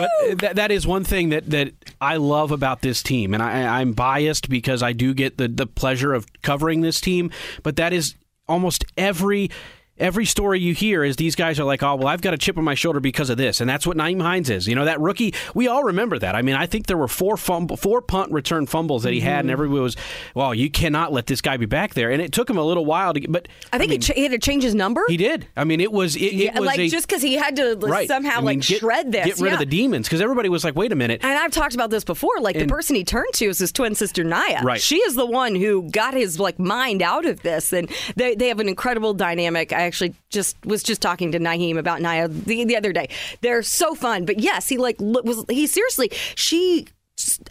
Woo! 0.00 0.34
that, 0.36 0.56
that 0.56 0.70
is 0.70 0.86
one 0.86 1.04
thing 1.04 1.30
that, 1.30 1.48
that 1.50 1.72
I 2.00 2.16
love 2.16 2.50
about 2.52 2.82
this 2.82 3.02
team. 3.02 3.34
And 3.34 3.42
I, 3.42 3.80
I'm 3.80 3.92
biased 3.92 4.48
because 4.48 4.82
I 4.82 4.92
do 4.92 5.14
get 5.14 5.38
the, 5.38 5.48
the 5.48 5.66
pleasure 5.66 6.12
of 6.14 6.26
covering 6.42 6.80
this 6.82 7.00
team. 7.00 7.30
But 7.62 7.76
that 7.76 7.92
is 7.92 8.14
almost 8.48 8.84
every. 8.96 9.50
Every 10.02 10.24
story 10.26 10.58
you 10.58 10.74
hear 10.74 11.04
is 11.04 11.14
these 11.14 11.36
guys 11.36 11.60
are 11.60 11.64
like, 11.64 11.82
oh, 11.82 11.94
well, 11.94 12.08
I've 12.08 12.20
got 12.20 12.34
a 12.34 12.38
chip 12.38 12.58
on 12.58 12.64
my 12.64 12.74
shoulder 12.74 12.98
because 12.98 13.30
of 13.30 13.36
this. 13.36 13.60
And 13.60 13.70
that's 13.70 13.86
what 13.86 13.96
Nyheim 13.96 14.20
Hines 14.20 14.50
is. 14.50 14.66
You 14.66 14.74
know, 14.74 14.84
that 14.84 15.00
rookie, 15.00 15.32
we 15.54 15.68
all 15.68 15.84
remember 15.84 16.18
that. 16.18 16.34
I 16.34 16.42
mean, 16.42 16.56
I 16.56 16.66
think 16.66 16.86
there 16.88 16.96
were 16.96 17.06
four 17.06 17.36
fumble, 17.36 17.76
four 17.76 18.02
punt 18.02 18.32
return 18.32 18.66
fumbles 18.66 19.04
that 19.04 19.12
he 19.12 19.20
had, 19.20 19.40
and 19.40 19.42
Mm-hmm. 19.46 19.52
everybody 19.52 19.80
was, 19.80 19.96
well, 20.34 20.52
you 20.54 20.70
cannot 20.70 21.12
let 21.12 21.26
this 21.26 21.40
guy 21.40 21.56
be 21.56 21.66
back 21.66 21.94
there. 21.94 22.10
And 22.10 22.20
it 22.20 22.32
took 22.32 22.50
him 22.50 22.56
a 22.58 22.64
little 22.64 22.84
while 22.84 23.14
to 23.14 23.20
get, 23.20 23.30
but 23.30 23.46
I 23.72 23.78
think 23.78 23.90
mean, 23.90 24.00
he, 24.00 24.06
ch- 24.12 24.16
he 24.16 24.22
had 24.24 24.32
to 24.32 24.38
change 24.38 24.64
his 24.64 24.74
number. 24.74 25.04
he 25.08 25.16
did. 25.16 25.46
I 25.56 25.62
mean, 25.64 25.80
it 25.80 25.92
was, 25.92 26.16
it, 26.16 26.22
it 26.22 26.32
yeah, 26.34 26.58
was 26.58 26.66
like 26.66 26.78
a, 26.80 26.88
just 26.88 27.06
because 27.06 27.22
he 27.22 27.34
had 27.34 27.54
to 27.56 27.76
right. 27.76 28.08
somehow 28.08 28.32
I 28.32 28.40
mean, 28.40 28.44
like 28.58 28.66
get, 28.66 28.80
shred 28.80 29.12
this. 29.12 29.24
Get 29.26 29.38
rid 29.40 29.48
yeah. 29.50 29.52
of 29.54 29.58
the 29.60 29.66
demons 29.66 30.08
because 30.08 30.20
everybody 30.20 30.48
was 30.48 30.64
like, 30.64 30.74
wait 30.74 30.90
a 30.90 30.96
minute. 30.96 31.20
And 31.22 31.38
I've 31.38 31.52
talked 31.52 31.74
about 31.74 31.90
this 31.90 32.02
before. 32.02 32.40
Like 32.40 32.56
And- 32.56 32.68
the 32.68 32.74
person 32.74 32.96
he 32.96 33.04
turned 33.04 33.32
to 33.34 33.44
is 33.46 33.58
his 33.60 33.70
twin 33.70 33.94
sister 33.94 34.24
Naya. 34.24 34.62
Right. 34.64 34.80
She 34.80 34.96
is 34.96 35.14
the 35.14 35.26
one 35.26 35.54
who 35.54 35.88
got 35.90 36.14
his 36.14 36.40
like 36.40 36.58
mind 36.58 37.02
out 37.02 37.24
of 37.24 37.42
this, 37.42 37.72
and 37.72 37.88
they 38.16 38.34
they 38.34 38.48
have 38.48 38.58
an 38.58 38.68
incredible 38.68 39.14
dynamic. 39.14 39.72
I 39.72 39.91
actually 39.92 40.14
just 40.30 40.56
was 40.64 40.82
just 40.82 41.02
talking 41.02 41.32
to 41.32 41.38
Nyheim 41.38 41.76
about 41.76 42.00
Naya 42.00 42.26
the, 42.26 42.64
the 42.64 42.76
other 42.76 42.94
day. 42.94 43.10
They're 43.42 43.62
so 43.62 43.94
fun. 43.94 44.24
But 44.24 44.40
yes, 44.40 44.66
he 44.70 44.78
like 44.78 44.96
was 44.98 45.44
he 45.50 45.66
seriously 45.66 46.10
she 46.34 46.86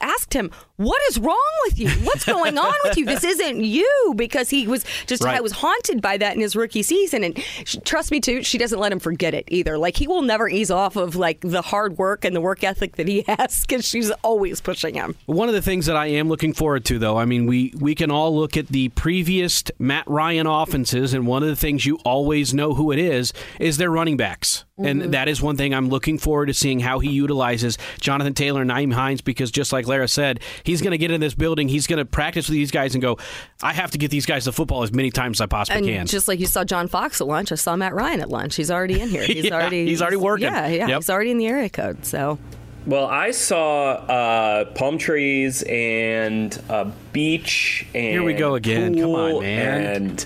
asked 0.02 0.34
him 0.34 0.50
what 0.84 1.02
is 1.10 1.20
wrong 1.20 1.38
with 1.66 1.80
you? 1.80 1.90
What's 2.06 2.26
going 2.26 2.58
on 2.58 2.74
with 2.84 2.98
you? 2.98 3.06
This 3.06 3.24
isn't 3.32 3.64
you 3.64 4.14
because 4.16 4.50
he 4.50 4.68
was 4.68 4.86
just 5.06 5.22
Right. 5.24 5.38
I 5.38 5.42
was 5.42 5.52
haunted 5.52 6.02
by 6.02 6.18
that 6.18 6.34
in 6.34 6.42
his 6.42 6.56
rookie 6.56 6.82
season. 6.82 7.24
And 7.24 7.38
sh 7.66 7.78
trust 7.86 8.10
me 8.10 8.20
too 8.20 8.42
she 8.44 8.58
doesn't 8.58 8.80
let 8.80 8.92
him 8.92 9.00
forget 9.00 9.34
it 9.34 9.46
either. 9.50 9.78
Like 9.78 9.98
he 9.98 10.08
will 10.08 10.24
never 10.24 10.50
ease 10.50 10.72
off 10.72 10.96
of 10.96 11.16
like 11.16 11.42
the 11.42 11.62
hard 11.62 11.98
work 11.98 12.26
and 12.26 12.36
the 12.36 12.42
work 12.42 12.64
ethic 12.64 12.96
that 12.96 13.08
he 13.08 13.24
has 13.28 13.62
because 13.62 13.88
she's 13.88 14.10
always 14.24 14.62
pushing 14.62 14.96
him. 14.96 15.16
One 15.26 15.48
of 15.48 15.54
the 15.54 15.62
things 15.62 15.86
that 15.86 15.96
I 15.96 16.08
am 16.08 16.28
looking 16.28 16.54
forward 16.54 16.86
to, 16.86 17.00
though, 17.00 17.18
I 17.18 17.26
mean, 17.26 17.46
we, 17.46 17.74
we 17.80 17.96
can 17.96 18.10
all 18.12 18.36
look 18.36 18.58
at 18.58 18.68
the 18.68 18.90
previous 18.90 19.64
Matt 19.80 20.08
Ryan 20.08 20.48
offenses, 20.48 21.14
and 21.14 21.28
one 21.28 21.44
of 21.44 21.50
the 21.50 21.56
things 21.56 21.86
you 21.86 21.98
always 22.04 22.54
know 22.54 22.74
who 22.74 22.92
it 22.92 23.00
is 23.00 23.34
is 23.60 23.78
their 23.78 23.92
running 23.92 24.18
backs. 24.18 24.66
And 24.84 25.02
mm-hmm. 25.02 25.12
that 25.12 25.28
is 25.28 25.42
one 25.42 25.58
thing 25.58 25.74
I'm 25.74 25.90
looking 25.90 26.18
forward 26.18 26.48
to 26.48 26.54
seeing 26.54 26.80
how 26.80 27.00
he 27.00 27.12
utilizes 27.12 27.78
Jonathan 28.00 28.34
Taylor 28.34 28.62
and 28.62 28.72
Nyheim 28.72 28.94
Hines 28.94 29.22
because, 29.22 29.52
just 29.52 29.72
like 29.72 29.88
Larra 29.88 30.08
said, 30.08 30.40
he's 30.72 30.82
going 30.82 30.92
to 30.92 30.98
get 30.98 31.12
in 31.12 31.22
this 31.22 31.34
building, 31.36 31.68
he's 31.68 31.86
going 31.88 32.00
to 32.00 32.06
practice 32.06 32.48
with 32.50 32.56
these 32.56 32.72
guys 32.72 32.96
and 32.96 33.02
go, 33.02 33.18
I 33.62 33.74
have 33.74 33.92
to 33.92 33.98
get 33.98 34.10
these 34.12 34.26
guys 34.26 34.46
the 34.46 34.52
football 34.54 34.84
as 34.84 34.92
many 34.92 35.12
times 35.12 35.38
as 35.38 35.42
I 35.42 35.46
possibly 35.48 35.78
and 35.78 35.86
can. 36.00 36.08
just 36.08 36.28
like 36.28 36.40
you 36.40 36.46
saw 36.48 36.64
John 36.64 36.88
Fox 36.88 37.22
at 37.22 37.28
lunch 37.28 37.52
I 37.52 37.56
saw 37.56 37.76
Matt 37.76 37.94
Ryan 37.94 38.22
at 38.22 38.30
lunch 38.30 38.56
he's 38.56 38.72
already 38.72 39.00
in 39.00 39.10
here 39.10 39.24
he's 39.26 39.46
Yeah, 39.46 39.54
already 39.56 39.86
he's 39.86 40.02
already 40.02 40.18
working. 40.18 40.48
yeah 40.48 40.68
yeah 40.68 40.88
Yep. 40.88 40.98
he's 41.00 41.10
already 41.10 41.32
in 41.32 41.38
the 41.38 41.48
area 41.48 41.70
code 41.70 42.06
so 42.06 42.40
Well, 42.86 43.06
I 43.06 43.32
saw 43.32 43.92
uh, 43.92 44.66
palm 44.74 44.98
trees 44.98 45.64
and 45.68 46.58
a 46.70 46.86
beach 47.14 47.86
and 47.94 48.04
Here 48.14 48.24
we 48.24 48.34
go 48.34 48.56
again. 48.56 48.96
Come 48.98 49.12
on, 49.12 49.42
man. 49.44 49.84
And 49.96 50.26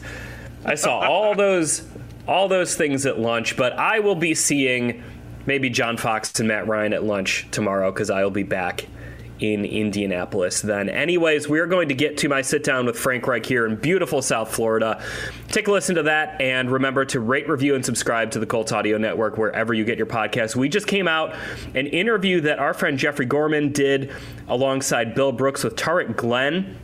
I 0.63 0.75
saw 0.75 0.99
all 0.99 1.35
those 1.45 1.83
all 2.27 2.47
those 2.47 2.75
things 2.75 3.05
at 3.05 3.19
lunch, 3.19 3.55
but 3.57 3.73
I 3.73 3.99
will 3.99 4.15
be 4.15 4.33
seeing 4.33 5.03
maybe 5.45 5.69
John 5.69 5.95
Fox 5.97 6.39
and 6.39 6.47
Matt 6.47 6.65
Ryan 6.67 6.93
at 6.93 7.03
lunch 7.03 7.45
tomorrow 7.51 7.91
because 7.91 8.09
I 8.09 8.23
will 8.23 8.31
be 8.31 8.43
back 8.43 8.87
in 9.53 9.65
Indianapolis 9.65 10.61
then. 10.61 10.89
Anyways, 10.89 11.47
we're 11.47 11.67
going 11.67 11.89
to 11.89 11.95
get 11.95 12.17
to 12.19 12.29
my 12.29 12.41
sit 12.41 12.63
down 12.63 12.85
with 12.85 12.97
Frank 12.97 13.27
Reich 13.27 13.45
here 13.45 13.65
in 13.65 13.75
beautiful 13.75 14.21
South 14.21 14.53
Florida. 14.53 15.03
Take 15.49 15.67
a 15.67 15.71
listen 15.71 15.95
to 15.95 16.03
that 16.03 16.39
and 16.41 16.71
remember 16.71 17.05
to 17.05 17.19
rate, 17.19 17.47
review, 17.47 17.75
and 17.75 17.85
subscribe 17.85 18.31
to 18.31 18.39
the 18.39 18.45
Colts 18.45 18.71
Audio 18.71 18.97
Network 18.97 19.37
wherever 19.37 19.73
you 19.73 19.85
get 19.85 19.97
your 19.97 20.07
podcasts. 20.07 20.55
We 20.55 20.69
just 20.69 20.87
came 20.87 21.07
out 21.07 21.35
an 21.73 21.87
interview 21.87 22.41
that 22.41 22.59
our 22.59 22.73
friend 22.73 22.97
Jeffrey 22.97 23.25
Gorman 23.25 23.71
did 23.71 24.13
alongside 24.47 25.15
Bill 25.15 25.31
Brooks 25.31 25.63
with 25.63 25.75
Tarik 25.75 26.15
Glenn 26.17 26.77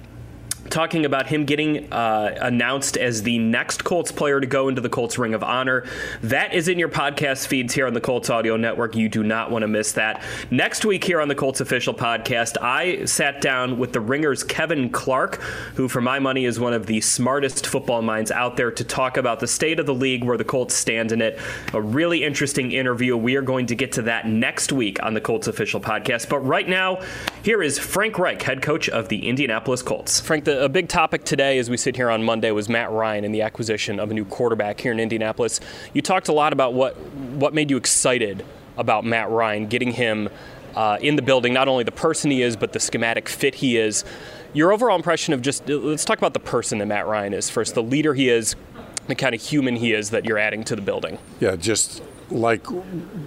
talking 0.72 1.06
about 1.06 1.28
him 1.28 1.46
getting 1.46 1.92
uh, 1.92 2.36
announced 2.42 2.98
as 2.98 3.24
the 3.24 3.38
next 3.38 3.84
Colts 3.84 4.12
player 4.12 4.40
to 4.40 4.48
go 4.48 4.70
into 4.70 4.82
the 4.82 4.90
Colts 4.90 5.18
Ring 5.18 5.34
of 5.34 5.44
Honor. 5.44 5.86
That 6.24 6.54
is 6.54 6.68
in 6.68 6.80
your 6.80 6.90
podcast 6.90 7.48
feeds 7.48 7.74
here 7.74 7.86
on 7.86 7.94
the 7.94 8.02
Colts 8.02 8.30
Audio 8.30 8.58
Network. 8.58 8.96
You 8.96 9.10
do 9.10 9.24
not 9.24 9.52
want 9.52 9.64
to 9.64 9.68
miss 9.68 9.92
that. 9.94 10.24
Next 10.50 10.86
week 10.86 11.04
here 11.04 11.22
on 11.22 11.28
the 11.28 11.36
Colts 11.36 11.62
Official 11.62 11.94
Podcast, 11.94 12.58
I 12.62 13.06
sat 13.06 13.42
down 13.42 13.78
with 13.78 13.94
the 13.94 14.00
Ringers 14.00 14.44
Kevin 14.44 14.90
Clark, 14.90 15.42
who, 15.76 15.88
for 15.88 16.02
my 16.02 16.20
money, 16.20 16.46
is 16.46 16.60
one 16.60 16.74
of 16.74 16.86
the 16.86 17.02
smartest 17.02 17.68
football 17.68 18.02
minds 18.02 18.32
out 18.32 18.58
there, 18.58 18.72
to 18.72 18.84
talk 18.84 19.18
about 19.18 19.40
the 19.40 19.48
state 19.48 19.80
of 19.80 19.86
the 19.86 19.94
league, 19.94 20.24
where 20.24 20.38
the 20.38 20.46
Colts 20.46 20.74
stand 20.74 21.12
in 21.12 21.22
it. 21.22 21.38
A 21.74 21.82
really 21.82 22.24
interesting 22.24 22.72
interview. 22.72 23.18
We 23.18 23.36
are 23.36 23.42
going 23.42 23.66
to 23.68 23.76
get 23.76 23.92
to 23.94 24.04
that 24.04 24.28
next 24.28 24.72
week 24.72 25.04
on 25.04 25.14
the 25.14 25.22
Colts 25.22 25.48
Official 25.48 25.82
Podcast. 25.82 26.30
But 26.30 26.40
right 26.40 26.68
now, 26.68 27.02
here 27.44 27.62
is 27.62 27.78
Frank 27.78 28.18
Reich, 28.18 28.42
head 28.42 28.62
coach 28.62 28.88
of 28.88 29.10
the 29.10 29.28
Indianapolis 29.28 29.82
Colts. 29.82 30.20
Frank, 30.22 30.46
the 30.46 30.61
a 30.62 30.70
big 30.70 30.88
topic 30.88 31.24
today 31.24 31.58
as 31.58 31.70
we 31.72 31.76
sit 31.78 31.96
here 31.96 32.10
on 32.12 32.24
Monday 32.24 32.52
was 32.52 32.70
Matt 32.70 32.92
Ryan 32.92 33.26
and 33.26 33.34
the 33.34 33.42
acquisition 33.42 34.00
of 34.00 34.12
a 34.12 34.14
new 34.14 34.24
quarterback 34.24 34.80
here 34.80 34.92
in 34.92 35.00
Indianapolis. 35.00 35.60
You 35.94 36.04
talked 36.04 36.28
a 36.28 36.34
lot 36.34 36.54
about 36.54 36.74
what 36.74 36.96
what 37.34 37.54
made 37.54 37.72
you 37.72 37.78
excited 37.78 38.46
about 38.78 39.04
Matt 39.04 39.30
Ryan, 39.30 39.66
getting 39.66 39.92
him 39.92 40.30
uh, 40.76 41.00
in 41.02 41.16
the 41.16 41.22
building, 41.24 41.52
not 41.52 41.68
only 41.68 41.84
the 41.84 41.92
person 41.92 42.30
he 42.30 42.44
is, 42.44 42.56
but 42.56 42.74
the 42.74 42.80
schematic 42.80 43.28
fit 43.28 43.56
he 43.56 43.78
is. 43.78 44.06
Your 44.54 44.72
overall 44.72 44.96
impression 44.96 45.34
of 45.34 45.42
just 45.42 45.68
let's 45.68 46.06
talk 46.06 46.20
about 46.20 46.34
the 46.34 46.40
person 46.40 46.78
that 46.78 46.86
Matt 46.86 47.08
Ryan 47.08 47.34
is 47.34 47.50
first, 47.50 47.74
the 47.74 47.84
leader 47.84 48.14
he 48.14 48.30
is, 48.30 48.56
the 49.08 49.16
kind 49.16 49.34
of 49.34 49.42
human 49.42 49.76
he 49.76 49.94
is 49.94 50.12
that 50.12 50.26
you're 50.26 50.38
adding 50.38 50.64
to 50.66 50.76
the 50.76 50.82
building. 50.82 51.18
Yeah, 51.40 51.56
just 51.56 52.04
like 52.32 52.66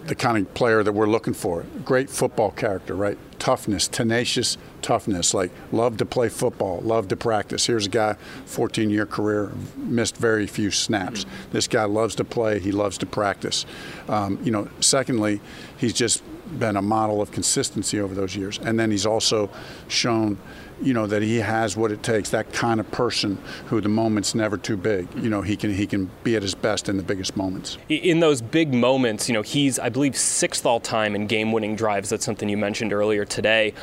the 0.07 0.15
kind 0.15 0.39
of 0.39 0.53
player 0.55 0.83
that 0.83 0.93
we're 0.93 1.07
looking 1.07 1.35
for. 1.35 1.65
Great 1.85 2.11
football 2.11 2.51
character, 2.51 2.95
right? 2.95 3.19
Toughness, 3.39 3.89
tenacious 3.89 4.57
toughness, 4.85 5.33
like 5.33 5.51
love 5.73 5.97
to 5.97 6.05
play 6.05 6.29
football, 6.29 6.81
love 6.81 7.09
to 7.09 7.17
practice. 7.17 7.67
Here's 7.67 7.87
a 7.87 7.91
guy, 7.91 8.15
14 8.45 8.91
year 8.91 9.07
career, 9.07 9.51
missed 9.77 10.17
very 10.17 10.47
few 10.47 10.71
snaps. 10.71 11.25
This 11.53 11.67
guy 11.67 11.85
loves 11.85 12.15
to 12.17 12.25
play, 12.25 12.59
he 12.59 12.71
loves 12.71 12.99
to 12.99 13.07
practice. 13.07 13.65
Um, 14.09 14.39
you 14.43 14.51
know, 14.51 14.69
secondly, 14.81 15.41
he's 15.79 15.95
just 15.95 16.23
been 16.59 16.77
a 16.77 16.83
model 16.83 17.23
of 17.23 17.33
consistency 17.33 17.99
over 17.99 18.15
those 18.15 18.37
years. 18.37 18.59
And 18.59 18.79
then 18.79 18.91
he's 18.91 19.07
also 19.07 19.51
shown 19.89 20.39
you 20.83 20.93
know 20.93 21.07
that 21.07 21.23
he 21.23 21.37
has 21.37 21.77
what 21.77 21.91
it 21.93 22.03
takes 22.03 22.31
that 22.31 22.53
kind 22.53 22.81
of 22.81 22.91
person 22.91 23.39
who 23.67 23.81
the 23.81 23.89
moment's 23.89 24.35
never 24.35 24.57
too 24.57 24.77
big. 24.77 25.09
You 25.17 25.31
know 25.31 25.43
he 25.43 25.57
can 25.57 25.73
he 25.75 25.87
can 25.87 26.11
be 26.23 26.37
at 26.37 26.43
his 26.43 26.55
best 26.55 26.89
in 26.89 26.97
the 26.97 27.03
biggest 27.03 27.37
moments. 27.37 27.79
In 27.89 28.21
those 28.21 28.43
big 28.43 28.75
moments 28.75 29.29
you 29.29 29.35
know 29.35 29.43
he's 29.43 29.79
i 29.79 29.89
believe 29.89 30.17
sixth 30.17 30.67
all 30.67 30.81
time 30.81 31.15
in 31.15 31.27
game 31.27 31.53
winning 31.53 31.77
drives. 31.77 32.11
That's 32.11 32.25
something 32.25 32.49
you 32.49 32.57
mentioned 32.57 32.93
earlier 32.93 33.25
today. 33.25 33.75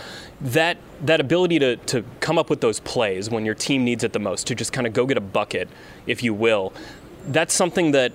That 0.42 0.78
that 1.02 1.20
ability 1.20 1.60
to, 1.60 1.76
to 1.78 2.04
come 2.20 2.38
up 2.38 2.50
with 2.50 2.62
those 2.62 2.80
plays 2.80 3.30
when 3.30 3.46
your 3.46 3.56
team 3.56 3.84
needs 3.84 4.04
it 4.04 4.14
the 4.14 4.20
most 4.20 4.48
to 4.48 4.56
just 4.56 4.74
kind 4.74 4.86
of 4.86 4.94
go 4.94 5.06
get 5.06 5.18
a 5.18 5.22
bucket 5.22 5.68
if 6.06 6.24
you 6.24 6.34
will 6.34 6.74
that's 7.28 7.54
something 7.54 7.92
that 7.92 8.12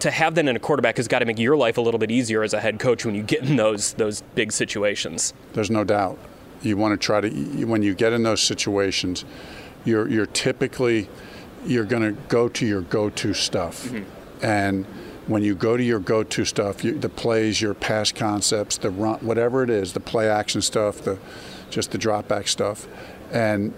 to 0.00 0.10
have 0.10 0.34
that 0.34 0.46
in 0.46 0.56
a 0.56 0.58
quarterback 0.58 0.96
has 0.96 1.08
got 1.08 1.20
to 1.20 1.24
make 1.24 1.38
your 1.38 1.56
life 1.56 1.78
a 1.78 1.80
little 1.80 1.98
bit 1.98 2.10
easier 2.10 2.42
as 2.42 2.52
a 2.52 2.60
head 2.60 2.78
coach 2.78 3.04
when 3.04 3.14
you 3.14 3.22
get 3.22 3.42
in 3.42 3.56
those 3.56 3.92
those 3.94 4.22
big 4.34 4.52
situations. 4.52 5.32
There's 5.52 5.70
no 5.70 5.84
doubt 5.84 6.18
you 6.62 6.76
want 6.76 6.98
to 6.98 7.04
try 7.04 7.20
to 7.20 7.30
when 7.66 7.82
you 7.82 7.94
get 7.94 8.12
in 8.12 8.22
those 8.22 8.42
situations 8.42 9.24
you're 9.84 10.08
you're 10.08 10.26
typically 10.26 11.08
you're 11.64 11.84
going 11.84 12.02
to 12.02 12.20
go 12.28 12.48
to 12.48 12.66
your 12.66 12.82
go-to 12.82 13.34
stuff 13.34 13.84
mm-hmm. 13.84 14.44
and 14.44 14.86
when 15.26 15.42
you 15.42 15.54
go 15.54 15.76
to 15.76 15.82
your 15.82 15.98
go-to 15.98 16.44
stuff 16.44 16.84
you, 16.84 16.98
the 16.98 17.08
plays 17.08 17.60
your 17.60 17.74
pass 17.74 18.12
concepts 18.12 18.78
the 18.78 18.90
run 18.90 19.18
whatever 19.20 19.62
it 19.62 19.70
is 19.70 19.92
the 19.92 20.00
play 20.00 20.28
action 20.28 20.60
stuff 20.60 21.02
the 21.02 21.18
just 21.70 21.90
the 21.90 21.98
drop 21.98 22.28
back 22.28 22.48
stuff 22.48 22.86
and 23.32 23.74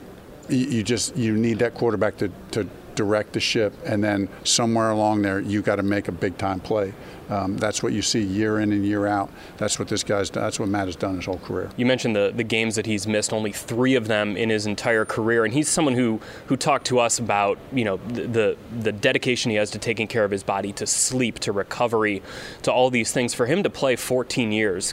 you, 0.48 0.66
you 0.66 0.82
just 0.82 1.16
you 1.16 1.36
need 1.36 1.58
that 1.58 1.74
quarterback 1.74 2.16
to, 2.16 2.30
to 2.50 2.66
direct 3.00 3.32
the 3.32 3.40
ship 3.40 3.72
and 3.86 4.04
then 4.04 4.28
somewhere 4.44 4.90
along 4.90 5.22
there 5.22 5.40
you 5.40 5.62
got 5.62 5.76
to 5.76 5.82
make 5.82 6.06
a 6.06 6.12
big 6.12 6.36
time 6.36 6.60
play 6.60 6.92
um, 7.30 7.56
that's 7.58 7.80
what 7.80 7.92
you 7.92 8.02
see 8.02 8.20
year 8.20 8.58
in 8.58 8.72
and 8.72 8.84
year 8.84 9.06
out. 9.06 9.30
That's 9.56 9.78
what 9.78 9.86
this 9.86 10.02
guy's 10.02 10.30
done. 10.30 10.42
That's 10.42 10.58
what 10.58 10.68
Matt 10.68 10.86
has 10.86 10.96
done 10.96 11.14
his 11.14 11.26
whole 11.26 11.38
career. 11.38 11.70
You 11.76 11.86
mentioned 11.86 12.16
the, 12.16 12.32
the 12.34 12.42
games 12.42 12.74
that 12.74 12.86
he's 12.86 13.06
missed, 13.06 13.32
only 13.32 13.52
three 13.52 13.94
of 13.94 14.08
them 14.08 14.36
in 14.36 14.50
his 14.50 14.66
entire 14.66 15.04
career, 15.04 15.44
and 15.44 15.54
he's 15.54 15.68
someone 15.68 15.94
who 15.94 16.20
who 16.46 16.56
talked 16.56 16.86
to 16.86 16.98
us 16.98 17.20
about 17.20 17.56
you 17.72 17.84
know 17.84 17.98
the, 18.08 18.26
the, 18.26 18.56
the 18.80 18.92
dedication 18.92 19.52
he 19.52 19.56
has 19.56 19.70
to 19.70 19.78
taking 19.78 20.08
care 20.08 20.24
of 20.24 20.32
his 20.32 20.42
body, 20.42 20.72
to 20.72 20.86
sleep, 20.88 21.38
to 21.40 21.52
recovery, 21.52 22.20
to 22.62 22.72
all 22.72 22.90
these 22.90 23.12
things. 23.12 23.32
For 23.32 23.46
him 23.46 23.62
to 23.62 23.70
play 23.70 23.94
14 23.94 24.50
years 24.50 24.92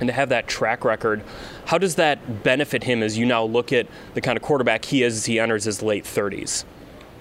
and 0.00 0.08
to 0.08 0.14
have 0.14 0.30
that 0.30 0.48
track 0.48 0.82
record, 0.82 1.22
how 1.66 1.76
does 1.76 1.96
that 1.96 2.42
benefit 2.42 2.84
him 2.84 3.02
as 3.02 3.18
you 3.18 3.26
now 3.26 3.44
look 3.44 3.70
at 3.70 3.86
the 4.14 4.22
kind 4.22 4.38
of 4.38 4.42
quarterback 4.42 4.86
he 4.86 5.02
is 5.02 5.14
as 5.14 5.26
he 5.26 5.38
enters 5.38 5.64
his 5.64 5.82
late 5.82 6.04
30s? 6.04 6.64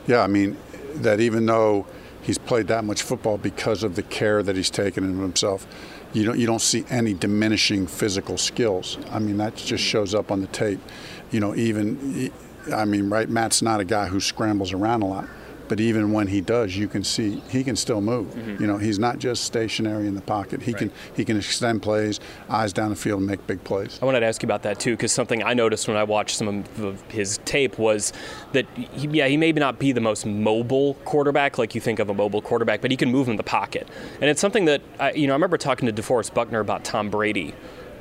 Yeah, 0.07 0.21
I 0.21 0.27
mean 0.27 0.57
that 0.95 1.19
even 1.19 1.45
though 1.45 1.85
he's 2.25 2.37
played 2.39 2.67
that 2.67 2.83
much 2.83 3.03
football 3.03 3.37
because 3.37 3.83
of 3.83 3.95
the 3.95 4.01
care 4.01 4.41
that 4.41 4.55
he's 4.55 4.69
taken 4.69 5.03
of 5.03 5.19
himself. 5.19 5.67
You 6.13 6.25
don't 6.25 6.39
you 6.39 6.47
don't 6.47 6.61
see 6.61 6.85
any 6.89 7.13
diminishing 7.13 7.87
physical 7.87 8.37
skills. 8.37 8.97
I 9.11 9.19
mean 9.19 9.37
that 9.37 9.55
just 9.55 9.83
shows 9.83 10.15
up 10.15 10.31
on 10.31 10.41
the 10.41 10.47
tape. 10.47 10.79
You 11.31 11.39
know, 11.39 11.55
even 11.55 12.31
I 12.73 12.85
mean, 12.85 13.09
right? 13.09 13.29
Matt's 13.29 13.61
not 13.61 13.79
a 13.79 13.85
guy 13.85 14.07
who 14.07 14.19
scrambles 14.19 14.73
around 14.73 15.03
a 15.03 15.07
lot. 15.07 15.27
But 15.67 15.79
even 15.79 16.11
when 16.11 16.27
he 16.27 16.41
does, 16.41 16.75
you 16.77 16.87
can 16.87 17.03
see 17.03 17.41
he 17.49 17.63
can 17.63 17.75
still 17.75 18.01
move. 18.01 18.27
Mm-hmm. 18.27 18.61
You 18.61 18.67
know, 18.67 18.77
he's 18.77 18.99
not 18.99 19.19
just 19.19 19.43
stationary 19.43 20.07
in 20.07 20.15
the 20.15 20.21
pocket. 20.21 20.61
He 20.61 20.71
right. 20.71 20.79
can 20.79 20.91
he 21.15 21.25
can 21.25 21.37
extend 21.37 21.81
plays, 21.81 22.19
eyes 22.49 22.73
down 22.73 22.89
the 22.89 22.95
field, 22.95 23.19
and 23.19 23.27
make 23.27 23.45
big 23.47 23.63
plays. 23.63 23.99
I 24.01 24.05
wanted 24.05 24.21
to 24.21 24.25
ask 24.25 24.41
you 24.41 24.47
about 24.47 24.63
that 24.63 24.79
too, 24.79 24.91
because 24.91 25.11
something 25.11 25.43
I 25.43 25.53
noticed 25.53 25.87
when 25.87 25.97
I 25.97 26.03
watched 26.03 26.37
some 26.37 26.65
of 26.79 27.01
his 27.09 27.39
tape 27.45 27.77
was 27.77 28.13
that 28.53 28.65
he, 28.75 29.07
yeah, 29.07 29.27
he 29.27 29.37
may 29.37 29.51
not 29.51 29.79
be 29.79 29.91
the 29.91 30.01
most 30.01 30.25
mobile 30.25 30.95
quarterback 31.05 31.57
like 31.57 31.75
you 31.75 31.81
think 31.81 31.99
of 31.99 32.09
a 32.09 32.13
mobile 32.13 32.41
quarterback, 32.41 32.81
but 32.81 32.91
he 32.91 32.97
can 32.97 33.11
move 33.11 33.27
in 33.27 33.35
the 33.35 33.43
pocket, 33.43 33.87
and 34.21 34.29
it's 34.29 34.41
something 34.41 34.65
that 34.65 34.81
I, 34.99 35.13
you 35.13 35.27
know 35.27 35.33
I 35.33 35.35
remember 35.35 35.57
talking 35.57 35.87
to 35.87 36.01
DeForest 36.01 36.33
Buckner 36.33 36.59
about 36.59 36.83
Tom 36.83 37.09
Brady 37.09 37.53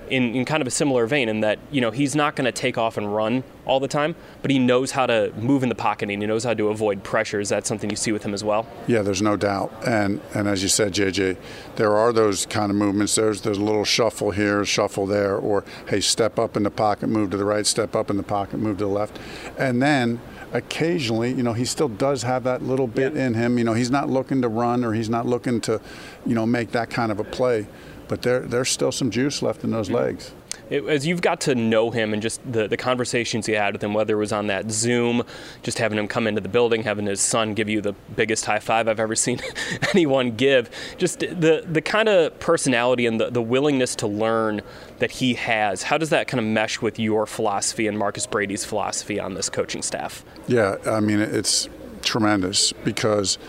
in, 0.09 0.35
in 0.35 0.45
kind 0.45 0.61
of 0.61 0.67
a 0.67 0.71
similar 0.71 1.07
vein 1.07 1.29
in 1.29 1.41
that 1.41 1.59
you 1.71 1.81
know 1.81 1.91
he's 1.91 2.15
not 2.15 2.37
going 2.37 2.45
to 2.45 2.53
take 2.53 2.79
off 2.79 2.97
and 2.97 3.15
run 3.15 3.45
all 3.65 3.81
the 3.81 3.89
time, 3.89 4.15
but 4.43 4.51
he 4.51 4.59
knows 4.59 4.93
how 4.93 5.07
to 5.07 5.33
move 5.37 5.63
in 5.63 5.69
the 5.69 5.75
pocket 5.75 6.11
and 6.11 6.23
he 6.23 6.27
knows 6.27 6.45
how 6.45 6.55
to 6.55 6.69
avoid 6.69 7.03
pressure. 7.03 7.41
Is 7.41 7.49
that 7.49 7.67
something 7.67 7.91
you 7.91 7.97
see 7.97 8.13
with 8.13 8.23
him 8.23 8.35
as 8.35 8.45
well? 8.45 8.67
Yeah, 8.87 9.03
there's 9.03 9.23
no 9.23 9.37
doubt. 9.37 9.73
And 9.87 10.21
and 10.35 10.49
as 10.49 10.63
you 10.63 10.69
said, 10.69 10.93
JJ, 10.93 11.37
there 11.77 11.97
are 11.97 12.13
those 12.13 12.47
kind 12.47 12.71
of 12.71 12.77
movements. 12.77 13.15
There's 13.15 13.41
there's 13.43 13.59
a 13.59 13.65
little 13.65 13.85
shuffle 13.85 14.31
here, 14.31 14.65
shuffle 14.65 15.07
there, 15.07 15.37
or 15.37 15.65
hey, 15.89 16.01
step 16.01 16.39
up 16.39 16.57
in 16.57 16.63
the 16.63 16.71
pocket, 16.71 17.09
move 17.09 17.31
to 17.31 17.37
the 17.37 17.45
right, 17.45 17.67
step 17.67 17.97
up 17.97 18.11
in 18.11 18.17
the 18.17 18.23
pocket, 18.23 18.59
move 18.59 18.79
to 18.79 18.85
the 18.85 18.91
left, 18.91 19.19
and 19.59 19.83
then 19.83 20.21
occasionally, 20.55 21.33
you 21.33 21.43
know, 21.43 21.53
he 21.53 21.65
still 21.65 21.89
does 21.89 22.23
have 22.23 22.45
that 22.45 22.63
little 22.63 22.87
bit 22.87 23.15
yeah. 23.15 23.27
in 23.27 23.35
him. 23.35 23.59
You 23.59 23.65
know, 23.65 23.75
he's 23.75 23.91
not 23.91 24.09
looking 24.09 24.41
to 24.43 24.49
run 24.49 24.85
or 24.85 24.95
he's 24.95 25.11
not 25.11 25.27
looking 25.27 25.61
to, 25.63 25.81
you 26.25 26.35
know, 26.35 26.47
make 26.47 26.71
that 26.71 26.89
kind 26.89 27.13
of 27.13 27.19
a 27.19 27.25
play 27.25 27.67
but 28.09 28.23
there, 28.23 28.41
there's 28.41 28.69
still 28.69 28.93
some 28.93 29.11
juice 29.11 29.43
left 29.43 29.65
in 29.65 29.71
those 29.71 29.91
legs. 29.91 30.33
It, 30.71 30.85
as 30.87 31.07
you've 31.07 31.21
got 31.21 31.43
to 31.43 31.55
know 31.55 31.91
him 31.91 32.15
and 32.15 32.23
just 32.23 32.41
the, 32.51 32.67
the 32.67 32.77
conversations 32.77 33.47
you 33.49 33.57
had 33.57 33.75
with 33.75 33.85
him, 33.85 33.93
whether 33.93 34.15
it 34.15 34.19
was 34.19 34.33
on 34.33 34.47
that 34.47 34.71
Zoom, 34.71 35.23
just 35.63 35.79
having 35.79 35.99
him 35.99 36.09
come 36.09 36.27
into 36.27 36.41
the 36.41 36.49
building, 36.49 36.83
having 36.85 37.07
his 37.07 37.21
son 37.21 37.53
give 37.53 37.69
you 37.69 37.83
the 37.83 37.93
biggest 38.17 38.47
high 38.47 38.61
five 38.61 38.89
I've 38.89 39.01
ever 39.01 39.15
seen 39.15 39.41
anyone 39.93 40.37
give, 40.37 40.71
just 40.97 41.21
the, 41.21 41.65
the 41.71 41.83
kind 41.83 42.09
of 42.09 42.39
personality 42.41 43.05
and 43.05 43.21
the, 43.21 43.31
the 43.31 43.43
willingness 43.43 43.95
to 43.97 44.07
learn 44.07 44.63
that 45.01 45.11
he 45.11 45.35
has, 45.35 45.83
how 45.83 45.99
does 45.99 46.11
that 46.11 46.29
kind 46.29 46.41
of 46.41 46.47
mesh 46.47 46.81
with 46.81 46.99
your 46.99 47.27
philosophy 47.27 47.87
and 47.87 47.99
Marcus 47.99 48.27
Brady's 48.27 48.65
philosophy 48.65 49.21
on 49.21 49.35
this 49.35 49.51
coaching 49.51 49.83
staff? 49.83 50.25
Yeah, 50.47 50.77
I 50.87 51.01
mean, 51.01 51.21
it's 51.21 51.69
tremendous 52.03 52.73
because– 52.73 53.39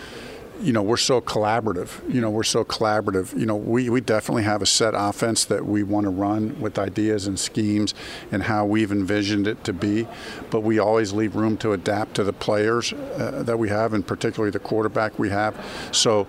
you 0.61 0.73
know, 0.73 0.81
we're 0.81 0.97
so 0.97 1.21
collaborative. 1.21 2.01
You 2.11 2.21
know, 2.21 2.29
we're 2.29 2.43
so 2.43 2.63
collaborative. 2.63 3.37
You 3.37 3.45
know, 3.45 3.55
we, 3.55 3.89
we 3.89 4.01
definitely 4.01 4.43
have 4.43 4.61
a 4.61 4.65
set 4.65 4.93
offense 4.95 5.45
that 5.45 5.65
we 5.65 5.83
want 5.83 6.05
to 6.05 6.09
run 6.09 6.59
with 6.59 6.79
ideas 6.79 7.27
and 7.27 7.39
schemes 7.39 7.93
and 8.31 8.43
how 8.43 8.65
we've 8.65 8.91
envisioned 8.91 9.47
it 9.47 9.63
to 9.65 9.73
be. 9.73 10.07
But 10.49 10.61
we 10.61 10.79
always 10.79 11.13
leave 11.13 11.35
room 11.35 11.57
to 11.57 11.73
adapt 11.73 12.15
to 12.15 12.23
the 12.23 12.33
players 12.33 12.93
uh, 12.93 13.43
that 13.45 13.57
we 13.57 13.69
have, 13.69 13.93
and 13.93 14.05
particularly 14.05 14.51
the 14.51 14.59
quarterback 14.59 15.17
we 15.19 15.29
have. 15.29 15.55
So 15.91 16.27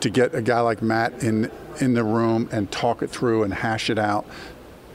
to 0.00 0.10
get 0.10 0.34
a 0.34 0.42
guy 0.42 0.60
like 0.60 0.82
Matt 0.82 1.22
in 1.22 1.50
in 1.80 1.94
the 1.94 2.04
room 2.04 2.48
and 2.50 2.70
talk 2.72 3.02
it 3.02 3.10
through 3.10 3.44
and 3.44 3.54
hash 3.54 3.88
it 3.88 3.98
out 3.98 4.26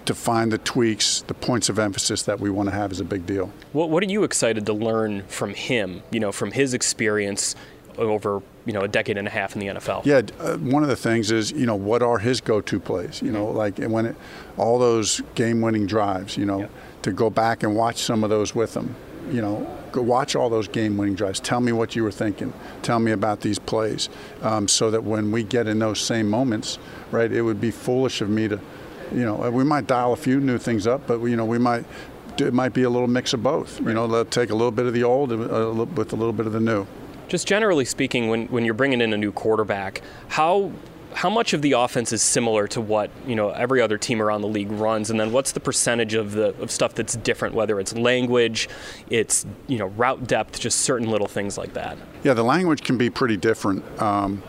to 0.05 0.13
find 0.13 0.51
the 0.51 0.57
tweaks, 0.57 1.21
the 1.27 1.34
points 1.34 1.69
of 1.69 1.79
emphasis 1.79 2.23
that 2.23 2.39
we 2.39 2.49
want 2.49 2.67
to 2.67 2.75
have 2.75 2.91
is 2.91 2.99
a 2.99 3.05
big 3.05 3.25
deal. 3.25 3.51
What, 3.71 3.89
what 3.89 4.03
are 4.03 4.11
you 4.11 4.23
excited 4.23 4.65
to 4.65 4.73
learn 4.73 5.23
from 5.27 5.53
him? 5.53 6.03
You 6.11 6.19
know, 6.19 6.31
from 6.31 6.51
his 6.51 6.73
experience 6.73 7.55
over 7.98 8.41
you 8.66 8.74
know 8.74 8.82
a 8.82 8.88
decade 8.88 9.18
and 9.18 9.28
a 9.28 9.32
half 9.32 9.56
in 9.56 9.60
the 9.60 9.68
NFL. 9.68 10.06
Yeah, 10.06 10.22
uh, 10.39 10.58
one 10.58 10.84
of 10.84 10.89
the 10.89 10.96
things 10.96 11.32
is 11.32 11.52
you 11.52 11.66
know 11.66 11.76
what 11.76 12.02
are 12.02 12.20
his 12.20 12.41
go-to 12.41 12.80
plays? 12.80 13.22
You 13.22 13.32
know, 13.32 13.46
like 13.46 13.78
when 13.78 14.06
it, 14.08 14.16
all 14.58 14.80
those 14.80 15.22
game-winning 15.36 15.88
drives. 15.88 16.38
You 16.38 16.46
know, 16.46 16.60
yeah. 16.62 16.68
to 17.04 17.12
go 17.12 17.30
back 17.30 17.64
and 17.64 17.76
watch 17.76 17.98
some 17.98 18.24
of 18.24 18.30
those 18.30 18.56
with 18.56 18.76
him. 18.76 18.96
You 19.32 19.41
know, 19.41 19.80
go 19.91 20.02
watch 20.02 20.36
all 20.36 20.50
those 20.50 20.68
game-winning 20.68 21.16
drives. 21.16 21.39
Tell 21.39 21.62
me 21.62 21.72
what 21.72 21.96
you 21.96 22.04
were 22.04 22.12
thinking. 22.12 22.54
Tell 22.82 23.00
me 23.00 23.12
about 23.12 23.39
these 23.41 23.58
plays, 23.58 24.10
um, 24.41 24.68
so 24.68 24.91
that 24.91 25.04
when 25.04 25.32
we 25.32 25.44
get 25.44 25.68
in 25.68 25.80
those 25.80 26.02
same 26.02 26.30
moments, 26.30 26.78
right, 27.12 27.32
it 27.32 27.41
would 27.41 27.62
be 27.62 27.72
foolish 27.72 28.20
of 28.22 28.30
me 28.30 28.50
to, 28.50 28.60
you 29.14 29.26
know, 29.26 29.50
we 29.50 29.64
might 29.64 29.88
dial 29.88 30.12
a 30.12 30.18
few 30.18 30.41
new 30.41 30.58
things 30.58 30.88
up, 30.88 31.08
but 31.08 31.22
you 31.22 31.38
know, 31.38 31.46
we 31.46 31.58
might 31.58 31.86
it 32.41 32.54
might 32.54 32.74
be 32.74 32.84
a 32.84 32.89
little 32.89 33.08
mix 33.08 33.34
of 33.34 33.44
both. 33.44 33.80
You 33.80 33.94
know, 33.94 34.24
take 34.26 34.50
a 34.50 34.56
little 34.56 34.72
bit 34.72 34.86
of 34.86 34.94
the 34.94 35.04
old 35.04 35.32
uh, 35.32 35.86
with 35.96 36.14
a 36.14 36.16
little 36.16 36.34
bit 36.34 36.46
of 36.46 36.54
the 36.54 36.60
new. 36.60 36.88
Just 37.28 37.47
generally 37.47 37.86
speaking, 37.86 38.28
when, 38.30 38.47
when 38.47 38.65
you're 38.65 38.74
bringing 38.74 39.01
in 39.01 39.13
a 39.13 39.17
new 39.17 39.32
quarterback, 39.32 40.01
how 40.30 40.71
how 41.15 41.30
much 41.30 41.53
of 41.53 41.61
the 41.61 41.74
offense 41.74 42.11
is 42.11 42.21
similar 42.21 42.67
to 42.67 42.82
what 42.82 43.09
you 43.28 43.36
know 43.36 43.49
every 43.49 43.82
other 43.82 43.97
team 43.97 44.21
around 44.21 44.41
the 44.41 44.47
league 44.47 44.71
runs, 44.71 45.09
and 45.09 45.19
then 45.19 45.32
what's 45.32 45.51
the 45.51 45.59
percentage 45.59 46.13
of 46.13 46.32
the 46.32 46.55
of 46.61 46.71
stuff 46.71 46.95
that's 46.95 47.15
different, 47.17 47.55
whether 47.55 47.80
it's 47.80 47.95
language, 47.95 48.69
it's 49.09 49.45
you 49.67 49.78
know 49.78 49.88
route 49.88 50.28
depth, 50.28 50.59
just 50.59 50.80
certain 50.82 51.09
little 51.09 51.28
things 51.28 51.57
like 51.57 51.74
that. 51.74 51.97
Yeah, 52.24 52.34
the 52.34 52.43
language 52.43 52.84
can 52.84 52.97
be 52.97 53.09
pretty 53.09 53.38
different, 53.38 53.84
um, 54.01 54.41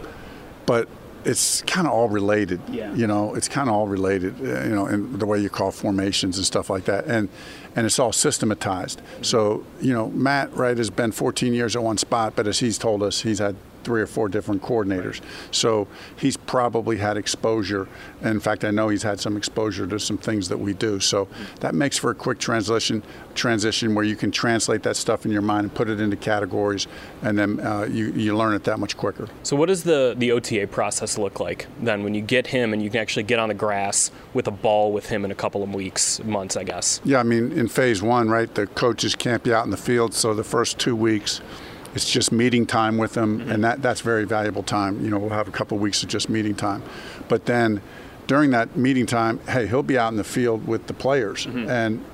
but 0.67 0.89
it's 1.25 1.63
kind 1.63 1.87
of 1.87 1.93
all 1.93 2.09
related. 2.09 2.61
Yeah. 2.69 2.95
You 2.95 3.07
know, 3.07 3.35
it's 3.35 3.49
kind 3.49 3.69
of 3.69 3.75
all 3.75 3.87
related. 3.87 4.35
Uh, 4.41 4.65
you 4.65 4.75
know, 4.75 4.87
in 4.87 5.19
the 5.19 5.27
way 5.27 5.41
you 5.41 5.49
call 5.49 5.71
formations 5.71 6.37
and 6.37 6.47
stuff 6.47 6.71
like 6.71 6.85
that, 6.85 7.07
and 7.07 7.29
and 7.77 7.87
it's 7.87 7.99
all 7.99 8.13
systematized. 8.13 9.01
So 9.23 9.65
you 9.81 9.93
know, 9.93 10.09
Matt 10.11 10.55
right 10.57 10.77
has 10.77 10.91
been 10.91 11.13
14 11.13 11.55
years 11.55 11.77
at 11.77 11.83
one 11.83 11.99
spot, 11.99 12.35
but 12.37 12.47
as 12.47 12.61
he's 12.61 12.79
told 12.79 13.03
us, 13.03 13.23
he's 13.23 13.39
had 13.39 13.57
three 13.85 14.01
or 14.01 14.07
four 14.07 14.29
different 14.29 14.63
coordinators. 14.63 15.21
So 15.51 15.87
he's 16.17 16.37
probably 16.37 16.97
had 16.97 17.17
exposure. 17.17 17.89
In 18.23 18.41
fact, 18.41 18.65
I 18.65 18.71
know 18.71 18.89
he's 18.89 19.03
had 19.03 19.21
some 19.21 19.37
exposure 19.37 19.87
to 19.87 19.99
some 19.99 20.19
things 20.19 20.49
that 20.49 20.59
we 20.59 20.75
do. 20.75 21.01
So 21.01 21.29
that 21.61 21.75
makes 21.75 21.99
for 21.99 22.11
a 22.11 22.15
quick 22.15 22.39
translation 22.39 23.03
transition 23.35 23.95
where 23.95 24.05
you 24.05 24.17
can 24.17 24.31
translate 24.31 24.83
that 24.85 24.97
stuff 24.97 25.25
in 25.25 25.33
your 25.33 25.43
mind 25.43 25.65
and 25.65 25.75
put 25.75 25.89
it 25.89 26.01
into 26.01 26.17
categories, 26.17 26.87
and 27.23 27.39
then 27.39 27.61
uh, 27.61 27.83
you, 27.91 28.13
you 28.13 28.37
learn 28.37 28.55
it 28.55 28.65
that 28.65 28.79
much 28.79 28.97
quicker. 28.97 29.29
So 29.43 29.57
what 29.57 29.67
does 29.67 29.83
the, 29.83 30.15
the 30.17 30.33
OTA 30.33 30.69
process 30.69 31.19
look 31.19 31.41
like 31.41 31.67
then 31.81 32.05
when 32.05 32.15
you 32.15 32.23
get 32.23 32.47
him 32.49 32.73
and 32.73 32.83
you 32.83 32.91
can 32.91 33.01
actually 33.01 33.25
get 33.25 33.39
on 33.39 33.49
the 33.49 33.55
grass 33.55 34.11
with 34.33 34.47
a 34.47 34.51
ball 34.51 34.93
with 34.93 35.09
him 35.09 35.25
in 35.25 35.31
a 35.31 35.35
couple 35.35 35.63
of 35.63 35.75
weeks, 35.75 36.23
months, 36.25 36.57
I 36.57 36.65
guess? 36.65 37.01
Yeah, 37.05 37.19
I 37.19 37.23
mean, 37.23 37.53
in 37.53 37.69
phase 37.69 38.03
one, 38.03 38.29
right, 38.29 38.53
the 38.55 38.67
coaches 38.67 39.15
can't 39.15 39.43
be 39.43 39.53
out 39.53 39.65
in 39.65 39.71
the 39.71 39.77
field, 39.77 40.15
so 40.15 40.35
the 40.35 40.45
first 40.45 40.79
two 40.79 40.97
weeks– 40.97 41.41
it's 41.95 42.11
just 42.11 42.33
meeting 42.33 42.67
time 42.67 42.99
with 42.99 43.13
them, 43.13 43.41
mm-hmm. 43.41 43.51
and 43.51 43.65
that, 43.65 43.83
that's 43.83 44.01
very 44.01 44.25
valuable 44.25 44.63
time. 44.63 45.03
You 45.05 45.11
know, 45.11 45.19
we'll 45.19 45.31
have 45.31 45.49
a 45.49 45.53
couple 45.53 45.77
of 45.77 45.83
weeks 45.83 46.03
of 46.03 46.09
just 46.09 46.29
meeting 46.29 46.55
time. 46.55 46.83
But 47.29 47.47
then 47.47 47.81
during 48.27 48.51
that 48.51 48.77
meeting 48.77 49.07
time, 49.07 49.39
hey, 49.49 49.67
he'll 49.67 49.83
be 49.83 49.99
out 49.99 50.09
in 50.13 50.17
the 50.17 50.25
field 50.25 50.67
with 50.67 50.87
the 50.87 50.95
players 50.95 51.47
mm-hmm. 51.47 51.69
and 51.69 52.05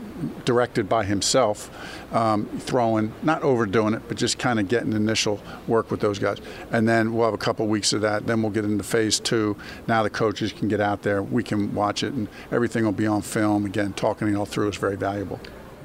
directed 0.45 0.89
by 0.89 1.05
himself, 1.05 1.71
um, 2.15 2.47
throwing, 2.59 3.13
not 3.23 3.43
overdoing 3.43 3.95
it, 3.95 4.03
but 4.09 4.17
just 4.17 4.39
kind 4.39 4.61
of 4.61 4.69
getting 4.69 4.93
initial 4.93 5.41
work 5.67 5.91
with 5.91 6.01
those 6.01 6.19
guys. 6.19 6.39
And 6.71 6.89
then 6.89 7.15
we'll 7.15 7.25
have 7.25 7.35
a 7.35 7.39
couple 7.39 7.65
of 7.65 7.71
weeks 7.71 7.93
of 7.93 8.03
that. 8.03 8.27
Then 8.27 8.43
we'll 8.43 8.51
get 8.51 8.65
into 8.65 8.85
phase 8.85 9.19
two. 9.19 9.57
Now 9.87 10.03
the 10.03 10.11
coaches 10.11 10.53
can 10.53 10.69
get 10.69 10.81
out 10.81 11.03
there, 11.03 11.23
we 11.23 11.43
can 11.43 11.75
watch 11.75 12.03
it, 12.03 12.13
and 12.13 12.29
everything 12.53 12.85
will 12.85 12.93
be 12.93 13.07
on 13.07 13.23
film. 13.23 13.65
Again, 13.65 13.93
talking 13.95 14.29
it 14.29 14.35
all 14.35 14.47
through 14.47 14.69
is 14.69 14.77
very 14.77 14.97
valuable. 14.97 15.41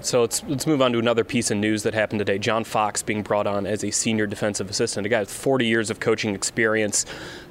So 0.06 0.22
let's 0.22 0.44
let's 0.44 0.68
move 0.68 0.82
on 0.82 0.92
to 0.94 1.00
another 1.00 1.24
piece 1.24 1.50
of 1.50 1.58
news 1.58 1.84
that 1.84 1.94
happened 1.94 2.20
today. 2.20 2.38
John 2.38 2.64
Fox 2.64 3.02
being 3.02 3.24
brought 3.24 3.48
on 3.48 3.66
as 3.66 3.84
a 3.84 3.92
senior 3.92 4.28
defensive 4.28 4.70
assistant, 4.70 5.06
a 5.06 5.10
guy 5.10 5.22
with 5.22 5.32
40 5.32 5.66
years 5.66 5.90
of 5.90 6.00
coaching 6.00 6.36
experience, 6.36 7.06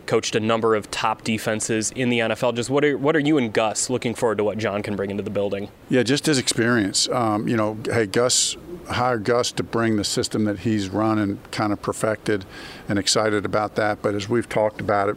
coached 0.07 0.37
a 0.37 0.41
number 0.41 0.75
of 0.75 0.91
top 0.91 1.25
defenses 1.25 1.91
in 1.93 2.11
the 2.11 2.21
NFL. 2.21 2.55
Just 2.55 2.71
what 2.71 2.85
are 2.85 2.97
what 2.97 3.17
are 3.17 3.21
you 3.21 3.39
and 3.39 3.53
Gus 3.53 3.91
looking 3.91 4.15
forward 4.15 4.39
to 4.39 4.45
what 4.45 4.59
John 4.59 4.83
can 4.83 4.95
bring 4.95 5.11
into 5.11 5.23
the 5.23 5.31
building? 5.31 5.69
Yeah, 5.89 6.05
just 6.05 6.27
his 6.27 6.39
experience. 6.39 7.09
Um, 7.09 7.49
you 7.49 7.57
know, 7.57 7.77
hey, 7.87 8.07
Gus 8.07 8.57
hired 8.89 9.25
Gus 9.25 9.51
to 9.53 9.63
bring 9.63 9.97
the 9.97 10.05
system 10.05 10.45
that 10.45 10.61
he's 10.61 10.89
run 10.89 11.19
and 11.19 11.51
kind 11.51 11.73
of 11.73 11.83
perfected, 11.83 12.45
and 12.89 12.99
excited 12.99 13.45
about 13.45 13.75
that. 13.77 14.01
But 14.01 14.15
as 14.15 14.29
we've 14.29 14.49
talked 14.49 14.81
about 14.81 15.09
it, 15.09 15.17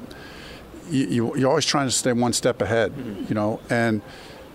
you, 0.89 1.35
you, 1.35 1.45
are 1.45 1.49
always 1.49 1.65
trying 1.65 1.87
to 1.87 1.91
stay 1.91 2.13
one 2.13 2.33
step 2.33 2.61
ahead. 2.61 2.93
Mm-hmm. 2.93 3.25
You 3.29 3.35
know, 3.35 3.59
and 3.69 4.01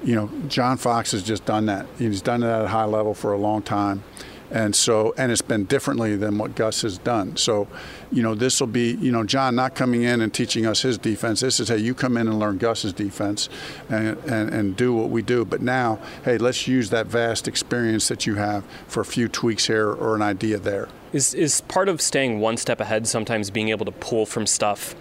you 0.04 0.14
know, 0.14 0.30
John 0.48 0.76
Fox 0.76 1.12
has 1.12 1.22
just 1.22 1.44
done 1.44 1.66
that. 1.66 1.86
He's 1.98 2.22
done 2.22 2.42
it 2.42 2.46
at 2.46 2.64
a 2.64 2.68
high 2.68 2.84
level 2.84 3.14
for 3.14 3.32
a 3.32 3.38
long 3.38 3.62
time. 3.62 4.02
And 4.50 4.76
so, 4.76 5.14
and 5.16 5.32
it's 5.32 5.40
been 5.40 5.64
differently 5.64 6.14
than 6.14 6.36
what 6.36 6.54
Gus 6.54 6.82
has 6.82 6.98
done. 6.98 7.38
So, 7.38 7.68
you 8.10 8.22
know, 8.22 8.34
this 8.34 8.60
will 8.60 8.66
be, 8.66 8.92
you 8.96 9.10
know, 9.10 9.24
John 9.24 9.54
not 9.54 9.74
coming 9.74 10.02
in 10.02 10.20
and 10.20 10.32
teaching 10.32 10.66
us 10.66 10.82
his 10.82 10.98
defense. 10.98 11.40
This 11.40 11.58
is, 11.58 11.68
hey, 11.68 11.78
you 11.78 11.94
come 11.94 12.18
in 12.18 12.28
and 12.28 12.38
learn 12.38 12.58
Gus's 12.58 12.92
defense 12.92 13.48
and, 13.88 14.18
and, 14.24 14.50
and 14.52 14.76
do 14.76 14.92
what 14.92 15.08
we 15.08 15.22
do. 15.22 15.46
But 15.46 15.62
now, 15.62 15.98
hey, 16.26 16.36
let's 16.36 16.68
use 16.68 16.90
that 16.90 17.06
vast 17.06 17.48
experience 17.48 18.08
that 18.08 18.26
you 18.26 18.34
have 18.34 18.62
for 18.86 19.00
a 19.00 19.06
few 19.06 19.26
tweaks 19.26 19.68
here 19.68 19.90
or 19.90 20.14
an 20.14 20.22
idea 20.22 20.58
there. 20.58 20.90
Is, 21.14 21.32
is 21.32 21.62
part 21.62 21.88
of 21.88 22.02
staying 22.02 22.38
one 22.38 22.58
step 22.58 22.78
ahead 22.78 23.06
sometimes 23.06 23.48
being 23.48 23.70
able 23.70 23.86
to 23.86 23.92
pull 23.92 24.26
from 24.26 24.46
stuff 24.46 24.94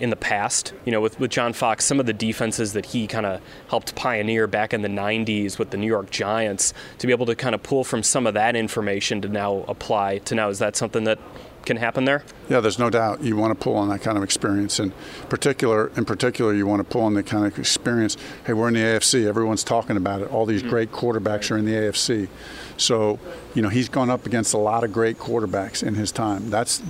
in 0.00 0.10
the 0.10 0.16
past. 0.16 0.72
You 0.84 0.92
know, 0.92 1.00
with, 1.00 1.20
with 1.20 1.30
John 1.30 1.52
Fox, 1.52 1.84
some 1.84 2.00
of 2.00 2.06
the 2.06 2.12
defenses 2.12 2.72
that 2.72 2.86
he 2.86 3.06
kind 3.06 3.26
of 3.26 3.40
helped 3.68 3.94
pioneer 3.94 4.46
back 4.46 4.74
in 4.74 4.82
the 4.82 4.88
90s 4.88 5.58
with 5.58 5.70
the 5.70 5.76
New 5.76 5.86
York 5.86 6.10
Giants, 6.10 6.72
to 6.98 7.06
be 7.06 7.12
able 7.12 7.26
to 7.26 7.36
kind 7.36 7.54
of 7.54 7.62
pull 7.62 7.84
from 7.84 8.02
some 8.02 8.26
of 8.26 8.34
that 8.34 8.56
information 8.56 9.20
to 9.22 9.28
now 9.28 9.64
apply 9.68 10.18
to 10.18 10.34
now, 10.34 10.48
is 10.48 10.58
that 10.58 10.76
something 10.76 11.04
that 11.04 11.18
can 11.64 11.76
happen 11.76 12.04
there? 12.04 12.24
Yeah, 12.48 12.60
there's 12.60 12.78
no 12.78 12.90
doubt. 12.90 13.22
You 13.22 13.36
want 13.36 13.58
to 13.58 13.62
pull 13.62 13.76
on 13.76 13.88
that 13.90 14.00
kind 14.00 14.16
of 14.16 14.24
experience, 14.24 14.78
and 14.78 14.92
particular, 15.28 15.90
in 15.96 16.04
particular, 16.04 16.54
you 16.54 16.66
want 16.66 16.80
to 16.80 16.84
pull 16.84 17.02
on 17.02 17.14
the 17.14 17.22
kind 17.22 17.46
of 17.46 17.58
experience. 17.58 18.16
Hey, 18.46 18.52
we're 18.52 18.68
in 18.68 18.74
the 18.74 18.80
AFC. 18.80 19.26
Everyone's 19.26 19.64
talking 19.64 19.96
about 19.96 20.22
it. 20.22 20.30
All 20.30 20.46
these 20.46 20.62
mm-hmm. 20.62 20.70
great 20.70 20.92
quarterbacks 20.92 21.50
are 21.50 21.58
in 21.58 21.66
the 21.66 21.72
AFC. 21.72 22.28
So, 22.76 23.18
you 23.54 23.62
know, 23.62 23.68
he's 23.68 23.88
gone 23.88 24.10
up 24.10 24.26
against 24.26 24.54
a 24.54 24.58
lot 24.58 24.84
of 24.84 24.92
great 24.92 25.18
quarterbacks 25.18 25.82
in 25.82 25.94
his 25.94 26.10
time. 26.10 26.48
That's 26.50 26.82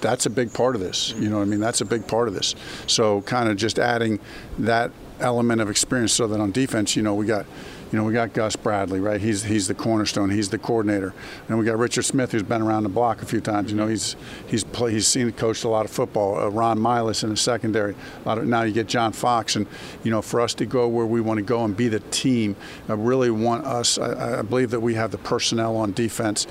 that's 0.00 0.26
a 0.26 0.30
big 0.30 0.52
part 0.52 0.74
of 0.74 0.80
this. 0.80 1.12
You 1.16 1.28
know 1.28 1.40
I 1.40 1.44
mean? 1.44 1.60
That's 1.60 1.80
a 1.80 1.84
big 1.84 2.06
part 2.06 2.28
of 2.28 2.34
this. 2.34 2.54
So 2.86 3.22
kind 3.22 3.48
of 3.48 3.56
just 3.56 3.78
adding 3.78 4.20
that 4.58 4.90
element 5.20 5.60
of 5.60 5.68
experience 5.68 6.12
so 6.12 6.26
that 6.26 6.40
on 6.40 6.50
defense, 6.50 6.96
you 6.96 7.02
know, 7.02 7.14
we 7.14 7.26
got 7.26 7.46
you 7.90 7.98
know, 7.98 8.04
we 8.04 8.12
got 8.12 8.32
Gus 8.34 8.54
Bradley, 8.54 9.00
right? 9.00 9.20
He's 9.20 9.42
he's 9.42 9.66
the 9.66 9.74
cornerstone. 9.74 10.30
He's 10.30 10.48
the 10.48 10.58
coordinator. 10.58 11.12
And 11.48 11.58
we 11.58 11.64
got 11.64 11.76
Richard 11.76 12.04
Smith, 12.04 12.30
who's 12.30 12.44
been 12.44 12.62
around 12.62 12.84
the 12.84 12.88
block 12.88 13.20
a 13.20 13.26
few 13.26 13.40
times. 13.40 13.72
You 13.72 13.76
know, 13.76 13.88
he's 13.88 14.14
he's 14.46 14.62
play, 14.62 14.92
he's 14.92 15.08
seen 15.08 15.30
coached 15.32 15.64
a 15.64 15.68
lot 15.68 15.84
of 15.84 15.90
football. 15.90 16.38
Uh, 16.38 16.48
Ron 16.48 16.78
Milus 16.78 17.24
in 17.24 17.30
the 17.30 17.36
secondary. 17.36 17.96
Of, 18.24 18.46
now 18.46 18.62
you 18.62 18.72
get 18.72 18.86
John 18.86 19.12
Fox, 19.12 19.56
and 19.56 19.66
you 20.04 20.12
know, 20.12 20.22
for 20.22 20.40
us 20.40 20.54
to 20.54 20.66
go 20.66 20.86
where 20.86 21.06
we 21.06 21.20
want 21.20 21.38
to 21.38 21.42
go 21.42 21.64
and 21.64 21.76
be 21.76 21.88
the 21.88 22.00
team, 22.00 22.54
I 22.88 22.92
really 22.92 23.30
want 23.30 23.66
us. 23.66 23.98
I, 23.98 24.38
I 24.38 24.42
believe 24.42 24.70
that 24.70 24.80
we 24.80 24.94
have 24.94 25.10
the 25.10 25.18
personnel 25.18 25.76
on 25.76 25.92
defense 25.92 26.46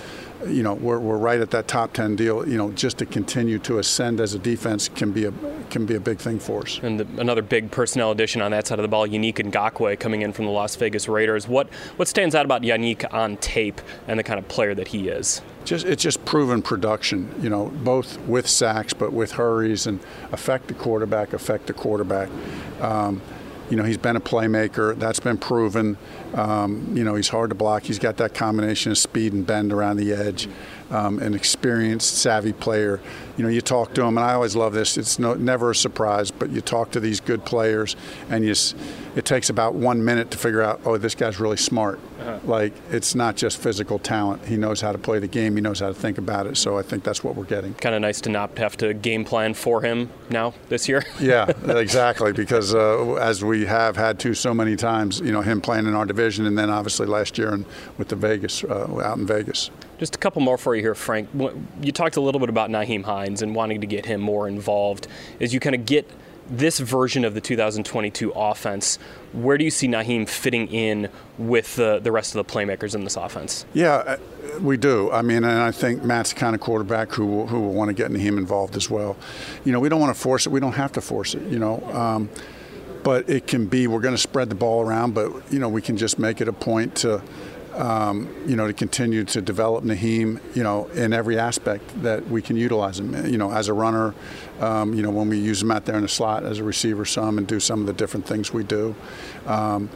you 0.48 0.64
know, 0.64 0.74
we're, 0.74 1.00
we're 1.00 1.18
right 1.18 1.40
at 1.40 1.52
that 1.52 1.68
top 1.68 1.94
10 1.94 2.16
deal. 2.16 2.48
You 2.48 2.58
know, 2.58 2.72
just 2.72 2.98
to 3.00 3.06
continue 3.06 3.60
to 3.60 3.80
ascend 3.80 4.20
as 4.20 4.34
a 4.34 4.40
defense 4.40 4.90
can 4.90 5.12
be 5.12 5.26
a 5.26 5.34
can 5.70 5.86
be 5.86 5.96
a 5.96 6.00
big 6.00 6.20
thing 6.20 6.40
for 6.40 6.62
us. 6.62 6.80
And 6.82 7.00
the, 7.00 7.22
another 7.22 7.42
big 7.42 7.72
personnel 7.72 8.12
addition 8.12 8.42
on 8.42 8.52
that 8.52 8.68
side 8.68 8.80
of 8.80 8.84
the 8.84 8.90
ball, 8.90 9.08
Yannick 9.08 9.36
Ngakoue 9.36 10.00
coming 10.00 10.22
in 10.22 10.34
from 10.34 10.46
the 10.46 10.52
Las 10.52 10.76
Vegas 10.76 11.08
Raiders. 11.08 11.48
What 11.48 11.70
what 11.98 12.08
stands 12.08 12.36
out 12.36 12.46
about 12.46 12.62
Yannick 12.62 13.12
on 13.14 13.38
tape 13.38 13.82
and 14.08 14.18
the 14.18 14.24
kind 14.24 14.40
of 14.40 14.48
player 14.48 14.74
that 14.76 14.90
he 14.90 15.10
is? 15.10 15.42
Just 15.66 15.86
it's 15.86 16.02
just 16.02 16.24
proven 16.26 16.62
production. 16.62 17.34
You 17.42 17.50
know, 17.50 17.68
both 17.68 18.20
with 18.22 18.48
sacks, 18.48 18.94
but 18.94 19.14
with 19.14 19.34
hurries 19.34 19.88
and 19.88 20.00
affect 20.32 20.68
the 20.68 20.74
quarterback, 20.74 21.34
affect 21.34 21.68
the 21.68 21.74
quarterback. 21.74 22.30
Um, 22.82 23.22
you 23.70 23.78
know, 23.78 23.84
he's 23.84 23.98
been 23.98 24.16
a 24.16 24.22
playmaker. 24.22 24.98
That's 24.98 25.20
been 25.20 25.38
proven. 25.38 25.98
Um, 26.34 26.96
you 26.96 27.04
know, 27.04 27.16
he's 27.16 27.30
hard 27.30 27.50
to 27.50 27.56
block. 27.56 27.84
He's 27.84 28.00
got 28.00 28.18
that 28.18 28.34
combination 28.34 28.92
of 28.92 28.98
speed 28.98 29.34
and 29.34 29.46
bend 29.46 29.72
around 29.72 29.98
the 29.98 30.12
edge. 30.12 30.48
Um, 30.92 31.20
an 31.20 31.34
experienced, 31.34 32.18
savvy 32.18 32.54
player. 32.54 33.00
You 33.38 33.44
know, 33.44 33.50
you 33.50 33.62
talk 33.62 33.94
to 33.94 34.04
him, 34.04 34.18
and 34.18 34.26
I 34.26 34.34
always 34.34 34.56
love 34.56 34.74
this. 34.74 34.98
It's 34.98 35.20
no, 35.20 35.34
never 35.34 35.72
a 35.72 35.76
surprise, 35.76 36.32
but 36.32 36.50
you 36.50 36.62
talk 36.62 36.92
to 36.92 37.00
these 37.00 37.20
good 37.20 37.46
players, 37.46 37.96
and 38.30 38.44
you, 38.44 38.54
it 39.16 39.24
takes 39.24 39.50
about 39.50 39.76
one 39.76 40.04
minute 40.04 40.32
to 40.32 40.38
figure 40.38 40.62
out, 40.62 40.82
oh, 40.86 40.98
this 40.98 41.16
guy's 41.16 41.40
really 41.40 41.58
smart. 41.58 42.00
Uh-huh. 42.20 42.40
Like, 42.44 42.74
it's 42.90 43.16
not 43.16 43.38
just 43.38 43.60
physical 43.60 43.98
talent. 43.98 44.46
He 44.46 44.58
knows 44.58 44.82
how 44.82 44.92
to 44.92 44.98
play 44.98 45.20
the 45.20 45.28
game. 45.28 45.56
He 45.56 45.62
knows 45.62 45.80
how 45.80 45.88
to 45.88 45.94
think 45.94 46.18
about 46.18 46.48
it. 46.48 46.58
So 46.58 46.78
I 46.78 46.82
think 46.82 47.04
that's 47.04 47.24
what 47.24 47.36
we're 47.36 47.46
getting. 47.46 47.76
Kind 47.76 47.96
of 47.96 48.02
nice 48.02 48.20
to 48.22 48.30
not 48.30 48.58
have 48.58 48.76
to 48.78 48.94
game 48.94 49.24
plan 49.24 49.54
for 49.54 49.82
him 49.82 50.10
now 50.30 50.54
this 50.68 50.90
year. 50.90 51.06
yeah, 51.22 51.46
exactly. 51.70 52.34
Because 52.34 52.76
uh, 52.76 53.14
as 53.16 53.44
we 53.44 53.66
have 53.66 53.96
had 53.96 54.20
to 54.20 54.34
so 54.34 54.54
many 54.54 54.76
times, 54.76 55.22
you 55.22 55.32
know, 55.32 55.42
him 55.42 55.62
playing 55.62 55.86
in 55.86 55.94
our 55.94 56.06
division 56.06 56.20
division, 56.20 56.46
and 56.46 56.58
then 56.58 56.70
obviously 56.70 57.08
last 57.08 57.38
year 57.38 57.54
and 57.54 57.66
with 57.98 58.10
the 58.10 58.16
Vegas 58.16 58.64
uh, 58.64 59.02
out 59.04 59.18
in 59.18 59.26
Vegas. 59.26 59.72
Just 60.00 60.16
a 60.16 60.18
couple 60.18 60.42
more 60.42 60.58
for 60.58 60.76
you 60.76 60.82
here, 60.82 60.96
Frank. 60.96 61.30
You 61.82 61.92
talked 61.92 62.16
a 62.16 62.22
little 62.22 62.40
bit 62.40 62.50
about 62.50 62.70
Nyheim 62.70 63.04
Hines 63.04 63.42
and 63.42 63.54
wanting 63.54 63.82
to 63.82 63.88
get 63.88 64.06
him 64.06 64.22
more 64.22 64.48
involved. 64.48 65.08
As 65.42 65.54
you 65.54 65.60
kind 65.60 65.76
of 65.76 65.86
get 65.86 66.10
this 66.50 66.80
version 66.80 67.26
of 67.26 67.34
the 67.34 67.42
2022 67.42 68.32
offense, 68.32 68.98
where 69.34 69.58
do 69.58 69.66
you 69.66 69.70
see 69.70 69.88
Nyheim 69.88 70.28
fitting 70.28 70.68
in 70.68 71.10
with 71.38 71.76
the, 71.76 72.00
the 72.00 72.14
rest 72.14 72.34
of 72.34 72.48
the 72.48 72.52
playmakers 72.52 72.96
in 72.96 73.04
this 73.04 73.18
offense? 73.18 73.66
Yeah, 73.74 73.96
uh, 73.96 74.18
we 74.62 74.78
do. 74.78 75.12
I 75.12 75.22
mean, 75.22 75.44
and 75.44 75.62
I 75.62 75.72
think 75.72 76.02
Matt's 76.02 76.34
the 76.34 76.40
kind 76.40 76.56
of 76.56 76.62
quarterback 76.62 77.12
who 77.12 77.26
will, 77.26 77.48
who 77.48 77.60
will 77.60 77.74
want 77.74 77.90
to 77.90 77.94
get 77.94 78.10
him 78.10 78.38
involved 78.38 78.78
as 78.78 78.90
well. 78.90 79.18
You 79.66 79.74
know, 79.74 79.82
we 79.82 79.90
don't 79.90 80.00
want 80.00 80.16
to 80.16 80.20
force 80.20 80.46
it. 80.46 80.50
We 80.50 80.62
don't 80.62 80.74
have 80.74 80.94
to 80.94 81.02
force 81.02 81.36
it. 81.36 81.44
You 81.44 81.60
know. 81.60 81.84
Um, 81.92 82.30
but 83.04 83.30
it 83.30 83.48
can 83.48 83.66
be 83.66 83.88
we're 83.88 84.02
going 84.02 84.14
to 84.14 84.22
spread 84.22 84.50
the 84.50 84.56
ball 84.56 84.86
around, 84.86 85.14
but 85.14 85.32
you 85.52 85.60
know 85.60 85.70
we 85.70 85.82
can 85.82 85.96
just 85.96 86.20
make 86.20 86.42
it 86.42 86.48
a 86.48 86.54
point 86.54 86.96
to 86.96 87.22
um, 87.80 88.28
you 88.46 88.58
know, 88.58 88.68
to 88.68 88.74
continue 88.74 89.24
to 89.24 89.42
develop 89.42 89.86
Nyheim, 89.86 90.42
you 90.54 90.64
know, 90.64 90.88
in 90.88 91.14
every 91.14 91.40
aspect 91.40 92.02
that 92.04 92.28
we 92.28 92.42
can 92.42 92.58
utilize 92.58 93.00
him. 93.00 93.26
You 93.26 93.38
know, 93.38 93.52
as 93.52 93.70
a 93.70 93.74
runner, 93.74 94.14
um, 94.60 94.94
you 94.94 95.02
know, 95.02 95.10
when 95.10 95.30
we 95.30 95.40
use 95.40 95.62
him 95.62 95.72
out 95.72 95.86
there 95.86 95.96
in 95.96 96.02
the 96.02 96.10
slot 96.10 96.44
as 96.44 96.60
a 96.60 96.64
receiver, 96.64 97.06
some 97.06 97.38
and 97.38 97.48
do 97.48 97.60
some 97.60 97.80
of 97.80 97.88
the 97.88 97.94
different 97.94 98.26
things 98.26 98.54
we 98.54 98.64
do. 98.64 98.94
Um, 99.48 99.90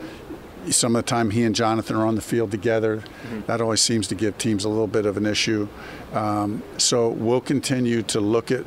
some 0.69 0.95
of 0.95 1.03
the 1.03 1.09
time 1.09 1.29
he 1.29 1.43
and 1.43 1.53
Jonathan 1.53 1.97
are 1.97 2.07
on 2.07 2.15
the 2.15 2.21
field 2.21 2.49
together, 2.49 2.99
mm-hmm. 2.99 3.41
that 3.47 3.59
always 3.59 3.81
seems 3.81 4.07
to 4.07 4.15
give 4.15 4.37
teams 4.37 4.63
a 4.63 4.69
little 4.69 4.87
bit 4.87 5.05
of 5.05 5.17
an 5.17 5.25
issue. 5.25 5.67
Um, 6.13 6.63
so 6.77 7.09
we'll 7.09 7.41
continue 7.41 8.01
to 8.03 8.21
look 8.21 8.49
at 8.49 8.63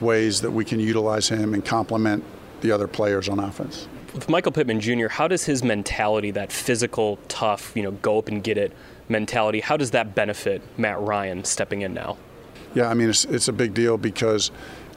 ways 0.00 0.40
that 0.40 0.50
we 0.50 0.64
can 0.64 0.80
utilize 0.80 1.28
him 1.28 1.54
and 1.54 1.64
complement 1.64 2.24
the 2.62 2.72
other 2.72 2.88
players 2.88 3.28
on 3.28 3.38
offense 3.38 3.86
with 4.14 4.28
Michael 4.28 4.52
Pittman 4.52 4.80
Jr., 4.80 5.08
how 5.08 5.28
does 5.28 5.44
his 5.44 5.62
mentality, 5.62 6.30
that 6.32 6.52
physical, 6.52 7.18
tough, 7.28 7.72
you 7.74 7.82
know, 7.82 7.92
go 7.92 8.18
up 8.18 8.28
and 8.28 8.42
get 8.42 8.58
it 8.58 8.72
mentality, 9.08 9.60
how 9.60 9.76
does 9.76 9.90
that 9.92 10.14
benefit 10.14 10.62
Matt 10.78 11.00
Ryan 11.00 11.44
stepping 11.44 11.82
in 11.82 11.94
now? 11.94 12.16
Yeah, 12.74 12.88
I 12.88 12.94
mean, 12.94 13.10
it's, 13.10 13.24
it's 13.24 13.48
a 13.48 13.52
big 13.52 13.74
deal 13.74 13.98
because, 13.98 14.50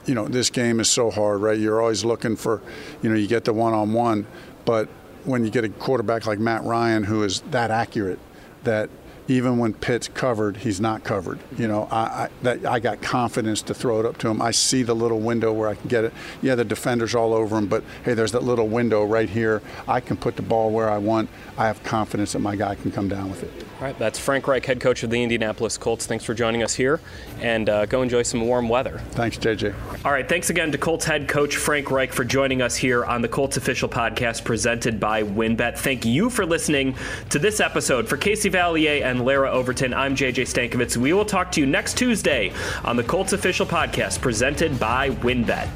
you 0.06 0.14
know, 0.14 0.28
this 0.28 0.50
game 0.50 0.80
is 0.80 0.90
so 0.90 1.10
hard, 1.10 1.42
right? 1.42 1.58
You're 1.58 1.82
always 1.82 2.06
looking 2.06 2.36
for, 2.36 2.62
you 3.02 3.10
know, 3.10 3.16
you 3.16 3.28
get 3.28 3.46
the 3.46 3.54
one 3.54 3.74
on 3.74 3.94
one, 3.94 4.28
but 4.66 4.88
when 5.26 5.44
you 5.44 5.50
get 5.50 5.64
a 5.64 5.70
quarterback 5.70 6.26
like 6.26 6.40
Matt 6.40 6.64
Ryan 6.64 7.04
who 7.04 7.24
is 7.24 7.42
that 7.52 7.72
accurate, 7.72 8.20
that 8.64 8.90
even 9.28 9.58
when 9.58 9.74
Pitt's 9.74 10.08
covered, 10.08 10.58
he's 10.58 10.82
not 10.82 11.04
covered. 11.04 11.40
You 11.58 11.68
know, 11.68 11.88
I, 11.92 11.98
I, 11.98 12.30
that, 12.42 12.66
I 12.66 12.80
got 12.80 13.02
confidence 13.02 13.62
to 13.64 13.74
throw 13.74 14.00
it 14.00 14.06
up 14.06 14.18
to 14.20 14.28
him. 14.28 14.42
I 14.42 14.52
see 14.52 14.84
the 14.84 14.96
little 14.96 15.20
window 15.20 15.54
where 15.54 15.70
I 15.70 15.76
can 15.76 15.88
get 15.88 16.04
it. 16.04 16.14
Yeah, 16.42 16.56
the 16.56 16.66
defender's 16.66 17.16
all 17.16 17.34
over 17.34 17.58
him, 17.58 17.68
but 17.68 17.84
hey, 18.04 18.14
there's 18.14 18.32
that 18.34 18.44
little 18.44 18.68
window 18.68 19.04
right 19.04 19.30
here. 19.30 19.62
I 19.88 20.00
can 20.00 20.18
put 20.18 20.36
the 20.36 20.42
ball 20.42 20.72
where 20.72 20.90
I 20.90 20.98
want. 20.98 21.30
I 21.58 21.68
have 21.68 21.84
confidence 21.84 22.34
that 22.34 22.40
my 22.40 22.56
guy 22.56 22.76
can 22.76 22.92
come 22.92 23.08
down 23.08 23.30
with 23.30 23.44
it. 23.44 23.66
All 23.84 23.90
right, 23.90 24.00
that's 24.00 24.18
Frank 24.18 24.48
Reich, 24.48 24.66
head 24.66 24.80
coach 24.80 25.04
of 25.04 25.10
the 25.10 25.22
Indianapolis 25.22 25.78
Colts. 25.78 26.06
Thanks 26.06 26.24
for 26.24 26.34
joining 26.34 26.64
us 26.64 26.74
here, 26.74 27.02
and 27.42 27.68
uh, 27.68 27.86
go 27.86 28.02
enjoy 28.02 28.24
some 28.24 28.40
warm 28.40 28.70
weather. 28.70 29.00
Thanks, 29.12 29.38
JJ. 29.38 29.76
All 30.06 30.12
right, 30.14 30.30
thanks 30.30 30.50
again 30.50 30.72
to 30.72 30.78
Colts 30.78 31.04
head 31.04 31.28
coach 31.28 31.58
Frank 31.58 31.92
Reich 31.92 32.14
for 32.14 32.24
joining 32.24 32.62
us 32.62 32.78
here 32.78 33.04
on 33.04 33.22
the 33.22 33.28
Colts 33.28 33.58
official 33.58 33.90
podcast 33.90 34.46
presented 34.46 35.02
by 35.02 35.24
WynnBET. 35.24 35.78
Thank 35.78 36.06
you 36.06 36.30
for 36.30 36.46
listening 36.46 36.96
to 37.30 37.40
this 37.40 37.60
episode. 37.60 38.08
For 38.08 38.16
Casey 38.16 38.50
Valier 38.50 39.04
and 39.04 39.26
Larra 39.26 39.52
Overton, 39.52 39.94
I'm 39.94 40.16
JJ 40.16 40.44
Stankevitz. 40.44 40.96
We 40.96 41.12
will 41.12 41.26
talk 41.26 41.52
to 41.52 41.60
you 41.60 41.66
next 41.66 41.98
Tuesday 41.98 42.54
on 42.86 42.96
the 42.96 43.04
Colts 43.04 43.34
official 43.34 43.66
podcast 43.66 44.22
presented 44.22 44.80
by 44.80 45.10
WynnBET. 45.10 45.68